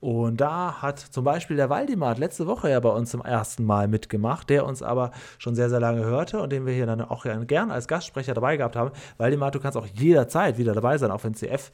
Und 0.00 0.40
da 0.40 0.80
hat 0.80 1.00
zum 1.00 1.24
Beispiel 1.24 1.56
der 1.56 1.70
Waldemar 1.70 2.16
letzte 2.16 2.46
Woche 2.46 2.70
ja 2.70 2.78
bei 2.78 2.90
uns 2.90 3.10
zum 3.10 3.20
ersten 3.20 3.64
Mal 3.64 3.88
mitgemacht, 3.88 4.48
der 4.48 4.64
uns 4.64 4.80
aber 4.80 5.10
schon 5.38 5.56
sehr, 5.56 5.68
sehr 5.68 5.80
lange 5.80 6.04
hörte 6.04 6.40
und 6.40 6.50
den 6.50 6.66
wir 6.66 6.72
hier 6.72 6.86
dann 6.86 7.00
auch 7.00 7.26
gern 7.46 7.72
als 7.72 7.88
Gastsprecher 7.88 8.32
dabei 8.34 8.56
gehabt 8.56 8.76
haben. 8.76 8.92
Waldemar, 9.16 9.50
du 9.50 9.58
kannst 9.58 9.76
auch 9.76 9.86
jederzeit 9.86 10.56
wieder 10.56 10.72
dabei 10.72 10.98
sein, 10.98 11.10
auch 11.10 11.24
wenn 11.24 11.34
CF 11.34 11.72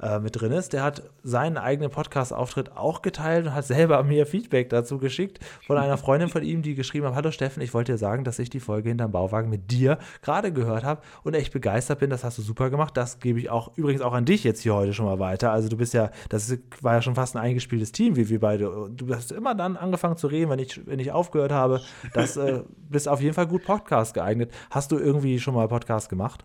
äh, 0.00 0.18
mit 0.18 0.40
drin 0.40 0.52
ist. 0.52 0.72
Der 0.72 0.82
hat 0.82 1.02
seinen 1.22 1.56
eigenen 1.56 1.90
Podcast-Auftritt 1.90 2.76
auch 2.76 3.02
geteilt 3.02 3.46
und 3.46 3.54
hat 3.54 3.64
selber 3.64 4.02
mir 4.02 4.26
Feedback 4.26 4.68
dazu 4.68 4.98
geschickt 4.98 5.40
von 5.66 5.78
einer 5.78 5.96
Freundin 5.96 6.28
von 6.28 6.42
ihm, 6.42 6.62
die 6.62 6.74
geschrieben 6.74 7.06
hat: 7.06 7.14
Hallo 7.14 7.30
Steffen, 7.30 7.62
ich 7.62 7.74
wollte 7.74 7.92
dir 7.92 7.98
sagen, 7.98 8.24
dass 8.24 8.38
ich 8.38 8.50
die 8.50 8.60
Folge 8.60 8.88
hinterm 8.88 9.12
Bauwagen 9.12 9.50
mit 9.50 9.70
dir 9.70 9.98
gerade 10.22 10.52
gehört 10.52 10.84
habe 10.84 11.00
und 11.22 11.34
echt 11.34 11.52
begeistert 11.52 11.98
bin. 11.98 12.10
Das 12.10 12.24
hast 12.24 12.38
du 12.38 12.42
super 12.42 12.70
gemacht. 12.70 12.96
Das 12.96 13.20
gebe 13.20 13.38
ich 13.38 13.50
auch 13.50 13.76
übrigens 13.76 14.02
auch 14.02 14.12
an 14.12 14.24
dich 14.24 14.44
jetzt 14.44 14.60
hier 14.60 14.74
heute 14.74 14.92
schon 14.92 15.06
mal 15.06 15.18
weiter. 15.18 15.52
Also 15.52 15.68
du 15.68 15.76
bist 15.76 15.94
ja, 15.94 16.10
das 16.28 16.56
war 16.80 16.94
ja 16.94 17.02
schon 17.02 17.14
fast 17.14 17.36
ein 17.36 17.42
eingespieltes 17.42 17.92
Team, 17.92 18.16
wie 18.16 18.28
wir 18.28 18.40
beide. 18.40 18.90
Du 18.90 19.14
hast 19.14 19.32
immer 19.32 19.54
dann 19.54 19.76
angefangen 19.76 20.16
zu 20.16 20.26
reden, 20.26 20.50
wenn 20.50 20.58
ich, 20.58 20.86
wenn 20.86 20.98
ich 20.98 21.12
aufgehört 21.12 21.52
habe. 21.52 21.80
Das 22.12 22.36
äh, 22.36 22.62
bist 22.90 23.08
auf 23.08 23.20
jeden 23.20 23.34
Fall 23.34 23.46
gut 23.46 23.64
Podcast 23.64 24.14
geeignet. 24.14 24.52
Hast 24.70 24.92
du 24.92 24.98
irgendwie 24.98 25.38
schon 25.38 25.54
mal 25.54 25.68
Podcast 25.68 26.08
gemacht? 26.08 26.44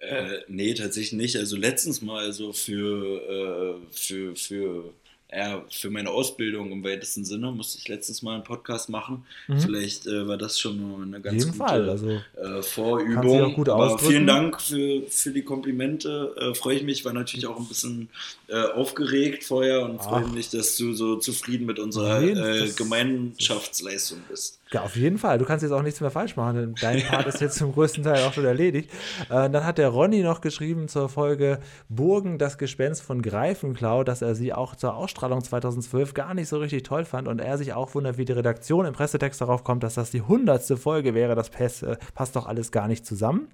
Äh, 0.00 0.40
nee, 0.48 0.74
tatsächlich 0.74 1.12
nicht. 1.12 1.36
Also 1.36 1.56
letztens 1.56 2.02
mal 2.02 2.32
so 2.32 2.52
für, 2.52 3.80
äh, 3.82 3.92
für, 3.92 4.36
für 4.36 4.92
ja, 5.30 5.62
für 5.68 5.90
meine 5.90 6.08
Ausbildung 6.10 6.72
im 6.72 6.82
weitesten 6.82 7.22
Sinne 7.24 7.52
musste 7.52 7.76
ich 7.78 7.86
letztens 7.88 8.22
mal 8.22 8.34
einen 8.34 8.44
Podcast 8.44 8.88
machen. 8.88 9.26
Mhm. 9.46 9.60
Vielleicht 9.60 10.06
äh, 10.06 10.26
war 10.26 10.38
das 10.38 10.58
schon 10.58 11.02
eine 11.02 11.20
ganz 11.20 11.44
gute 11.44 11.58
Fall. 11.58 11.90
Also, 11.90 12.20
äh, 12.36 12.62
Vorübung. 12.62 13.54
Gut 13.54 13.68
Aber 13.68 13.98
vielen 13.98 14.26
Dank 14.26 14.60
für, 14.60 15.02
für 15.08 15.30
die 15.30 15.42
Komplimente. 15.42 16.34
Äh, 16.38 16.54
freue 16.54 16.76
ich 16.76 16.82
mich, 16.82 17.04
war 17.04 17.12
natürlich 17.12 17.46
auch 17.46 17.58
ein 17.58 17.66
bisschen 17.66 18.08
äh, 18.48 18.58
aufgeregt 18.58 19.44
vorher 19.44 19.82
und 19.82 20.02
freue 20.02 20.26
mich, 20.28 20.48
dass 20.48 20.76
du 20.76 20.94
so 20.94 21.16
zufrieden 21.16 21.66
mit 21.66 21.78
unserer 21.78 22.22
äh, 22.22 22.70
Gemeinschaftsleistung 22.70 24.20
bist. 24.30 24.57
Ja, 24.70 24.82
auf 24.82 24.96
jeden 24.96 25.16
Fall. 25.16 25.38
Du 25.38 25.46
kannst 25.46 25.62
jetzt 25.62 25.72
auch 25.72 25.82
nichts 25.82 26.02
mehr 26.02 26.10
falsch 26.10 26.36
machen. 26.36 26.74
Dein 26.78 27.02
Part 27.02 27.26
ist 27.26 27.40
jetzt 27.40 27.56
zum 27.56 27.72
größten 27.72 28.04
Teil 28.04 28.22
auch 28.24 28.34
schon 28.34 28.44
erledigt. 28.44 28.90
Äh, 29.30 29.48
dann 29.48 29.64
hat 29.64 29.78
der 29.78 29.88
Ronny 29.88 30.22
noch 30.22 30.42
geschrieben 30.42 30.88
zur 30.88 31.08
Folge 31.08 31.58
Burgen, 31.88 32.36
das 32.36 32.58
Gespenst 32.58 33.02
von 33.02 33.22
Greifenklau, 33.22 34.04
dass 34.04 34.20
er 34.20 34.34
sie 34.34 34.52
auch 34.52 34.76
zur 34.76 34.94
Ausstrahlung 34.94 35.42
2012 35.42 36.12
gar 36.12 36.34
nicht 36.34 36.48
so 36.48 36.58
richtig 36.58 36.82
toll 36.82 37.06
fand 37.06 37.28
und 37.28 37.40
er 37.40 37.56
sich 37.56 37.72
auch 37.72 37.94
wundert, 37.94 38.18
wie 38.18 38.26
die 38.26 38.32
Redaktion 38.32 38.84
im 38.84 38.92
Pressetext 38.92 39.40
darauf 39.40 39.64
kommt, 39.64 39.82
dass 39.82 39.94
das 39.94 40.10
die 40.10 40.20
hundertste 40.20 40.76
Folge 40.76 41.14
wäre. 41.14 41.34
Das 41.34 41.48
passt, 41.48 41.82
äh, 41.82 41.96
passt 42.14 42.36
doch 42.36 42.46
alles 42.46 42.70
gar 42.70 42.88
nicht 42.88 43.06
zusammen. 43.06 43.48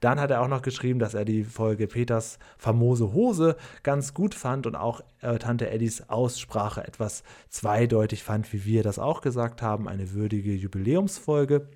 Dann 0.00 0.18
hat 0.18 0.32
er 0.32 0.42
auch 0.42 0.48
noch 0.48 0.62
geschrieben, 0.62 0.98
dass 0.98 1.14
er 1.14 1.24
die 1.24 1.44
Folge 1.44 1.86
Peters 1.86 2.40
famose 2.58 3.12
Hose 3.12 3.56
ganz 3.84 4.14
gut 4.14 4.34
fand 4.34 4.66
und 4.66 4.74
auch 4.74 5.00
äh, 5.26 5.38
Tante 5.38 5.70
Eddies 5.70 6.08
Aussprache 6.08 6.86
etwas 6.86 7.22
zweideutig 7.48 8.22
fand, 8.22 8.52
wie 8.52 8.64
wir 8.64 8.82
das 8.82 8.98
auch 8.98 9.20
gesagt 9.20 9.62
haben. 9.62 9.88
Eine 9.88 10.12
würdige 10.12 10.54
Jubiläumsfolge. 10.54 11.68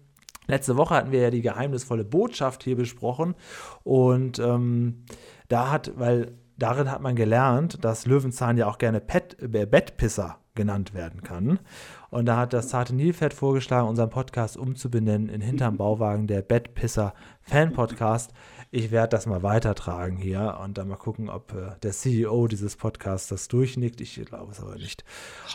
Letzte 0.46 0.76
Woche 0.76 0.94
hatten 0.94 1.12
wir 1.12 1.20
ja 1.20 1.30
die 1.30 1.42
geheimnisvolle 1.42 2.04
Botschaft 2.04 2.64
hier 2.64 2.76
besprochen 2.76 3.34
und 3.84 4.38
ähm, 4.38 5.04
da 5.48 5.70
hat, 5.70 5.92
weil 5.96 6.32
darin 6.58 6.90
hat 6.90 7.02
man 7.02 7.14
gelernt, 7.14 7.84
dass 7.84 8.06
Löwenzahn 8.06 8.56
ja 8.56 8.66
auch 8.66 8.78
gerne 8.78 9.00
Pet, 9.00 9.36
äh, 9.40 9.66
Bettpisser 9.66 10.38
genannt 10.54 10.94
werden 10.94 11.22
kann. 11.22 11.60
Und 12.10 12.26
da 12.26 12.36
hat 12.36 12.52
das 12.52 12.68
zarte 12.68 12.94
Nilpferd 12.94 13.34
vorgeschlagen, 13.34 13.88
unseren 13.88 14.10
Podcast 14.10 14.56
umzubenennen 14.56 15.28
in 15.28 15.40
Hinterm 15.40 15.76
Bauwagen, 15.76 16.26
der 16.26 16.42
Bettpisser 16.42 17.14
Fan 17.42 17.72
Podcast 17.72 18.32
ich 18.72 18.92
werde 18.92 19.08
das 19.08 19.26
mal 19.26 19.42
weitertragen 19.42 20.16
hier 20.16 20.58
und 20.62 20.78
dann 20.78 20.88
mal 20.88 20.96
gucken, 20.96 21.28
ob 21.28 21.52
äh, 21.52 21.72
der 21.82 21.90
CEO 21.90 22.46
dieses 22.46 22.76
Podcasts 22.76 23.28
das 23.28 23.48
durchnickt. 23.48 24.00
Ich 24.00 24.14
glaube 24.24 24.52
es 24.52 24.60
aber 24.60 24.76
nicht. 24.76 25.04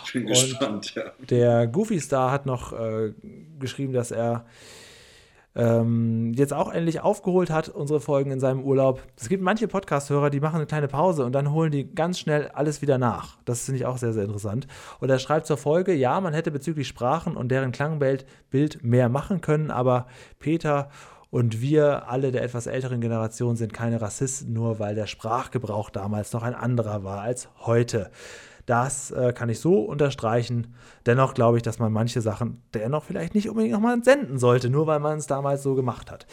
Ich 0.03 0.11
bin 0.11 0.23
und 0.23 0.29
gespannt, 0.29 0.95
ja. 0.95 1.11
Der 1.29 1.67
Goofy 1.67 1.99
Star 2.01 2.31
hat 2.31 2.45
noch 2.45 2.73
äh, 2.73 3.13
geschrieben, 3.57 3.93
dass 3.93 4.11
er 4.11 4.45
ähm, 5.55 6.33
jetzt 6.35 6.53
auch 6.53 6.71
endlich 6.71 7.01
aufgeholt 7.01 7.49
hat, 7.49 7.69
unsere 7.69 8.01
Folgen 8.01 8.31
in 8.31 8.39
seinem 8.39 8.61
Urlaub. 8.61 9.01
Es 9.15 9.29
gibt 9.29 9.41
manche 9.41 9.67
Podcast-Hörer, 9.67 10.29
die 10.29 10.41
machen 10.41 10.57
eine 10.57 10.65
kleine 10.65 10.87
Pause 10.87 11.25
und 11.25 11.31
dann 11.31 11.51
holen 11.51 11.71
die 11.71 11.93
ganz 11.93 12.19
schnell 12.19 12.49
alles 12.49 12.81
wieder 12.81 12.97
nach. 12.97 13.37
Das 13.45 13.65
finde 13.65 13.79
ich 13.79 13.85
auch 13.85 13.97
sehr, 13.97 14.13
sehr 14.13 14.25
interessant. 14.25 14.67
Und 14.99 15.09
er 15.09 15.19
schreibt 15.19 15.47
zur 15.47 15.57
Folge, 15.57 15.93
ja, 15.93 16.19
man 16.19 16.33
hätte 16.33 16.51
bezüglich 16.51 16.87
Sprachen 16.87 17.37
und 17.37 17.49
deren 17.49 17.71
Klangbild 17.71 18.25
mehr 18.81 19.09
machen 19.09 19.41
können, 19.41 19.71
aber 19.71 20.07
Peter 20.39 20.89
und 21.29 21.59
wir 21.61 22.09
alle 22.09 22.31
der 22.31 22.43
etwas 22.43 22.67
älteren 22.67 23.01
Generation 23.01 23.55
sind 23.55 23.73
keine 23.73 24.01
Rassisten, 24.01 24.53
nur 24.53 24.79
weil 24.79 24.95
der 24.95 25.07
Sprachgebrauch 25.07 25.89
damals 25.89 26.31
noch 26.31 26.43
ein 26.43 26.55
anderer 26.55 27.03
war 27.03 27.21
als 27.21 27.49
heute. 27.65 28.09
Das 28.65 29.11
äh, 29.11 29.31
kann 29.33 29.49
ich 29.49 29.59
so 29.59 29.81
unterstreichen. 29.81 30.73
Dennoch 31.05 31.35
glaube 31.35 31.57
ich, 31.57 31.63
dass 31.63 31.77
man 31.77 31.91
manche 31.91 32.21
Sachen 32.21 32.63
dennoch 32.73 33.03
vielleicht 33.03 33.35
nicht 33.35 33.47
unbedingt 33.47 33.73
nochmal 33.73 34.03
senden 34.03 34.39
sollte, 34.39 34.69
nur 34.69 34.87
weil 34.87 34.99
man 34.99 35.19
es 35.19 35.27
damals 35.27 35.61
so 35.61 35.75
gemacht 35.75 36.11
hat. 36.11 36.25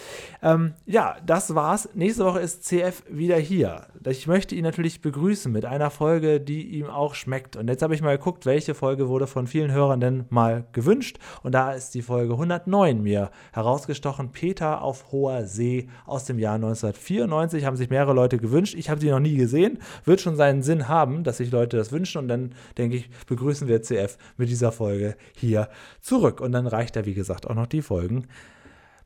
Ähm, 0.42 0.72
ja, 0.86 1.16
das 1.26 1.54
war's. 1.54 1.90
Nächste 1.94 2.24
Woche 2.24 2.40
ist 2.40 2.64
CF 2.64 3.02
wieder 3.08 3.36
hier. 3.36 3.86
Ich 4.06 4.26
möchte 4.26 4.54
ihn 4.54 4.64
natürlich 4.64 5.02
begrüßen 5.02 5.52
mit 5.52 5.66
einer 5.66 5.90
Folge, 5.90 6.40
die 6.40 6.78
ihm 6.78 6.86
auch 6.86 7.14
schmeckt. 7.14 7.56
Und 7.56 7.68
jetzt 7.68 7.82
habe 7.82 7.94
ich 7.94 8.00
mal 8.00 8.16
geguckt, 8.16 8.46
welche 8.46 8.74
Folge 8.74 9.08
wurde 9.08 9.26
von 9.26 9.46
vielen 9.46 9.70
Hörern 9.70 10.00
denn 10.00 10.24
mal 10.30 10.64
gewünscht. 10.72 11.18
Und 11.42 11.52
da 11.52 11.72
ist 11.72 11.94
die 11.94 12.02
Folge 12.02 12.32
109 12.32 13.02
mir 13.02 13.30
herausgestochen. 13.52 14.32
Peter 14.32 14.80
auf 14.80 15.12
hoher 15.12 15.44
See 15.44 15.88
aus 16.06 16.24
dem 16.24 16.38
Jahr 16.38 16.54
1994. 16.54 17.66
Haben 17.66 17.76
sich 17.76 17.90
mehrere 17.90 18.14
Leute 18.14 18.38
gewünscht. 18.38 18.74
Ich 18.74 18.88
habe 18.88 19.00
sie 19.00 19.10
noch 19.10 19.20
nie 19.20 19.36
gesehen. 19.36 19.78
Wird 20.04 20.22
schon 20.22 20.36
seinen 20.36 20.62
Sinn 20.62 20.88
haben, 20.88 21.24
dass 21.24 21.36
sich 21.36 21.50
Leute 21.50 21.76
das 21.76 21.92
wünschen 21.92 22.21
und 22.22 22.28
dann 22.28 22.54
denke 22.78 22.96
ich, 22.96 23.10
begrüßen 23.26 23.68
wir 23.68 23.82
CF 23.82 24.16
mit 24.36 24.48
dieser 24.48 24.72
Folge 24.72 25.16
hier 25.36 25.68
zurück. 26.00 26.40
Und 26.40 26.52
dann 26.52 26.66
reicht 26.66 26.96
er, 26.96 27.06
wie 27.06 27.14
gesagt, 27.14 27.48
auch 27.48 27.54
noch 27.54 27.66
die 27.66 27.82
Folgen, 27.82 28.26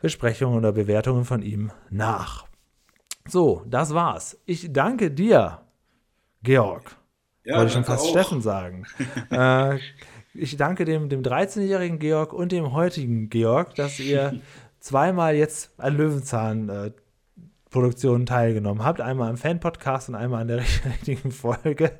Besprechungen 0.00 0.58
oder 0.58 0.72
Bewertungen 0.72 1.24
von 1.24 1.42
ihm 1.42 1.72
nach. 1.90 2.46
So, 3.28 3.64
das 3.66 3.92
war's. 3.94 4.38
Ich 4.46 4.72
danke 4.72 5.10
dir, 5.10 5.62
Georg. 6.42 6.96
Ja, 7.44 7.56
Wollte 7.56 7.68
ich 7.68 7.72
schon 7.72 7.84
fast 7.84 8.04
auch. 8.04 8.10
Steffen 8.10 8.40
sagen. 8.40 8.86
äh, 9.30 9.78
ich 10.34 10.56
danke 10.56 10.84
dem, 10.84 11.08
dem 11.08 11.22
13-jährigen 11.22 11.98
Georg 11.98 12.32
und 12.32 12.52
dem 12.52 12.72
heutigen 12.72 13.30
Georg, 13.30 13.74
dass 13.74 13.98
ihr 13.98 14.40
zweimal 14.80 15.34
jetzt 15.34 15.72
an 15.78 15.96
Löwenzahn-Produktionen 17.77 18.27
teilgenommen 18.27 18.85
habt. 18.85 19.01
Einmal 19.01 19.31
im 19.31 19.37
Fan-Podcast 19.37 20.09
und 20.09 20.14
einmal 20.14 20.43
an 20.43 20.49
der 20.49 20.59
richtigen 20.85 21.31
Folge. 21.31 21.93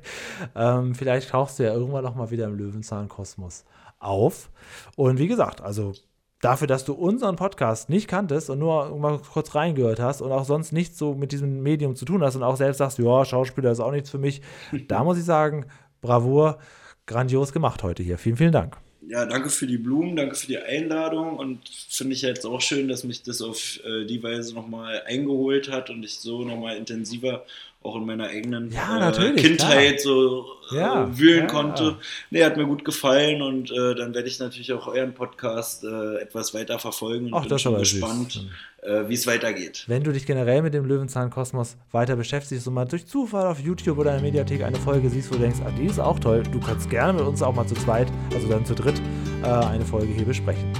Ähm, 0.55 0.95
vielleicht 0.95 1.29
tauchst 1.29 1.59
du 1.59 1.63
ja 1.63 1.73
irgendwann 1.73 2.03
noch 2.03 2.15
mal 2.15 2.31
wieder 2.31 2.45
im 2.45 2.55
Löwenzahn-Kosmos 2.55 3.65
auf. 3.99 4.49
Und 4.95 5.19
wie 5.19 5.27
gesagt, 5.27 5.61
also 5.61 5.93
dafür, 6.41 6.67
dass 6.67 6.85
du 6.85 6.93
unseren 6.93 7.35
Podcast 7.35 7.89
nicht 7.89 8.07
kanntest 8.07 8.49
und 8.49 8.59
nur 8.59 8.95
mal 8.97 9.19
kurz 9.19 9.55
reingehört 9.55 9.99
hast 9.99 10.21
und 10.21 10.31
auch 10.31 10.45
sonst 10.45 10.71
nichts 10.71 10.97
so 10.97 11.13
mit 11.13 11.31
diesem 11.31 11.61
Medium 11.61 11.95
zu 11.95 12.05
tun 12.05 12.23
hast 12.23 12.35
und 12.35 12.43
auch 12.43 12.57
selbst 12.57 12.79
sagst, 12.79 12.97
ja, 12.97 13.25
Schauspieler 13.25 13.71
ist 13.71 13.79
auch 13.79 13.91
nichts 13.91 14.09
für 14.09 14.19
mich, 14.19 14.41
da 14.87 15.03
muss 15.03 15.17
ich 15.17 15.25
sagen, 15.25 15.65
Bravour, 16.01 16.57
grandios 17.05 17.53
gemacht 17.53 17.83
heute 17.83 18.03
hier. 18.03 18.17
Vielen, 18.17 18.37
vielen 18.37 18.51
Dank. 18.51 18.77
Ja, 19.09 19.25
danke 19.25 19.49
für 19.49 19.67
die 19.67 19.77
Blumen, 19.77 20.17
danke 20.17 20.35
für 20.35 20.47
die 20.47 20.57
Einladung 20.57 21.37
und 21.37 21.69
finde 21.69 22.13
ich 22.13 22.23
jetzt 22.23 22.45
auch 22.45 22.59
schön, 22.59 22.89
dass 22.89 23.05
mich 23.05 23.23
das 23.23 23.41
auf 23.41 23.79
äh, 23.85 24.03
die 24.05 24.21
Weise 24.21 24.53
nochmal 24.53 25.01
eingeholt 25.05 25.69
hat 25.71 25.89
und 25.89 26.03
ich 26.03 26.15
so 26.19 26.43
nochmal 26.43 26.75
intensiver 26.75 27.45
auch 27.87 27.95
in 27.95 28.05
meiner 28.05 28.27
eigenen 28.27 28.71
Ja, 28.71 29.09
äh, 29.09 29.33
Kindheit 29.33 30.01
so 30.01 30.45
äh, 30.71 30.77
Ja, 30.77 31.17
wühlen 31.17 31.41
ja. 31.41 31.47
konnte. 31.47 31.95
Nee, 32.29 32.43
hat 32.43 32.57
mir 32.57 32.65
gut 32.65 32.83
gefallen 32.85 33.41
und 33.41 33.71
äh, 33.71 33.95
dann 33.95 34.13
werde 34.13 34.27
ich 34.27 34.39
natürlich 34.39 34.71
auch 34.73 34.87
euren 34.87 35.13
Podcast 35.13 35.83
äh, 35.83 36.17
etwas 36.21 36.53
weiter 36.53 36.79
verfolgen 36.79 37.27
und 37.27 37.33
Ach, 37.33 37.47
bin 37.47 37.59
schon 37.59 37.77
gespannt, 37.77 38.45
äh, 38.81 39.03
wie 39.07 39.13
es 39.13 39.25
weitergeht. 39.25 39.85
Wenn 39.87 40.03
du 40.03 40.11
dich 40.11 40.25
generell 40.25 40.61
mit 40.61 40.73
dem 40.73 40.85
Löwenzahn-Kosmos 40.85 41.77
weiter 41.91 42.15
beschäftigst 42.15 42.67
und 42.67 42.73
mal 42.73 42.85
durch 42.85 43.07
Zufall 43.07 43.47
auf 43.47 43.59
YouTube 43.59 43.97
oder 43.97 44.11
in 44.11 44.17
der 44.17 44.23
Mediathek 44.23 44.63
eine 44.63 44.77
Folge 44.77 45.09
siehst, 45.09 45.29
wo 45.31 45.35
du 45.35 45.41
denkst, 45.41 45.59
ah, 45.65 45.71
die 45.79 45.85
ist 45.85 45.99
auch 45.99 46.19
toll, 46.19 46.43
du 46.43 46.59
kannst 46.59 46.89
gerne 46.89 47.13
mit 47.13 47.23
uns 47.23 47.41
auch 47.41 47.55
mal 47.55 47.65
zu 47.65 47.75
zweit, 47.75 48.07
also 48.33 48.47
dann 48.47 48.65
zu 48.65 48.75
dritt, 48.75 49.01
äh, 49.43 49.47
eine 49.47 49.85
Folge 49.85 50.13
hier 50.13 50.25
besprechen. 50.25 50.73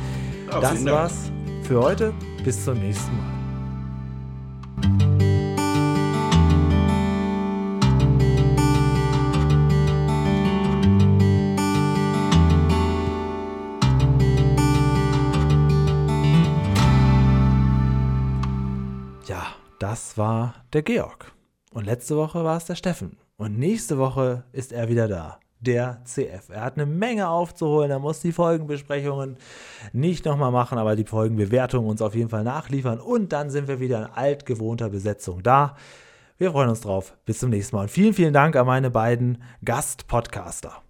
Ja, 0.51 0.59
das 0.61 0.85
war's 0.85 1.31
für 1.63 1.81
heute. 1.81 2.13
Bis 2.43 2.63
zum 2.63 2.79
nächsten 2.79 3.11
Mal. 3.17 3.37
Das 19.97 20.15
war 20.15 20.53
der 20.73 20.83
Georg. 20.83 21.31
Und 21.73 21.85
letzte 21.85 22.15
Woche 22.15 22.43
war 22.43 22.57
es 22.57 22.65
der 22.65 22.75
Steffen. 22.75 23.17
Und 23.35 23.57
nächste 23.57 23.97
Woche 23.97 24.43
ist 24.51 24.71
er 24.71 24.89
wieder 24.89 25.07
da. 25.07 25.39
Der 25.59 26.03
CF. 26.03 26.49
Er 26.49 26.61
hat 26.61 26.75
eine 26.75 26.85
Menge 26.85 27.27
aufzuholen. 27.27 27.89
Er 27.89 27.97
muss 27.97 28.19
die 28.19 28.31
Folgenbesprechungen 28.31 29.37
nicht 29.93 30.23
nochmal 30.25 30.51
machen, 30.51 30.77
aber 30.77 30.95
die 30.95 31.03
Folgenbewertung 31.03 31.87
uns 31.87 32.03
auf 32.03 32.13
jeden 32.13 32.29
Fall 32.29 32.43
nachliefern. 32.43 32.99
Und 32.99 33.33
dann 33.33 33.49
sind 33.49 33.67
wir 33.67 33.79
wieder 33.79 33.97
in 33.97 34.11
altgewohnter 34.13 34.89
Besetzung 34.89 35.41
da. 35.41 35.75
Wir 36.37 36.51
freuen 36.51 36.69
uns 36.69 36.81
drauf. 36.81 37.17
Bis 37.25 37.39
zum 37.39 37.49
nächsten 37.49 37.75
Mal. 37.75 37.83
Und 37.83 37.89
vielen, 37.89 38.13
vielen 38.13 38.33
Dank 38.33 38.55
an 38.55 38.67
meine 38.67 38.91
beiden 38.91 39.41
Gastpodcaster. 39.65 40.83